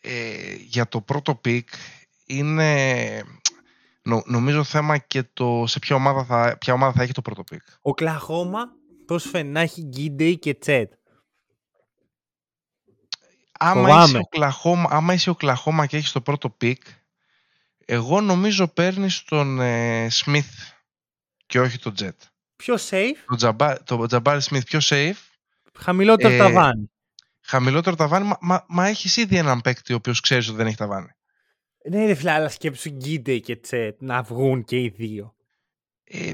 [0.00, 1.68] ε, για το πρώτο πικ
[2.26, 3.22] είναι
[4.06, 7.44] Νο, νομίζω θέμα και το σε ποια ομάδα θα, ποια ομάδα θα έχει το πρώτο
[7.44, 7.62] πικ.
[7.80, 8.64] Οκλαχόμα
[9.06, 10.92] που φαίνεται να έχει Γκίντι και Τσέτ;
[13.58, 16.82] Άμα είσαι, Οκλαχόμα, άμα είσαι Οκλαχόμα και έχεις το πρώτο πικ,
[17.84, 20.72] εγώ νομίζω παίρνεις τον ε, Smith
[21.46, 22.16] και όχι τον Chet.
[22.56, 25.16] Πιο safe; Το, Τζαμπά, το Τζαμπάρι Smith πιο safe.
[25.78, 26.90] Χαμηλότερο ε, ταβάνι.
[27.40, 30.76] Χαμηλότερο ταβάνι, μα, μα, μα έχεις ήδη έναν παίκτη ο οποίος ξέρεις ότι δεν έχει
[30.76, 31.10] ταβάνι.
[31.90, 35.34] Ναι, ρε φίλε, αλλά σκέψου Γκίντε και Τσέτ να βγουν και οι δύο.
[36.04, 36.30] Ε,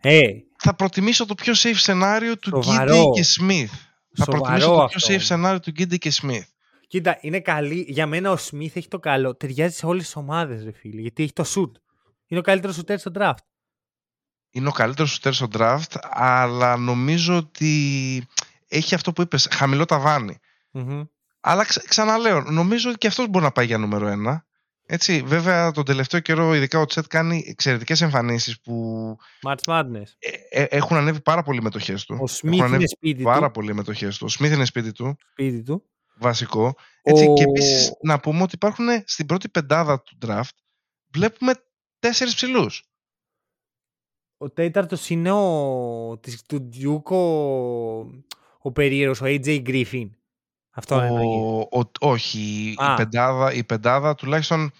[0.00, 0.20] ε.
[0.58, 3.74] Θα προτιμήσω το πιο safe σενάριο του Γκίντε και Smith.
[4.14, 6.46] Θα προτιμήσω το πιο safe σενάριο του Γκίντε και Smith.
[6.86, 7.84] Κοίτα, είναι καλή.
[7.88, 9.36] Για μένα ο Smith έχει το καλό.
[9.36, 11.00] Ταιριάζει σε όλες τις ομάδες, ρε φίλε.
[11.00, 11.72] Γιατί έχει το shoot.
[12.26, 13.44] Είναι ο καλύτερος shooter στο draft.
[14.50, 18.26] Είναι ο καλύτερος shooter στο draft, αλλά νομίζω ότι
[18.68, 20.38] έχει αυτό που είπες, χαμηλό ταβάνι.
[20.72, 21.02] Mm-hmm.
[21.44, 24.46] Αλλά ξα, ξαναλέω, νομίζω ότι και αυτός μπορεί να πάει για νούμερο ένα.
[24.86, 29.16] Έτσι, βέβαια, τον τελευταίο καιρό, ειδικά ο Τσέτ κάνει εξαιρετικές εμφανίσεις που.
[29.46, 30.06] March Madness.
[30.18, 32.18] Ε, ε, έχουν ανέβει πάρα πολύ οι μετοχές του.
[32.20, 33.52] Ο Σμιθ είναι σπίτι πάρα του.
[33.52, 34.24] πολύ οι μετοχές του.
[34.26, 35.16] Ο Σμιθ είναι σπίτι του.
[35.30, 35.84] Σπίτι του.
[36.18, 36.74] Βασικό.
[37.02, 37.34] Έτσι, ο...
[37.34, 40.56] Και επίσης να πούμε ότι υπάρχουν στην πρώτη πεντάδα του draft
[41.12, 41.52] βλέπουμε
[41.98, 42.84] τέσσερις ψηλούς.
[44.36, 47.20] Ο τέταρτος είναι ο της, του Duke ο,
[48.58, 50.10] ο περίεργος, ο AJ Griffin.
[50.74, 54.72] Αυτό ο, ο, όχι, η πεντάδα, η πεντάδα τουλάχιστον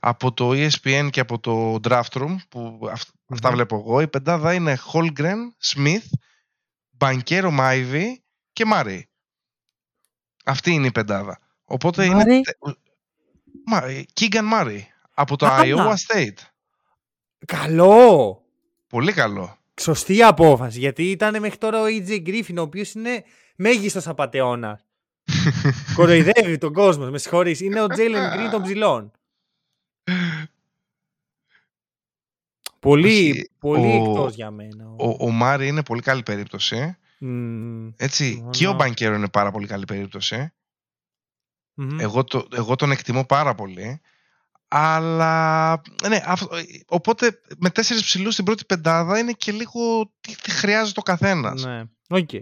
[0.00, 2.90] από το ESPN και από το Draft Room που
[3.26, 6.06] αυτα βλέπω εγώ, η πεντάδα είναι Holgren, Smith,
[6.90, 8.22] Μπανκέρο Μάιβι
[8.52, 9.08] και Μάρι.
[10.44, 11.38] Αυτή είναι η πεντάδα.
[11.64, 12.24] Οπότε είναι...
[14.12, 16.38] Κίγκαν Μάρι από το Iowa State.
[17.46, 18.42] Καλό!
[18.88, 19.56] Πολύ καλό.
[19.80, 23.24] Σωστή απόφαση, γιατί ήταν μέχρι τώρα ο EJ Griffin, ο οποίος είναι
[23.56, 24.80] μέγιστος απατεώνα.
[25.96, 27.60] Κοροϊδεύει τον κόσμο, με συγχωρείς.
[27.60, 29.12] Είναι ο Jalen Green των ψηλών.
[32.80, 34.88] Πολύ, πολύ ο, εκτός για μένα.
[34.98, 36.96] Ο, ο Μάρι είναι πολύ καλή περίπτωση.
[37.96, 39.84] Έτσι, και ο Μπανκέρο είναι πάρα πολύ καλή
[41.98, 44.00] Εγώ, το, εγώ τον εκτιμώ πάρα πολύ.
[44.68, 45.70] Αλλά,
[46.08, 46.20] ναι,
[46.86, 51.64] οπότε με τέσσερις ψηλούς στην πρώτη πεντάδα είναι και λίγο τι χρειάζεται ο καθένας.
[51.64, 52.40] Ναι, okay.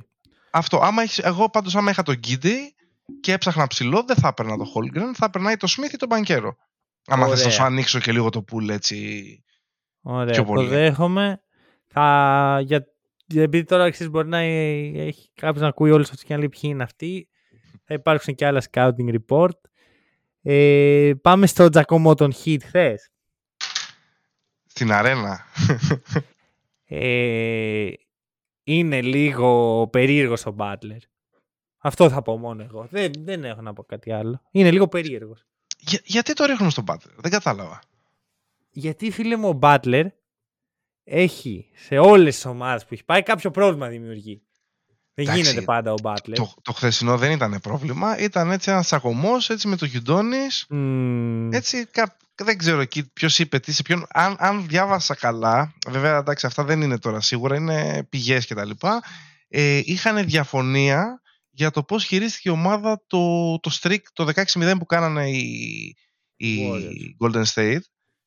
[0.51, 2.75] Αυτό, άμα έχεις, εγώ πάντως άμα είχα τον Γκίντι
[3.21, 6.09] και έψαχνα ψηλό, δεν θα έπαιρνα το Holgren, θα έπαιρνα ή το Smith ή τον
[6.09, 6.57] Μπανκέρο.
[7.07, 9.43] Άμα θες να σου ανοίξω και λίγο το pool έτσι
[10.01, 10.65] Ωραία, πιο πολύ.
[10.65, 11.43] το δέχομαι.
[11.87, 12.87] Θα, για,
[13.35, 16.61] επειδή τώρα εξής μπορεί να έχει κάποιος να ακούει όλους αυτούς και να λέει ποιοι
[16.65, 17.29] είναι αυτοί,
[17.85, 19.59] θα υπάρξουν και άλλα scouting report.
[20.43, 23.11] Ε, πάμε στο Τζακόμο των Heat, θες;
[24.67, 25.45] Στην αρένα.
[26.91, 27.91] Ε,
[28.65, 30.99] είναι λίγο περίεργος ο Butler.
[31.79, 32.87] Αυτό θα πω μόνο εγώ.
[32.91, 34.43] Δεν, δεν έχω να πω κάτι άλλο.
[34.51, 35.47] Είναι λίγο περίεργος.
[35.79, 37.81] Για, γιατί το ρίχνουμε στον Butler, δεν κατάλαβα.
[38.71, 40.05] Γιατί φίλε μου ο Butler
[41.05, 44.43] έχει σε όλες τις ομάδες που έχει πάει κάποιο πρόβλημα δημιουργεί.
[45.15, 46.35] Δεν γίνεται πάντα ο Butler.
[46.35, 48.19] Το, το χθεσινό δεν ήταν πρόβλημα.
[48.19, 50.47] Ήταν έτσι ένας τσακωμό έτσι με το Γιουντόνι.
[50.71, 51.49] Mm.
[51.53, 54.07] Έτσι, κα, δεν ξέρω εκεί ποιος είπε τι σε ποιον.
[54.09, 58.71] Αν, αν διάβασα καλά, βέβαια εντάξει, αυτά δεν είναι τώρα σίγουρα, είναι πηγές κτλ.
[59.49, 61.23] Ε, είχαν διαφωνία
[61.59, 65.97] για το πώς χειρίστηκε η ομάδα το, το streak, το 16-0 που κάνανε οι,
[66.37, 66.59] οι
[67.21, 67.81] Golden State.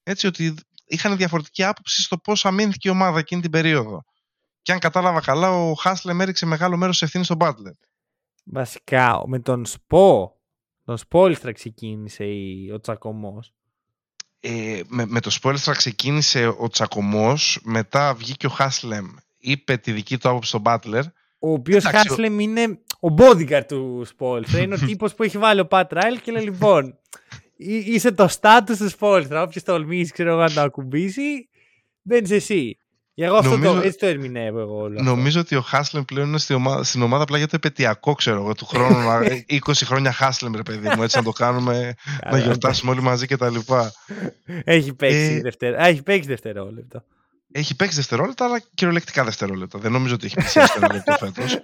[0.04, 0.54] Έτσι ότι
[0.86, 4.04] είχαν διαφορετική άποψη στο πώς αμήνθηκε η ομάδα εκείνη την περίοδο.
[4.62, 7.74] Και αν κατάλαβα καλά, ο Χάσλεμ έριξε μεγάλο μέρος ευθύνης στον Μπάτλερ.
[8.44, 10.40] Βασικά, με τον Σπο,
[10.84, 12.24] τον Σπόλιστρα ξεκίνησε
[12.74, 13.54] ο τσακωμός.
[14.40, 19.08] Ε, με, με τον Σπόλιστρα ξεκίνησε ο τσακωμός, μετά βγήκε ο Χάσλεμ,
[19.38, 21.04] είπε τη δική του άποψη στον Μπάτλερ.
[21.44, 24.62] Ο οποίος Χάσλεμ είναι ο bodyguard του Σπόλιστρα.
[24.62, 26.98] είναι ο τύπος που έχει βάλει ο Πατ Ράιλ και λέει λοιπόν.
[27.58, 29.42] Είσαι το στάτου του Σπόλιστρα.
[29.42, 31.50] Όποιος τολμήσει, ξέρω εγώ, να το ακουμπήσει,
[32.02, 32.78] δεν είσαι εσύ.
[33.16, 36.38] Εγώ αυτό νομίζω, το, έτσι το ερμηνεύω εγώ όλο Νομίζω ότι ο Χάσλεμ πλέον είναι
[36.38, 38.96] στην ομάδα, στην ομάδα απλά για το επαιτειακό, ξέρω εγώ, του χρόνου.
[39.50, 39.58] 20
[39.89, 41.94] χρόνια Χάσλεμ, ρε παιδί μου, έτσι να το κάνουμε,
[42.32, 43.56] να γιορτάσουμε όλοι μαζί κτλ.
[44.64, 45.88] Έχει παίξει, ε, δευτερόλεπτα.
[45.88, 47.04] έχει παίξει δευτερόλεπτο.
[47.52, 49.80] Έχει παίξει δευτερόλεπτα, αλλά κυριολεκτικά δευτερόλεπτα.
[49.80, 51.60] Δεν νομίζω ότι έχει παίξει δευτερόλεπτο φέτος.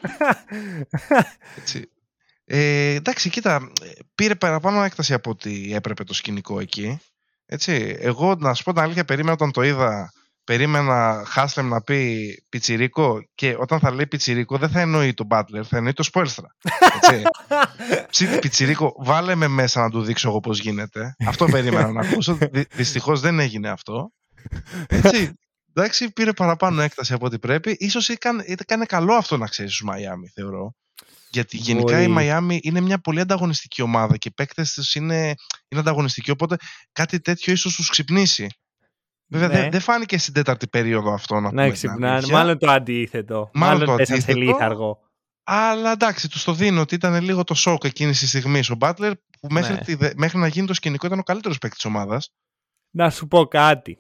[2.50, 3.72] Ε, εντάξει, κοίτα,
[4.16, 7.00] πήρε παραπάνω έκταση από ό,τι έπρεπε το σκηνικό εκεί.
[7.46, 10.12] Έτσι, εγώ να σου πω την αλήθεια, περίμενα όταν το είδα
[10.48, 15.68] περίμενα Χάσλεμ να πει πιτσιρίκο και όταν θα λέει πιτσιρίκο δεν θα εννοεί τον Μπάτλερ,
[15.68, 16.48] θα εννοεί το Σπόλστρα.
[18.12, 21.16] Ψήτη πιτσιρίκο, βάλε με μέσα να του δείξω εγώ πώς γίνεται.
[21.26, 22.38] Αυτό περίμενα να ακούσω.
[22.52, 24.12] Δυ, δυστυχώς δεν έγινε αυτό.
[24.88, 25.34] Έτσι,
[25.74, 27.76] εντάξει, πήρε παραπάνω έκταση από ό,τι πρέπει.
[27.80, 30.74] Ίσως έκανε καλό αυτό να ξέρεις στους Μαϊάμι, θεωρώ.
[31.30, 35.16] Γιατί γενικά η Μαϊάμι είναι μια πολύ ανταγωνιστική ομάδα και οι παίκτες είναι,
[35.68, 36.56] είναι ανταγωνιστικοί, οπότε
[36.92, 38.48] κάτι τέτοιο ίσως τους ξυπνήσει.
[39.30, 39.54] Βέβαια Ναι.
[39.62, 42.10] δεν δεν φάνηκε στην τέταρτη περίοδο αυτό να Να πούμε την ξυπνάνε.
[42.16, 42.34] αλήθεια.
[42.38, 43.50] Μάλλον το αντίθετο.
[43.54, 44.40] Μάλλον το πέσαν σε αντίθετο.
[44.52, 45.00] λίθαργο.
[45.44, 48.60] Αλλά εντάξει, τους το δίνω ότι ήταν λίγο το σοκ εκείνη τη στιγμή.
[48.72, 49.80] Ο Μπάτλερ που μέχρι, Ναι.
[49.80, 52.30] τη δε- μέχρι να γίνει το σκηνικό ήταν ο καλύτερος παίκτης της ομάδας.
[52.92, 53.98] Να σου πω κάτι.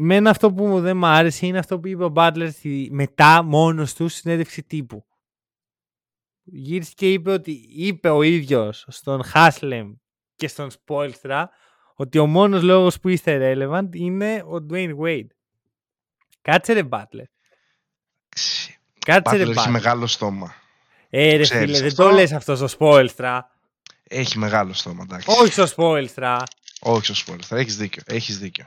[0.00, 2.88] Μένα αυτό που μου δεν μ' άρεσε είναι αυτό που είπε ο Μπάτλερ στη...
[2.92, 5.06] μετά μόνος του στη συνέντευξη τύπου.
[6.44, 9.92] Γύρισε και είπε ότι είπε ο ίδιος στον Χάσλεμ
[10.36, 11.50] και στον Σπόλστρα
[11.94, 15.26] ότι ο μόνος λόγος που είστε relevant είναι ο Dwayne Wade.
[16.42, 17.26] Κάτσε ρε Μπάτλερ.
[18.98, 19.72] Κάτσε ρε Μπάτλερ έχει Μπάτλερ.
[19.72, 20.54] μεγάλο στόμα.
[21.10, 23.50] Ε ρε ξέρεις φίλε, δεν αυτό; το λες αυτό στο Σπόλστρα.
[24.02, 25.30] Έχει μεγάλο στόμα, εντάξει.
[25.40, 26.42] Όχι στο Σπόλστρα.
[26.80, 27.58] Όχι στο Σπόλστρα.
[27.58, 28.02] Έχεις δίκιο.
[28.06, 28.64] Έχεις δίκιο.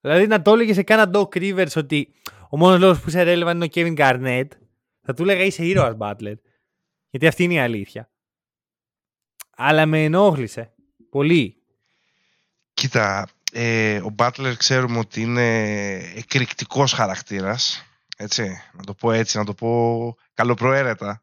[0.00, 2.14] Δηλαδή να το έλεγες σε κάνα Doc Rivers ότι
[2.50, 4.48] ο μόνος λόγος που είσαι relevant είναι ο Kevin Garnett,
[5.02, 6.34] θα του έλεγα είσαι ήρωας Butler.
[7.10, 8.10] Γιατί αυτή είναι η αλήθεια.
[9.56, 10.72] Αλλά με ενόχλησε.
[11.10, 11.56] Πολύ.
[12.72, 17.82] Κοίτα, ε, ο Μπάτλερ ξέρουμε ότι είναι εκρηκτικός χαρακτήρας.
[18.16, 21.22] Έτσι, να το πω έτσι, να το πω καλοπροαίρετα.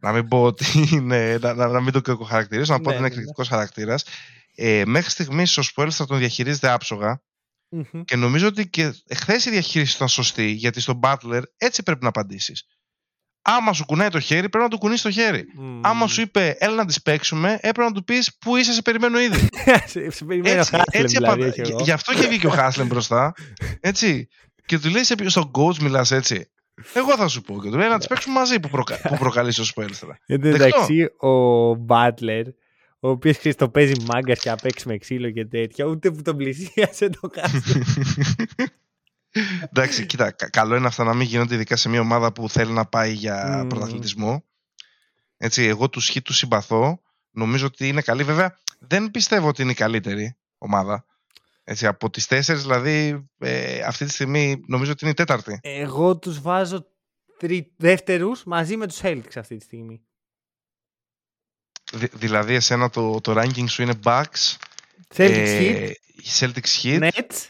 [0.00, 2.98] να μην πω ότι είναι, να, να, να μην το κακοχαρακτηρίσω, να πω Ναι, ότι
[2.98, 3.20] είναι ναι, ναι.
[3.20, 4.04] εκρηκτικός χαρακτήρας.
[4.54, 7.22] Ε, μέχρι στιγμής ο Σπόελς θα τον διαχειρίζεται άψογα
[7.92, 8.02] Μμμ.
[8.04, 12.08] και νομίζω ότι και εχθέ η διαχείριση ήταν σωστή, γιατί στον Butler έτσι πρέπει να
[12.08, 12.66] απαντήσεις.
[13.46, 15.44] Άμα σου κουνάει το χέρι, πρέπει να του κουνήσει το χέρι.
[15.56, 15.80] Μμμ.
[15.86, 19.18] Άμα σου είπε, έλα να της παίξουμε, έπρεπε να του πεις Πού είσαι, σε περιμένω
[19.20, 19.48] ήδη.
[19.86, 21.42] σε, σε περιμένω έτσι, Χάσλεμ έτσι δηλαδή.
[21.42, 21.82] απαντα- όχι εγώ.
[21.82, 23.32] Γι' αυτό και βγήκε ο Χάσλεμ μπροστά.
[23.80, 24.28] Έτσι.
[24.66, 26.50] Και του λέει, «Σε- στον coach μιλάς έτσι.
[26.94, 27.62] Εγώ θα σου πω.
[27.62, 29.00] Και του λέει να τι παίξουμε μαζί που, προκα...
[29.00, 30.18] που προκαλείς ο Σπέλστρα.
[30.26, 30.64] Εν τω δεκτό.
[30.64, 32.42] μεταξύ, ο Butler,
[33.04, 36.36] ο οποίος ξέρεις το παίζει μάγκα και απέξει με ξύλο και τέτοια, ούτε που τον
[36.36, 37.82] πλησίασε το Χάσλεμ.
[39.70, 42.72] Εντάξει, κοίτα, κα- καλό είναι αυτά να μην γίνονται ειδικά σε μια ομάδα που θέλει
[42.72, 43.68] να πάει για Μμμ.
[43.68, 44.44] πρωταθλητισμό.
[45.36, 47.00] Έτσι, εγώ τους Χ τους συμπαθώ.
[47.30, 48.24] Νομίζω ότι είναι καλή.
[48.24, 51.04] Βέβαια, δεν πιστεύω ότι είναι η καλύτερη ομάδα.
[51.64, 55.58] Έτσι, από τις τέσσερις, δηλαδή, ε, αυτή τη στιγμή νομίζω ότι είναι η τέταρτη.
[55.62, 56.86] Εγώ τους βάζω
[57.38, 57.72] τρι...
[57.76, 60.02] δεύτερους μαζί με τους Celtics αυτή τη στιγμή.
[61.92, 64.56] Δη- δηλαδή, εσένα το, το ranking σου είναι Bucks,
[65.14, 67.00] Celtics ε, Heat, Celtics Heat.
[67.10, 67.48] Nets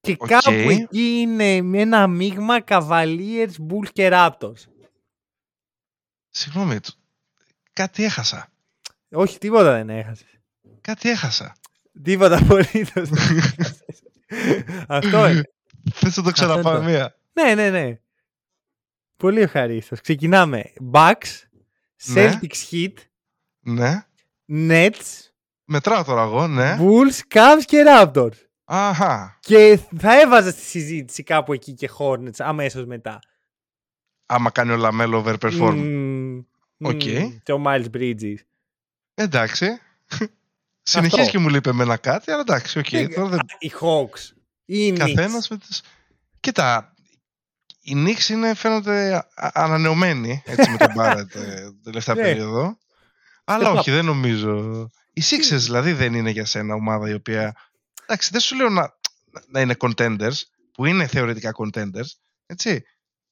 [0.00, 0.28] και Οκ.
[0.28, 4.66] κάπου εκεί είναι με ένα μείγμα Cavaliers, Bulls και Raptors.
[6.30, 6.92] Συγγνώμη, το-
[7.72, 8.52] κάτι έχασα.
[9.10, 10.26] Όχι, τίποτα δεν έχασες.
[10.80, 11.56] Κάτι έχασα.
[12.02, 13.08] Τίποτα απολύτως.
[13.08, 13.82] δεν έχασες.
[14.88, 15.42] Αυτό είναι.
[15.92, 16.90] Θες να το Αυτό ξαναπάμε είναι το.
[16.90, 17.16] μία.
[17.32, 17.98] Ναι, ναι, ναι.
[19.16, 20.00] Πολύ ευχαρίστως.
[20.00, 20.72] Ξεκινάμε.
[20.92, 21.12] Bucks,
[21.50, 21.51] Ναι.
[22.14, 22.92] Celtics Heat,
[23.60, 24.04] Ναι.
[24.52, 25.30] Nets,
[25.64, 26.76] Μετράω τώρα εγώ, ναι.
[26.80, 28.36] Bulls, Cavs και Raptors.
[28.64, 29.38] Αχα.
[29.40, 33.18] Και θα έβαζα στη συζήτηση κάπου εκεί και Hornets αμέσως μετά.
[34.26, 35.74] Άμα κάνει ο Λαμέλο overperform.
[35.74, 36.38] Μμμ.
[36.82, 37.04] Οκ.
[37.04, 37.36] Μμμ.
[37.42, 38.34] Και ο Miles Bridges.
[39.14, 39.78] Εντάξει.
[40.82, 42.92] Συνεχίζει και μου λέει εμένα κάτι, αλλά εντάξει, οκ.
[42.92, 43.38] Ναι, τώρα δεν...
[43.58, 44.36] Οι Hawks.
[44.64, 45.50] Οι Καθένας Knicks.
[45.50, 45.82] με τις...
[46.40, 46.91] Κοίτα,
[47.84, 52.22] η Knicks είναι, φαίνονται α- ανανεωμένη έτσι, με τον Barrett ε, την τελευταία Ναι.
[52.22, 52.78] περίοδο.
[53.44, 53.78] Αλλά Step up.
[53.78, 54.88] όχι, δεν νομίζω.
[55.12, 57.54] Οι Sixers δηλαδή δεν είναι για σένα ομάδα η οποία.
[58.02, 58.94] Εντάξει, δεν σου λέω να,
[59.48, 60.40] να είναι contenders,
[60.72, 62.08] που είναι θεωρητικά contenders,
[62.46, 62.82] έτσι.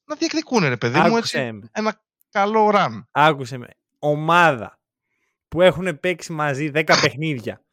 [0.04, 1.38] Να διεκδικούν, ρε παιδί μου, έτσι.
[1.38, 1.68] Άκουσε με.
[1.72, 3.02] Ένα καλό run.
[3.10, 3.68] Άκουσε με.
[3.98, 4.80] Ομάδα
[5.48, 7.64] που έχουν παίξει μαζί 10 παιχνίδια.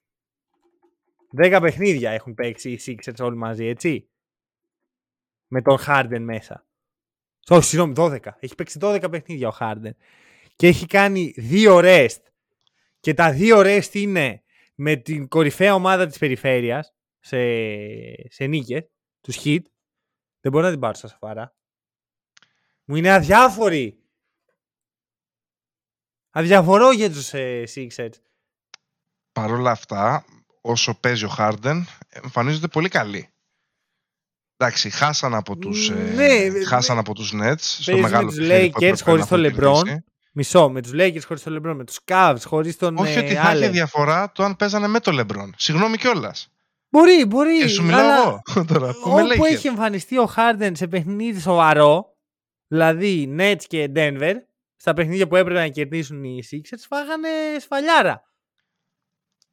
[1.42, 4.10] 10 παιχνίδια έχουν παίξει οι Sixers όλοι μαζί, έτσι.
[5.48, 6.66] Με τον Harden μέσα.
[7.48, 8.20] Όχι, συγγνώμη, 12.
[8.40, 9.92] Έχει παίξει 12 παιχνίδια ο Harden.
[10.56, 12.22] Και έχει κάνει δύο rest.
[13.00, 14.44] Και τα δύο rest είναι
[14.76, 17.38] με την κορυφαία ομάδα της περιφέρειας σε,
[18.30, 18.90] σε νίκες,
[19.22, 19.62] τους Heat.
[20.42, 21.56] Δεν μπορώ να την πάρω στα σοβαρά.
[22.84, 24.02] Μου είναι αδιάφοροι.
[26.30, 28.14] Αδιαφορώ για τους ε, Sixers.
[29.32, 30.26] Παρ' όλα αυτά,
[30.62, 33.30] όσο παίζει ο Harden, εμφανίζονται πολύ καλοί.
[34.58, 37.02] Εντάξει, χάσαν από τους, ε, Ναι, χάσαν ναι.
[37.02, 37.56] από τους Nets.
[37.58, 39.84] Στο Παίζεις με μεγάλο τους παιχνίδι που Lakers έπρεπε χωρίς να τον έχουν LeBron.
[39.84, 40.04] κερδίσει.
[40.34, 43.34] Μισό, με τους Lakers χωρίς τον LeBron, με τους Cavs χωρίς τον Όχι ε, ότι
[43.36, 43.72] θα είχε Allen.
[43.72, 45.50] διαφορά το αν παίζανε με τον LeBron.
[45.58, 46.48] Συγγνώμη κιόλας.
[46.90, 47.58] Μπορεί, μπορεί.
[47.60, 48.94] Και σου μιλάω αλλά εγώ τώρα.
[49.04, 49.52] Που με Όπου Lakers.
[49.52, 52.16] έχει εμφανιστεί ο Harden σε παιχνίδι σοβαρό,
[52.68, 54.34] δηλαδή Nets και Denver,
[54.76, 57.28] στα παιχνίδια που έπρεπε να κερδίσουν οι Sixers, φάγανε
[57.60, 58.22] σφαλιάρα.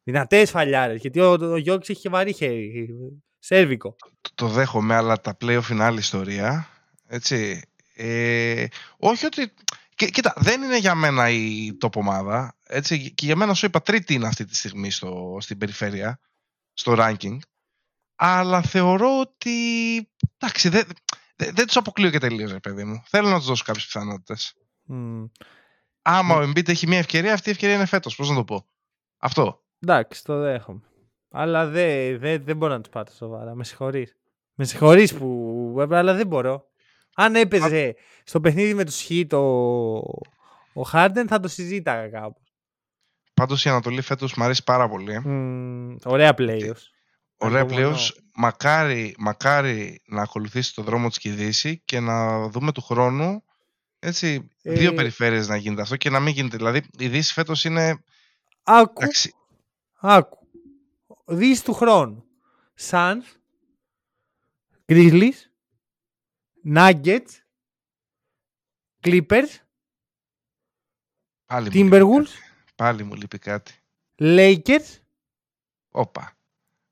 [0.02, 2.88] Δυνατές σφαλιάρες, γιατί ο, ο Γιώργης έχει και βαρύ χέρι.
[3.44, 3.96] Σέρβικο.
[4.20, 6.68] Το- Το δέχομαι, αλλά τα playoff είναι άλλη ιστορία.
[7.06, 7.62] Έτσι.
[7.94, 8.66] Ε,
[8.96, 9.54] όχι ότι.
[9.94, 12.56] Κοί- κοίτα, δεν είναι για μένα η top ομάδα.
[12.62, 16.20] Έτσι, και για μένα σου είπα τρίτη είναι αυτή τη στιγμή στο, στην περιφέρεια,
[16.72, 17.36] στο ranking.
[18.14, 19.50] Αλλά θεωρώ ότι.
[20.38, 20.84] Εντάξει, δεν,
[21.36, 23.02] δεν, δεν τους αποκλείω και τελείως, ρε παιδί μου.
[23.06, 24.54] Θέλω να τους δώσω κάποιες πιθανότητες.
[24.82, 25.24] Μμ.
[26.02, 28.16] Άμα ο Embiid έχει μια ευκαιρία, αυτή η ευκαιρία είναι φέτος.
[28.16, 28.66] Πώς να το πω.
[29.18, 29.62] Αυτό.
[29.80, 30.80] Εντάξει, το δέχομαι.
[31.36, 33.54] Αλλά δεν δε, δεν μπορώ να τους πάρω σοβαρά.
[33.54, 34.16] Με συγχωρείς.
[34.54, 35.86] Με συγχωρείς που.
[35.90, 36.64] Αλλά δεν μπορώ.
[37.14, 37.94] Αν έπαιζε
[38.24, 39.42] στο παιχνίδι με τους Χιτ ο,
[40.72, 42.40] ο Χάρντεν θα το συζήταγα κάπου.
[43.34, 45.22] Πάντως η Ανατολή φέτος μου αρέσει πάρα πολύ.
[45.26, 46.82] Mm, ωραία playoffs.
[47.36, 48.08] Ωραία playoffs.
[48.34, 53.42] Μακάρι, μακάρι να ακολουθήσει το δρόμο της και και να δούμε του χρόνου
[53.98, 54.72] έτσι, ε...
[54.72, 56.56] δύο περιφέρειες να γίνεται αυτό και να μην γίνεται.
[56.56, 58.04] Δηλαδή η Δύση φέτος είναι...
[58.62, 59.02] Άκου.
[59.02, 59.34] Εντάξει.
[60.00, 60.43] Άκου.
[61.24, 62.24] Δύση του χρόνου.
[62.80, 63.22] Suns,
[64.86, 65.32] Grizzlies,
[66.66, 67.28] Nuggets,
[69.02, 69.48] Clippers,
[71.46, 72.28] Πάλι Timberwolves,
[72.74, 73.74] Πάλι μου λείπει κάτι.
[74.18, 74.98] Lakers.
[75.90, 76.36] Όπα.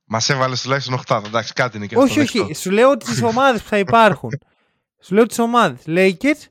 [0.05, 1.23] Μας έβαλες τουλάχιστον 8.
[1.27, 2.23] Εντάξει, κάτι είναι και όχι, αυτό.
[2.23, 2.55] Όχι, όχι.
[2.55, 4.31] Σου λέω τις ομάδες που θα υπάρχουν.
[5.05, 5.83] Σου λέω τις ομάδες.
[5.87, 6.47] Lakers,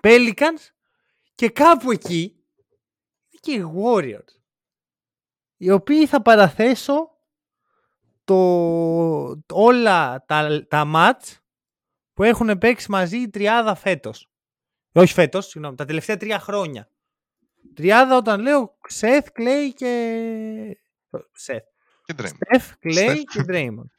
[0.00, 0.70] Pelicans
[1.34, 2.22] και κάπου εκεί
[3.28, 4.43] είναι και οι Warriors.
[5.64, 7.10] Οι οποίοι θα παραθέσω
[8.24, 8.36] το,
[9.52, 11.36] όλα τα, τα match
[12.14, 14.30] που έχουν παίξει μαζί η τριάδα φέτος.
[14.92, 16.88] Όχι φέτος, συγγνώμη, τα τελευταία τρία χρόνια.
[17.74, 20.78] Τριάδα όταν λέω Σεθ, Κλέη και...
[21.32, 21.64] Σεθ.
[22.24, 23.90] Στεφ, Κλέη και Draymond.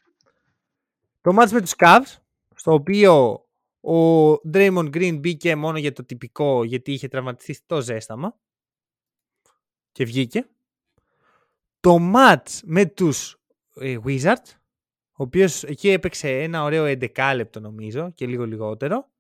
[1.22, 2.16] το μάτς με τους Cavs,
[2.56, 3.46] στο οποίο
[3.82, 8.36] ο Draymond Green μπήκε μόνο για το τυπικό γιατί είχε τραυματιστεί το ζέσταμα
[9.92, 10.48] και βγήκε.
[11.86, 13.38] Το match με τους
[13.76, 14.52] ε, Wizards,
[15.12, 19.12] ο οποίος εκεί έπαιξε ένα ωραίο 11 λεπτό νομίζω και λίγο λιγότερο.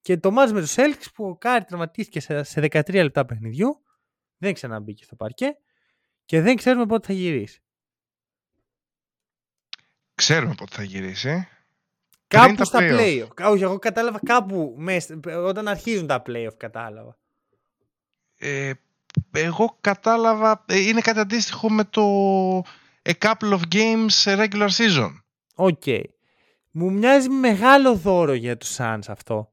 [0.00, 3.82] Και το match με τους Celtics που ο Κάρι τραυματίστηκε σε 13 λεπτά παιχνιδιού.
[4.36, 5.56] Δεν ξαναμπήκε στο παρκέ
[6.24, 7.62] και δεν ξέρουμε πότε θα γυρίσει.
[10.14, 11.48] Ξέρουμε πότε θα γυρίσει.
[12.26, 13.50] Κάπου στα playoff.
[13.50, 17.18] Όχι, εγώ κατάλαβα κάπου μέσα, όταν αρχίζουν τα playoff κατάλαβα.
[18.36, 18.72] Ε,
[19.30, 22.02] εγώ κατάλαβα, ε, είναι κάτι αντίστοιχο με το
[23.02, 25.10] a couple of games regular season.
[25.54, 25.82] Okay.
[25.84, 26.02] Okay.
[26.70, 29.52] Μου μοιάζει μεγάλο δώρο για τους Suns αυτό.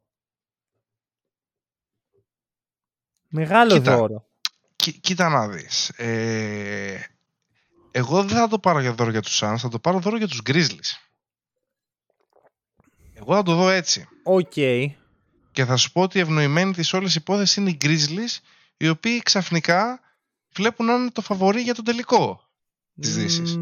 [3.28, 4.26] Μεγάλο δώρο.
[4.76, 5.90] κοίτα να δεις.
[5.90, 7.00] Ε,
[7.92, 10.28] εγώ δεν θα το πάρω για δώρο για τους Suns, θα το πάρω δώρο για
[10.28, 10.98] τους Grizzlies.
[13.14, 14.08] Εγώ θα το δω έτσι.
[14.24, 14.52] Οκ.
[15.52, 18.38] Και θα σου πω ότι η ευνοημένη της όλης υπόθεσης είναι οι Grizzlies,
[18.78, 20.00] οι οποίοι ξαφνικά
[20.56, 22.44] βλέπουν να είναι το φαβορή για τον τελικό
[23.00, 23.58] της Δύσης.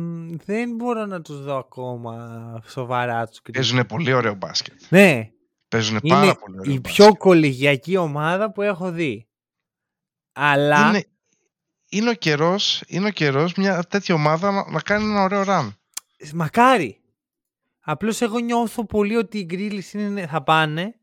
[0.45, 3.53] δεν μπορώ να τους δω ακόμα σοβαρά τους Grizzlies.
[3.53, 4.81] Παίζουν πολύ ωραίο μπάσκετ.
[4.89, 5.29] Ναι.
[5.67, 9.27] Παίζουν πάρα πολύ ωραίο η πιο κολεγιακή ομάδα που έχω δει.
[10.31, 11.05] Αλλά είναι,
[11.89, 15.69] είναι ο καιρός είναι ο καιρός μια τέτοια ομάδα να, να κάνει ένα ωραίο run.
[16.33, 17.01] Μακάρι.
[17.79, 20.95] Απλώς εγώ νιώθω πολύ ότι οι Grizzlies θα πάνε,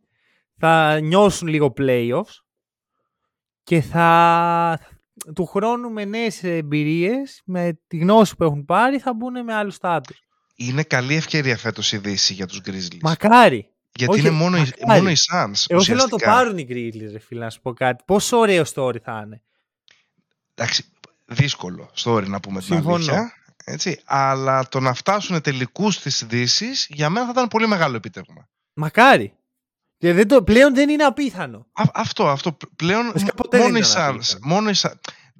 [0.56, 2.47] θα νιώσουν λίγο playoffs
[3.68, 4.80] και θα
[5.34, 9.74] του χρόνου με νέες εμπειρίες, με τη γνώση που έχουν πάρει, θα μπουν με άλλους
[9.74, 10.22] στάτους.
[10.54, 12.98] Είναι καλή ευκαιρία φέτος η Δύση για τους Grizzlies.
[13.02, 13.72] Μακάρι.
[13.94, 15.00] Γιατί είναι μόνο, μακάρι.
[15.00, 15.64] μόνο οι Suns.
[15.66, 18.02] Εγώ θέλω να το πάρουν οι Grizzlies, ρε φίλε, να σου πω κάτι.
[18.06, 19.42] Πόσο ωραίο story θα είναι.
[20.54, 20.84] Εντάξει,
[21.26, 23.32] δύσκολο story να πούμε την αλήθεια.
[23.64, 28.48] Έτσι, αλλά το να φτάσουν τελικούς της Δύσης για μένα θα ήταν πολύ μεγάλο επίτευγμα.
[28.72, 29.37] Μακάρι.
[29.98, 31.66] Και δεν το, πλέον δεν είναι απίθανο.
[31.72, 32.56] Α, αυτό, αυτό.
[32.76, 33.12] Πλέον
[33.52, 34.38] μόνο οι Suns.
[34.40, 34.74] Μόνο οι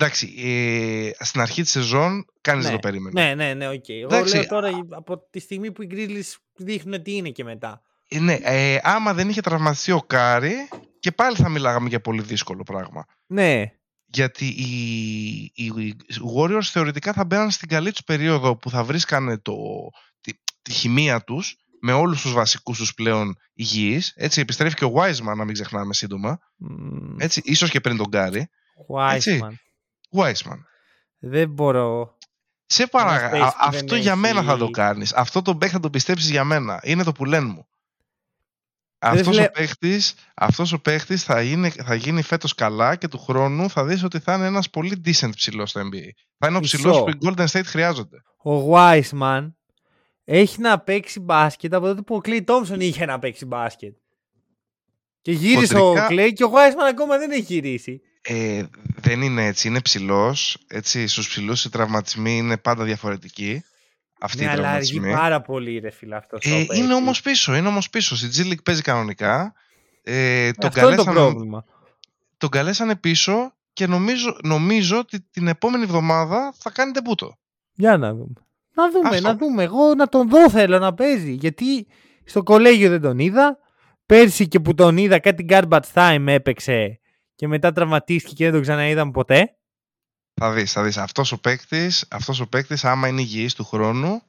[0.01, 3.25] Εντάξει, ε, στην αρχή της σεζόν κανείς δεν το περίμενε.
[3.25, 3.85] Ναι, ναι, ναι, okay.
[3.89, 4.11] Okay.
[4.11, 7.83] Εγώ λέω τώρα από τη στιγμή που οι Grizzlies δείχνουν τι είναι και μετά.
[8.09, 10.69] Ε, ναι, ε, άμα δεν είχε τραυματιστεί ο Κάρι
[11.01, 13.05] και πάλι θα μιλάγαμε για πολύ δύσκολο πράγμα.
[13.27, 13.73] Ναι
[14.11, 15.95] γιατί οι, οι
[16.37, 19.55] Warriors θεωρητικά θα μπαίναν στην καλή τους περίοδο που θα βρίσκανε το,
[20.21, 20.33] τη,
[20.63, 24.13] τη χημεία τους με όλους τους βασικούς τους πλέον υγιείς.
[24.17, 26.39] Έτσι επιστρέφει και ο Wiseman να μην ξεχνάμε σύντομα.
[27.19, 28.49] Έτσι, ίσως και πριν τον Γκάρι.
[28.95, 29.53] Wiseman.
[30.17, 30.59] Wiseman.
[31.19, 32.17] Δεν μπορώ.
[32.67, 35.13] Σε παρακαλώ, αυτό για μένα θα το κάνεις.
[35.13, 36.81] Αυτό το μπέκ θα το πιστέψεις για μένα.
[36.83, 37.69] Είναι το που λένε μου.
[39.01, 43.71] Αυτός, ο παίχτης, αυτός ο παίχτης θα, γίνει, θα γίνει φέτος καλά και του χρόνου
[43.71, 46.09] θα δεις ότι θα είναι ένας πολύ decent ψηλός στο NBA.
[46.39, 48.17] Θα είναι ο ψηλός που οι Golden State χρειάζονται.
[48.43, 49.53] Ο Wiseman
[50.31, 53.97] έχει να παίξει μπάσκετ από τότε που ο Clay Thompson είχε να παίξει μπάσκετ.
[55.23, 56.07] Και γύρισε Χοντρικά...
[56.07, 58.01] ο Clay και ο Wiseman ακόμα δεν έχει γυρίσει.
[58.23, 58.63] Ε,
[59.01, 60.59] δεν είναι έτσι, είναι ψηλός.
[60.67, 63.65] Έτσι, στους ψηλούς οι τραυματισμοί είναι πάντα διαφορετικοί
[64.21, 66.39] αυτή ναι, η αλλά αργεί πάρα πολύ ρε φίλε αυτό.
[66.41, 68.17] Ε, είναι όμως πίσω, είναι όμως πίσω.
[68.17, 69.55] Στη G League παίζει κανονικά.
[70.03, 71.65] Ε, τον αυτό είναι το πρόβλημα.
[72.39, 77.39] Τον καλέσανε πίσω και νομίζω, νομίζω ότι την επόμενη εβδομάδα θα κάνει τεμπούτο.
[77.75, 78.48] Για να δούμε.
[78.79, 79.63] Να δούμε, να δούμε.
[79.63, 81.33] Εγώ να τον δω θέλω να παίζει.
[81.33, 81.87] Γιατί
[82.25, 83.59] στο κολέγιο δεν τον είδα.
[84.07, 87.01] Πέρσι και που τον είδα κάτι garbage time έπαιξε
[87.35, 89.57] και μετά τραυματίστηκε και δεν τον ξαναείδαμε ποτέ.
[90.35, 90.97] Θα δεις, θα δεις.
[90.97, 94.23] Αυτός ο παίκτης, αυτός ο παίκτης άμα είναι υγιής του χρόνου,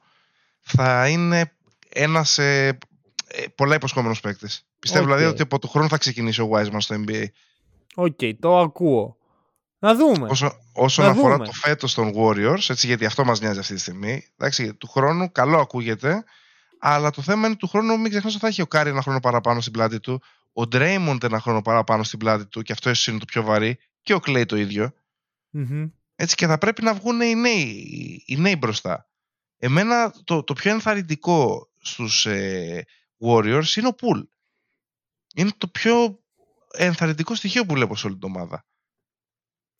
[0.60, 1.52] θα είναι
[1.88, 2.78] ένας ε,
[3.26, 4.66] ε, πολλά υποσχόμενος παίκτης.
[4.78, 5.08] Πιστεύω Οκ.
[5.08, 7.24] δηλαδή ότι από το χρόνο θα ξεκινήσει ο Wiseman στο NBA.
[7.94, 9.16] Οκ, το ακούω.
[9.78, 10.26] Να δούμε.
[10.30, 10.52] Όσο,
[10.82, 11.46] όσον Να αφορά δούμε.
[11.46, 15.32] το φέτος των Warriors, έτσι, γιατί αυτό μας νοιάζει αυτή τη στιγμή, εντάξει, του χρόνου
[15.32, 16.24] καλό ακούγεται,
[16.78, 19.20] αλλά το θέμα είναι του χρόνου μην ξεχνάς ότι θα έχει ο Κάρι ένα χρόνο
[19.20, 23.06] παραπάνω στην πλάτη του, ο Draymond ένα χρόνο παραπάνω στην πλάτη του και αυτό ίσως
[23.06, 24.92] είναι το πιο βαρύ, και ο Klay το ίδιο.
[25.50, 25.86] Μμμ.
[26.14, 29.08] Έτσι και θα πρέπει να βγουν οι νέοι, οι νέοι μπροστά.
[29.58, 32.86] Εμένα το, το πιο ενθαρρυντικό στους ε,
[33.26, 34.22] Warriors είναι ο Poole.
[35.34, 36.18] Είναι το πιο
[36.72, 38.64] ενθαρρυντικό στοιχείο που βλέπω σε όλη την ομάδα.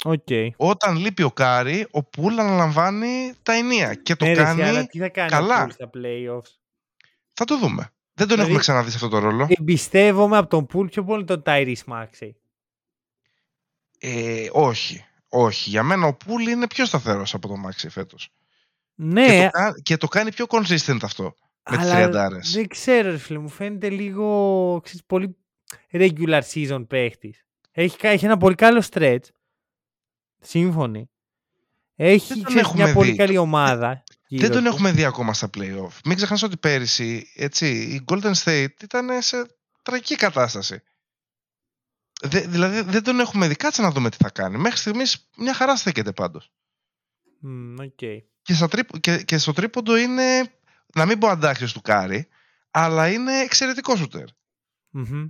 [0.04, 0.26] Οκ.
[0.56, 4.62] Όταν λείπει ο Κάρι, ο Poole αναλαμβάνει τα ηνία και το Ναι, ρε, κάνει...
[4.62, 5.62] αλλά τι θα κάνει καλά.
[5.62, 6.50] ο Poole στα playoffs;
[7.32, 7.82] Θα το δούμε.
[8.14, 9.46] Δεν τον Δηλαδή- έχουμε ξαναδεί σε αυτό το ρόλο.
[9.58, 12.30] Εμπιστεύομαι από τον Poole πιο πολύ τον Tyrese Maxey.
[13.98, 15.04] Ε, όχι.
[15.28, 15.70] Όχι.
[15.70, 18.30] Για μένα ο Pool είναι πιο σταθερός από τον Maxi φέτος.
[18.94, 21.34] Ναι, Και, το, κα- και το κάνει πιο consistent αυτό.
[21.70, 22.50] με τις αλλά τριαντάρες.
[22.52, 25.36] δεν ξέρω, ρε φίλε, μου φαίνεται λίγο ξέρεις, πολύ
[25.92, 27.44] regular season παίχτης.
[27.72, 29.18] Έχει, κα- έχει ένα πολύ καλό stretch.
[30.40, 31.10] Σύμφωνοι.
[31.96, 33.16] Έχει Δεν τον ξέρεις, έχουμε μια πολύ δει.
[33.16, 34.02] καλή ομάδα.
[34.28, 34.72] γύρω Δεν τον τους.
[34.72, 35.90] έχουμε δει ακόμα στα playoff.
[36.04, 39.46] Μην ξεχνάς ότι πέρυσι έτσι, η Golden State ήταν σε
[39.82, 40.82] τραγική κατάσταση.
[42.22, 43.54] Δε- δηλαδή δεν τον έχουμε δει.
[43.56, 44.58] Κάτσε να δούμε τι θα κάνει.
[44.58, 46.52] Μέχρι στιγμής μια χαρά στέκεται πάντως.
[47.40, 47.98] Μμ, οκ.
[48.42, 50.52] Και, στα τρίπ- και, και στο τρίποντο είναι,
[50.94, 52.28] να μην πω αντάξιος του Κάρι,
[52.70, 54.24] αλλά είναι εξαιρετικό σούτερ.
[54.90, 55.26] Μμμ.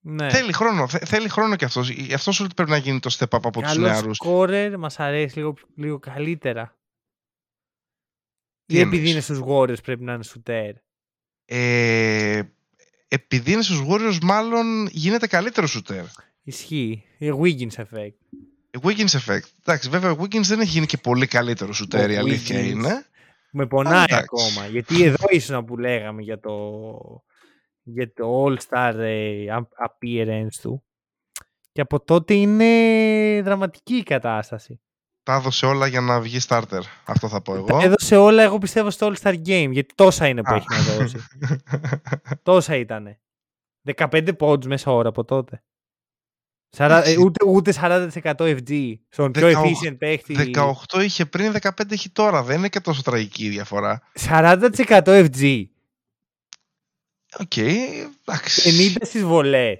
[0.00, 0.30] Ναι.
[0.30, 1.88] Θέλει χρόνο, θε- θέλει χρόνο και αυτός.
[1.90, 4.16] Γι' αυτός σου πρέπει να γίνει το step up από τους Καλός νεαρούς.
[4.16, 6.76] σκόρερ μας αρέσει λίγο, λίγο καλύτερα.
[8.66, 10.72] Τι Ή επειδή εννοείς; είναι στους Warriors πρέπει να είναι σουτέρ.
[11.44, 12.42] Ε,
[13.08, 16.04] επειδή είναι στους Warriors μάλλον γίνεται καλύτερος σούτερ.
[16.42, 17.04] Ισχύει.
[17.18, 18.14] Η Wiggins effect.
[18.82, 19.42] Wiggins effect.
[19.60, 22.66] Εντάξει, βέβαια ο Wiggins δεν έχει γίνει και πολύ καλύτερο σουτέρ, η Ο αλήθεια Wiggins.
[22.68, 23.06] είναι.
[23.52, 24.14] Με πονάει εντάξει.
[24.14, 24.66] ακόμα.
[24.66, 26.52] Γιατί εδώ ήσουν που λέγαμε για το,
[27.94, 30.82] για το All-Star ε, ap- appearance του.
[31.72, 34.80] Και από τότε είναι δραματική η κατάσταση.
[35.22, 36.80] Τα έδωσε όλα για να βγει starter.
[37.04, 37.66] Αυτό θα πω εγώ.
[37.66, 39.68] Τα έδωσε όλα, εγώ πιστεύω, στο All-Star Game.
[39.70, 40.56] Γιατί τόσα είναι που Α.
[40.56, 41.16] έχει να δώσει.
[42.42, 43.20] τόσα ήτανε.
[43.96, 45.62] 15 πόντους μέσο όρο από τότε.
[46.70, 47.20] Σαρα- ε, Εντάξει.
[47.24, 48.94] ούτε, ούτε 40% FG.
[49.08, 50.52] Στον πιο 18 efficient παίχτη.
[50.54, 52.42] 18 είχε πριν, 15 έχει τώρα.
[52.42, 54.02] Δεν είναι και τόσο τραγική η διαφορά.
[54.18, 55.64] 40% FG.
[57.40, 58.92] Οκ, εντάξει.
[58.96, 59.78] 50 στις βολές.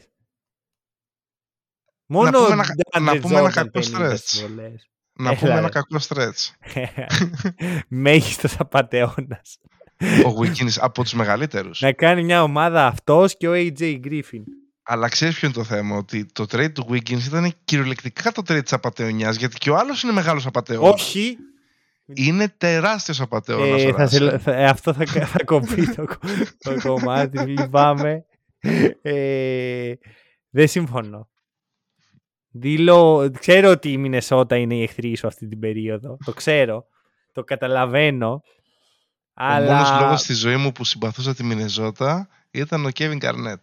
[2.06, 4.16] Μόνο πούμε ο ένα- DeAndre να πούμε ένα Jordan κακό 50 stretch.
[4.16, 4.89] στις βολές.
[5.12, 5.68] Να Έλα, πούμε ένα ρε.
[5.68, 6.51] κακό stretch.
[7.89, 9.59] Μέγιστος απατεώνας.
[10.01, 11.80] ο Wiggins από τους μεγαλύτερους.
[11.80, 14.43] να κάνει μια ομάδα αυτός και ο AJ Griffin.
[14.82, 18.62] Αλλά ξέρεις ποιο είναι το θέμα, ότι το trade του Wiggins ήταν κυριολεκτικά το trade
[18.62, 21.01] της απαταιωνιάς, γιατί και ο άλλος είναι μεγάλος απαταιώνας.
[21.02, 21.36] Όχι.
[22.14, 23.76] Είναι τεράστιος απαταιώνα.
[23.76, 26.18] Ε, θα σε- θα- ε, αυτό θα, κα- θα κοπεί το, κο-
[26.59, 27.39] το κομμάτι.
[27.39, 28.24] Λυπάμαι.
[29.02, 29.93] Ε,
[30.51, 31.28] δεν συμφωνώ.
[32.51, 36.16] Δήλω, ξέρω ότι η Μινεσότα είναι η εχθρή σου αυτή την περίοδο.
[36.24, 36.85] Το ξέρω.
[37.32, 38.30] Το καταλαβαίνω.
[38.32, 38.40] Ο
[39.35, 39.72] αλλά...
[39.74, 43.60] μόνος λόγος στη ζωή μου που συμπαθούσα τη Μινεζότα ήταν ο Kevin Garnett.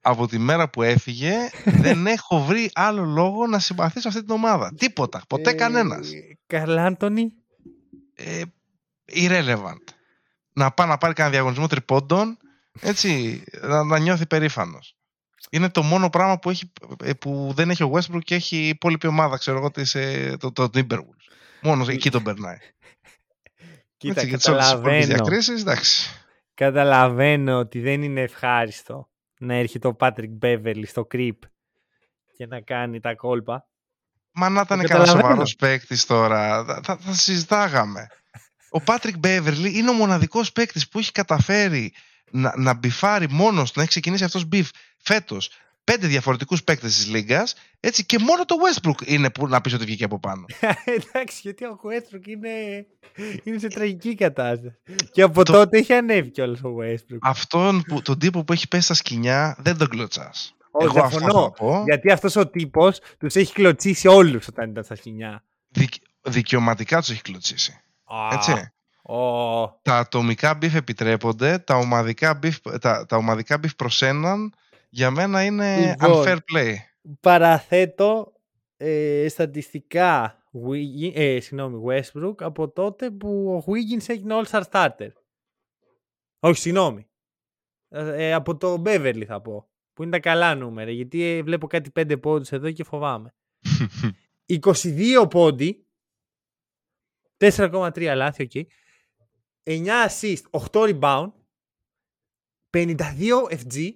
[0.00, 1.32] Από τη μέρα που έφυγε
[1.84, 4.72] δεν έχω βρει άλλο λόγο να συμπαθήσω αυτή την ομάδα.
[4.78, 5.22] Τίποτα.
[5.28, 6.10] Ποτέ Ε, κανένας.
[6.46, 7.32] Καρλ Άντωνη.
[8.16, 8.42] Ε,
[9.12, 9.84] irrelevant.
[10.52, 12.38] Να πάει να πάρει κανένα διαγωνισμό τριπώντων,
[12.80, 14.96] έτσι, να, να νιώθει περήφανος.
[15.50, 16.72] Είναι το μόνο πράγμα που, έχει,
[17.02, 20.36] ε, που δεν έχει ο Westbrook και έχει η υπόλοιπη ομάδα, ξέρω εγώ, της, ε,
[20.40, 21.26] το, το Timberwolves.
[21.62, 22.58] Μόνος εκεί τον περνάει.
[23.96, 25.24] Κοίτα, έτσι, και τις όλες τις υπόλοιπες καταλαβαίνω.
[25.24, 26.10] διακρίσεις, εντάξει.
[26.54, 31.38] Καταλαβαίνω ότι δεν είναι ευχάριστο να έρχεται ο Patrick Beverly στο creep
[32.36, 33.68] και να κάνει τα κόλπα.
[34.38, 35.28] Μα να ήταν Το κανένας καταλαβαίνω.
[35.28, 38.06] σοβαρός παίκτης τώρα, θα, θα, θα συζητάγαμε.
[38.70, 41.92] Ο Patrick Beverley είναι ο μοναδικός παίκτης που έχει καταφέρει
[42.30, 44.68] να, να μπιφάρει μόνος του, να έχει ξεκινήσει αυτός beef
[45.02, 45.50] φέτος
[45.84, 47.54] πέντε διαφορετικούς παίκτες της Λίγκας.
[47.80, 50.44] Έτσι και μόνο το Westbrook είναι που να πεις ότι βγήκε από πάνω.
[50.98, 52.48] Εντάξει, γιατί ο Westbrook είναι,
[53.44, 54.76] είναι σε τραγική κατάσταση.
[55.12, 57.18] Και από Το- τότε έχει ανέβει κιόλας ο Westbrook.
[57.20, 60.55] Αυτόν που, τον τύπο που έχει πέσει στα σκοινιά δεν τον κλωτσάς.
[60.78, 61.42] Όχι, Εγώ αυτό διαφωνώ.
[61.42, 61.82] θα πω.
[61.84, 65.44] Γιατί αυτός ο τύπος τους έχει κλωτσίσει όλους όταν ήταν στα σκοινιά.
[65.68, 67.80] Δικ, δικαιωματικά τους έχει κλωτσίσει.
[68.32, 68.52] Έτσι.
[69.02, 69.18] Ο...
[69.82, 74.52] τα ατομικά beef επιτρέπονται, τα ομαδικά beef, τα, τα ομαδικά beef προς έναν
[74.88, 76.24] για μένα είναι Λοιπόν.
[76.24, 76.74] unfair play.
[77.20, 78.32] Παραθέτω
[78.76, 80.38] ε, στατιστικά
[80.68, 85.08] Wiggi- ε, συγγνώμη, Westbrook από τότε που ο Wiggins έγινε All-Star Starter.
[86.38, 87.06] Όχι, συγγνώμη.
[87.88, 89.68] Ε, από το Beverley θα πω.
[89.96, 90.90] Που είναι τα καλά νούμερα.
[90.90, 93.34] Γιατί ε, βλέπω κάτι πέντε πόντους εδώ και φοβάμαι.
[94.62, 95.86] 22 πόντοι,
[97.36, 98.66] 4,3 λάθη, εκεί.
[99.62, 101.32] 9 assist, 8 rebound,
[102.70, 102.96] 52
[103.50, 103.90] FG,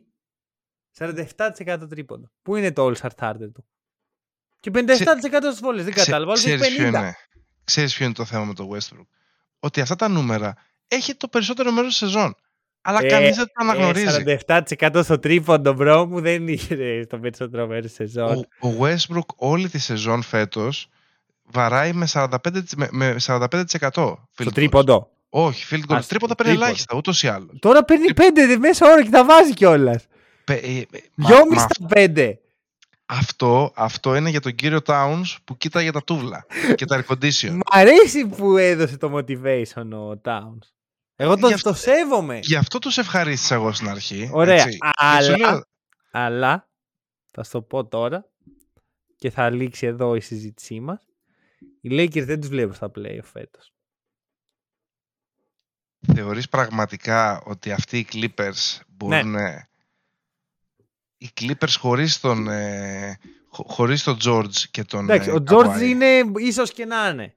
[0.98, 2.31] 47% τρίποντο.
[2.43, 3.66] Πού είναι το all-star target του;
[4.60, 4.86] Και 57%
[5.40, 6.32] στις βολές, δεν κατάλαβα.
[6.32, 7.14] Ξέρεις Ξέρεις ποιο, είναι,
[7.64, 9.06] ξέρεις ποιο είναι το θέμα με το Westbrook;
[9.59, 10.56] Ότι αυτά τα νούμερα
[10.89, 12.35] έχει το περισσότερο μέρος της σεζόν.
[12.82, 14.23] Αλλά Ε, κανείς δεν τα αναγνωρίζει.
[14.47, 18.47] 47% στο τρίποντο, bro μου, δεν είναι στο περισσότερο μέρος της σεζόν.
[18.61, 20.89] Ο, ο Westbrook όλη τη σεζόν φέτος
[21.44, 22.28] βαράει με 45%.
[22.77, 24.52] Με, με 45% field Στο goals.
[24.55, 25.11] τρίποντο.
[25.28, 25.97] Όχι, field goals.
[25.97, 26.65] Α, στο Τρίποντα παίρνει τρίποντο.
[26.65, 27.51] ελάχιστα, ούτως ή άλλως.
[27.59, 30.07] Τώρα παίρνει 5 μέσα ώρα και τα βάζει κιόλας.
[30.44, 30.85] Πε- ε, ε,
[31.15, 32.39] μα- 2,5 μα στα 5.
[33.07, 37.51] αυτό, αυτό είναι για τον κύριο Towns που κοίταγε τα τούβλα και τα air condition.
[37.51, 40.69] Μ' αρέσει που έδωσε το motivation ο Towns.
[41.23, 42.39] Εγώ Γι' το, αυτό- το σέβομαι.
[42.43, 44.31] Γι' αυτό τους ευχαρίστησα εγώ στην αρχή.
[44.33, 44.69] Ωραία, έτσι.
[44.79, 45.65] Και σου αλλά- λέω,
[46.11, 46.69] Αλλά
[47.31, 48.29] θα σου το πω τώρα
[49.17, 51.07] και θα λήξει εδώ η συζήτησή μας.
[51.81, 53.73] Οι Lakers δεν τους βλέπω στα playoff φέτος.
[56.15, 59.35] Θεωρείς πραγματικά ότι αυτοί οι Clippers μπορούν...
[59.35, 59.69] ε,
[61.19, 63.19] Οι Clippers χωρίς τον, ε,
[63.49, 65.81] χω- χωρίς τον George και τον Εντάξει, ε, ο George Kawhi.
[65.83, 67.35] είναι ίσως και να είναι.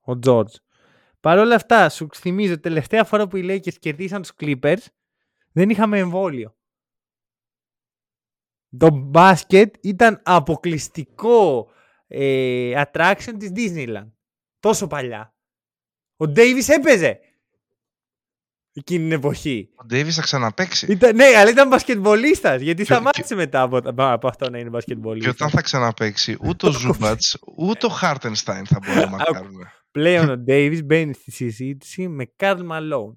[0.00, 0.54] Ο George.
[1.24, 4.82] Παρ' όλα αυτά, σου θυμίζω, τελευταία φορά που οι Lakers κερδίσαν τους Clippers,
[5.52, 6.56] δεν είχαμε εμβόλιο.
[8.78, 11.70] Το μπάσκετ ήταν αποκλειστικό
[12.06, 14.10] ε, attraction της Disneyland.
[14.60, 15.34] Τόσο παλιά.
[16.16, 17.18] Ο Davis έπαιζε
[18.72, 19.70] εκείνη την εποχή.
[19.74, 20.86] Ο Davis θα ξαναπαίξει.
[20.92, 24.70] Ήταν, ναι, αλλά ήταν μπασκετμπολίστας, γιατί Και- σταμάτησε μετά από, από αυτό να είναι Και
[24.74, 25.32] μπασκετμπολίστας.
[25.34, 29.48] όταν θα ξαναπαίξει, ούτε ο Ζούμπατς, ούτε ο Χάρτενστάιν θα μπορούν να Άκου.
[30.00, 30.24] Κάνουν.
[30.24, 33.16] Πλέον ο Davis μπαίνει στη συζήτηση με Καρλ Malone.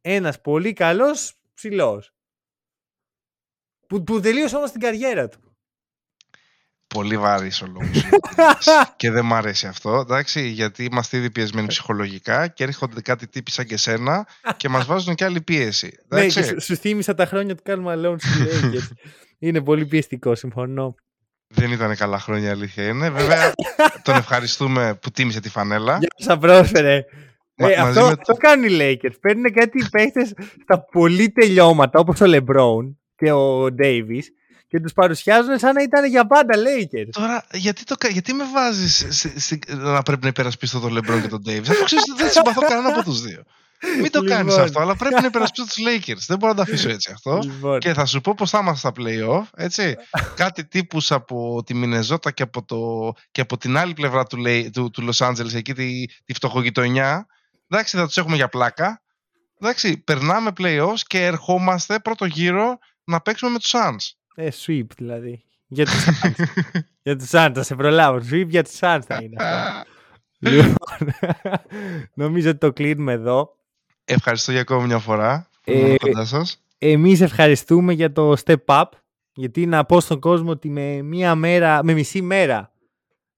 [0.00, 2.10] Ένας πολύ καλός ψηλός.
[3.86, 5.40] Που, που τελείωσε όμως την καριέρα του.
[6.86, 8.04] Πολύ βαρύς ο λόγος.
[8.96, 13.50] και δεν μ' αρέσει αυτό, εντάξει, γιατί είμαστε ήδη πιεσμένοι ψυχολογικά και έρχονται κάτι τύποι
[13.50, 15.86] σαν και σένα και μας βάζουν και άλλη πίεση.
[15.86, 16.40] ναι, Εντάξει.
[16.40, 18.90] και σου, σου θύμισα τα χρόνια του Καρλ Malone στους Lakers.
[19.38, 20.94] Είναι πολύ πιεστικό, συμφωνώ.
[21.48, 23.10] Δεν ήταν καλά χρόνια, η αλήθεια είναι.
[23.10, 23.52] Βέβαια,
[24.04, 25.98] τον ευχαριστούμε που τίμησε τη φανέλα.
[25.98, 27.04] Για όσα πρόσφερε.
[27.56, 29.14] Μα- ε, μαζί αυτό, με αυτό κάνουν οι Lakers.
[29.20, 30.32] Παίρνουν κάτι παίχτες
[30.62, 34.22] στα πολύ τελειώματα όπως ο LeBron και ο Davis
[34.68, 37.08] και τους παρουσιάζουν σαν να ήταν για πάντα Lakers.
[37.10, 39.24] Τώρα, γιατί, το, κα- γιατί με βάζεις
[39.66, 42.88] να πρέπει να υπερασπίσω τον Λεμπρόν και τον Ντέιβι, αφού ξέρεις ότι δεν συμπαθώ κανένα
[42.88, 43.42] από τους δύο.
[44.00, 44.60] Μην το κάνεις Λοιπόν.
[44.64, 46.24] αυτό, αλλά πρέπει να υπερασπίσω τους Lakers.
[46.26, 47.38] Δεν μπορώ να το αφήσω έτσι αυτό.
[47.42, 49.94] Λοιπόν, Και θα σου πω πώ θα είμαστε στα playoff, έτσι.
[50.36, 54.72] Κάτι τύπους από τη Μινεζότα και από, το, και από την άλλη πλευρά του, Λέι-
[54.72, 57.26] του, του Los Angeles, εκεί τη, τη φτωχογειτονιά.
[57.68, 59.02] Εντάξει, θα τους έχουμε για πλάκα.
[59.60, 64.14] Εντάξει, περνάμε playoffs και ερχόμαστε πρώτο γύρο να παίξουμε με τους Suns.
[64.34, 65.44] Ε, sweep δηλαδή.
[65.66, 66.34] Για τους Suns.
[67.02, 68.18] για τους Suns, θα σε προλάβω.
[68.30, 69.90] Sweep για τους Suns θα είναι αυτό.
[70.50, 71.14] λοιπόν,
[72.14, 73.50] νομίζω ότι το κλείνουμε εδώ.
[74.08, 75.48] Ευχαριστώ για ακόμη μια φορά.
[75.64, 76.62] που Ε, ήμουν κοντά σας.
[76.78, 78.84] Εμείς ευχαριστούμε για το step up.
[79.34, 82.72] Γιατί να πω στον κόσμο ότι με, μία μέρα, με μισή μέρα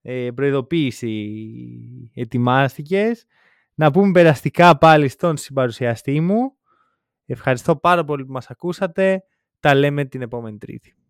[0.03, 1.31] ε, προειδοποίηση
[2.15, 3.25] ετοιμάστηκες.
[3.75, 6.53] Να πούμε περαστικά πάλι στον συμπαρουσιαστή μου.
[7.27, 9.23] Ευχαριστώ πάρα πολύ που μας ακούσατε.
[9.61, 10.98] Τα λέμε την επόμενη Τρίτη.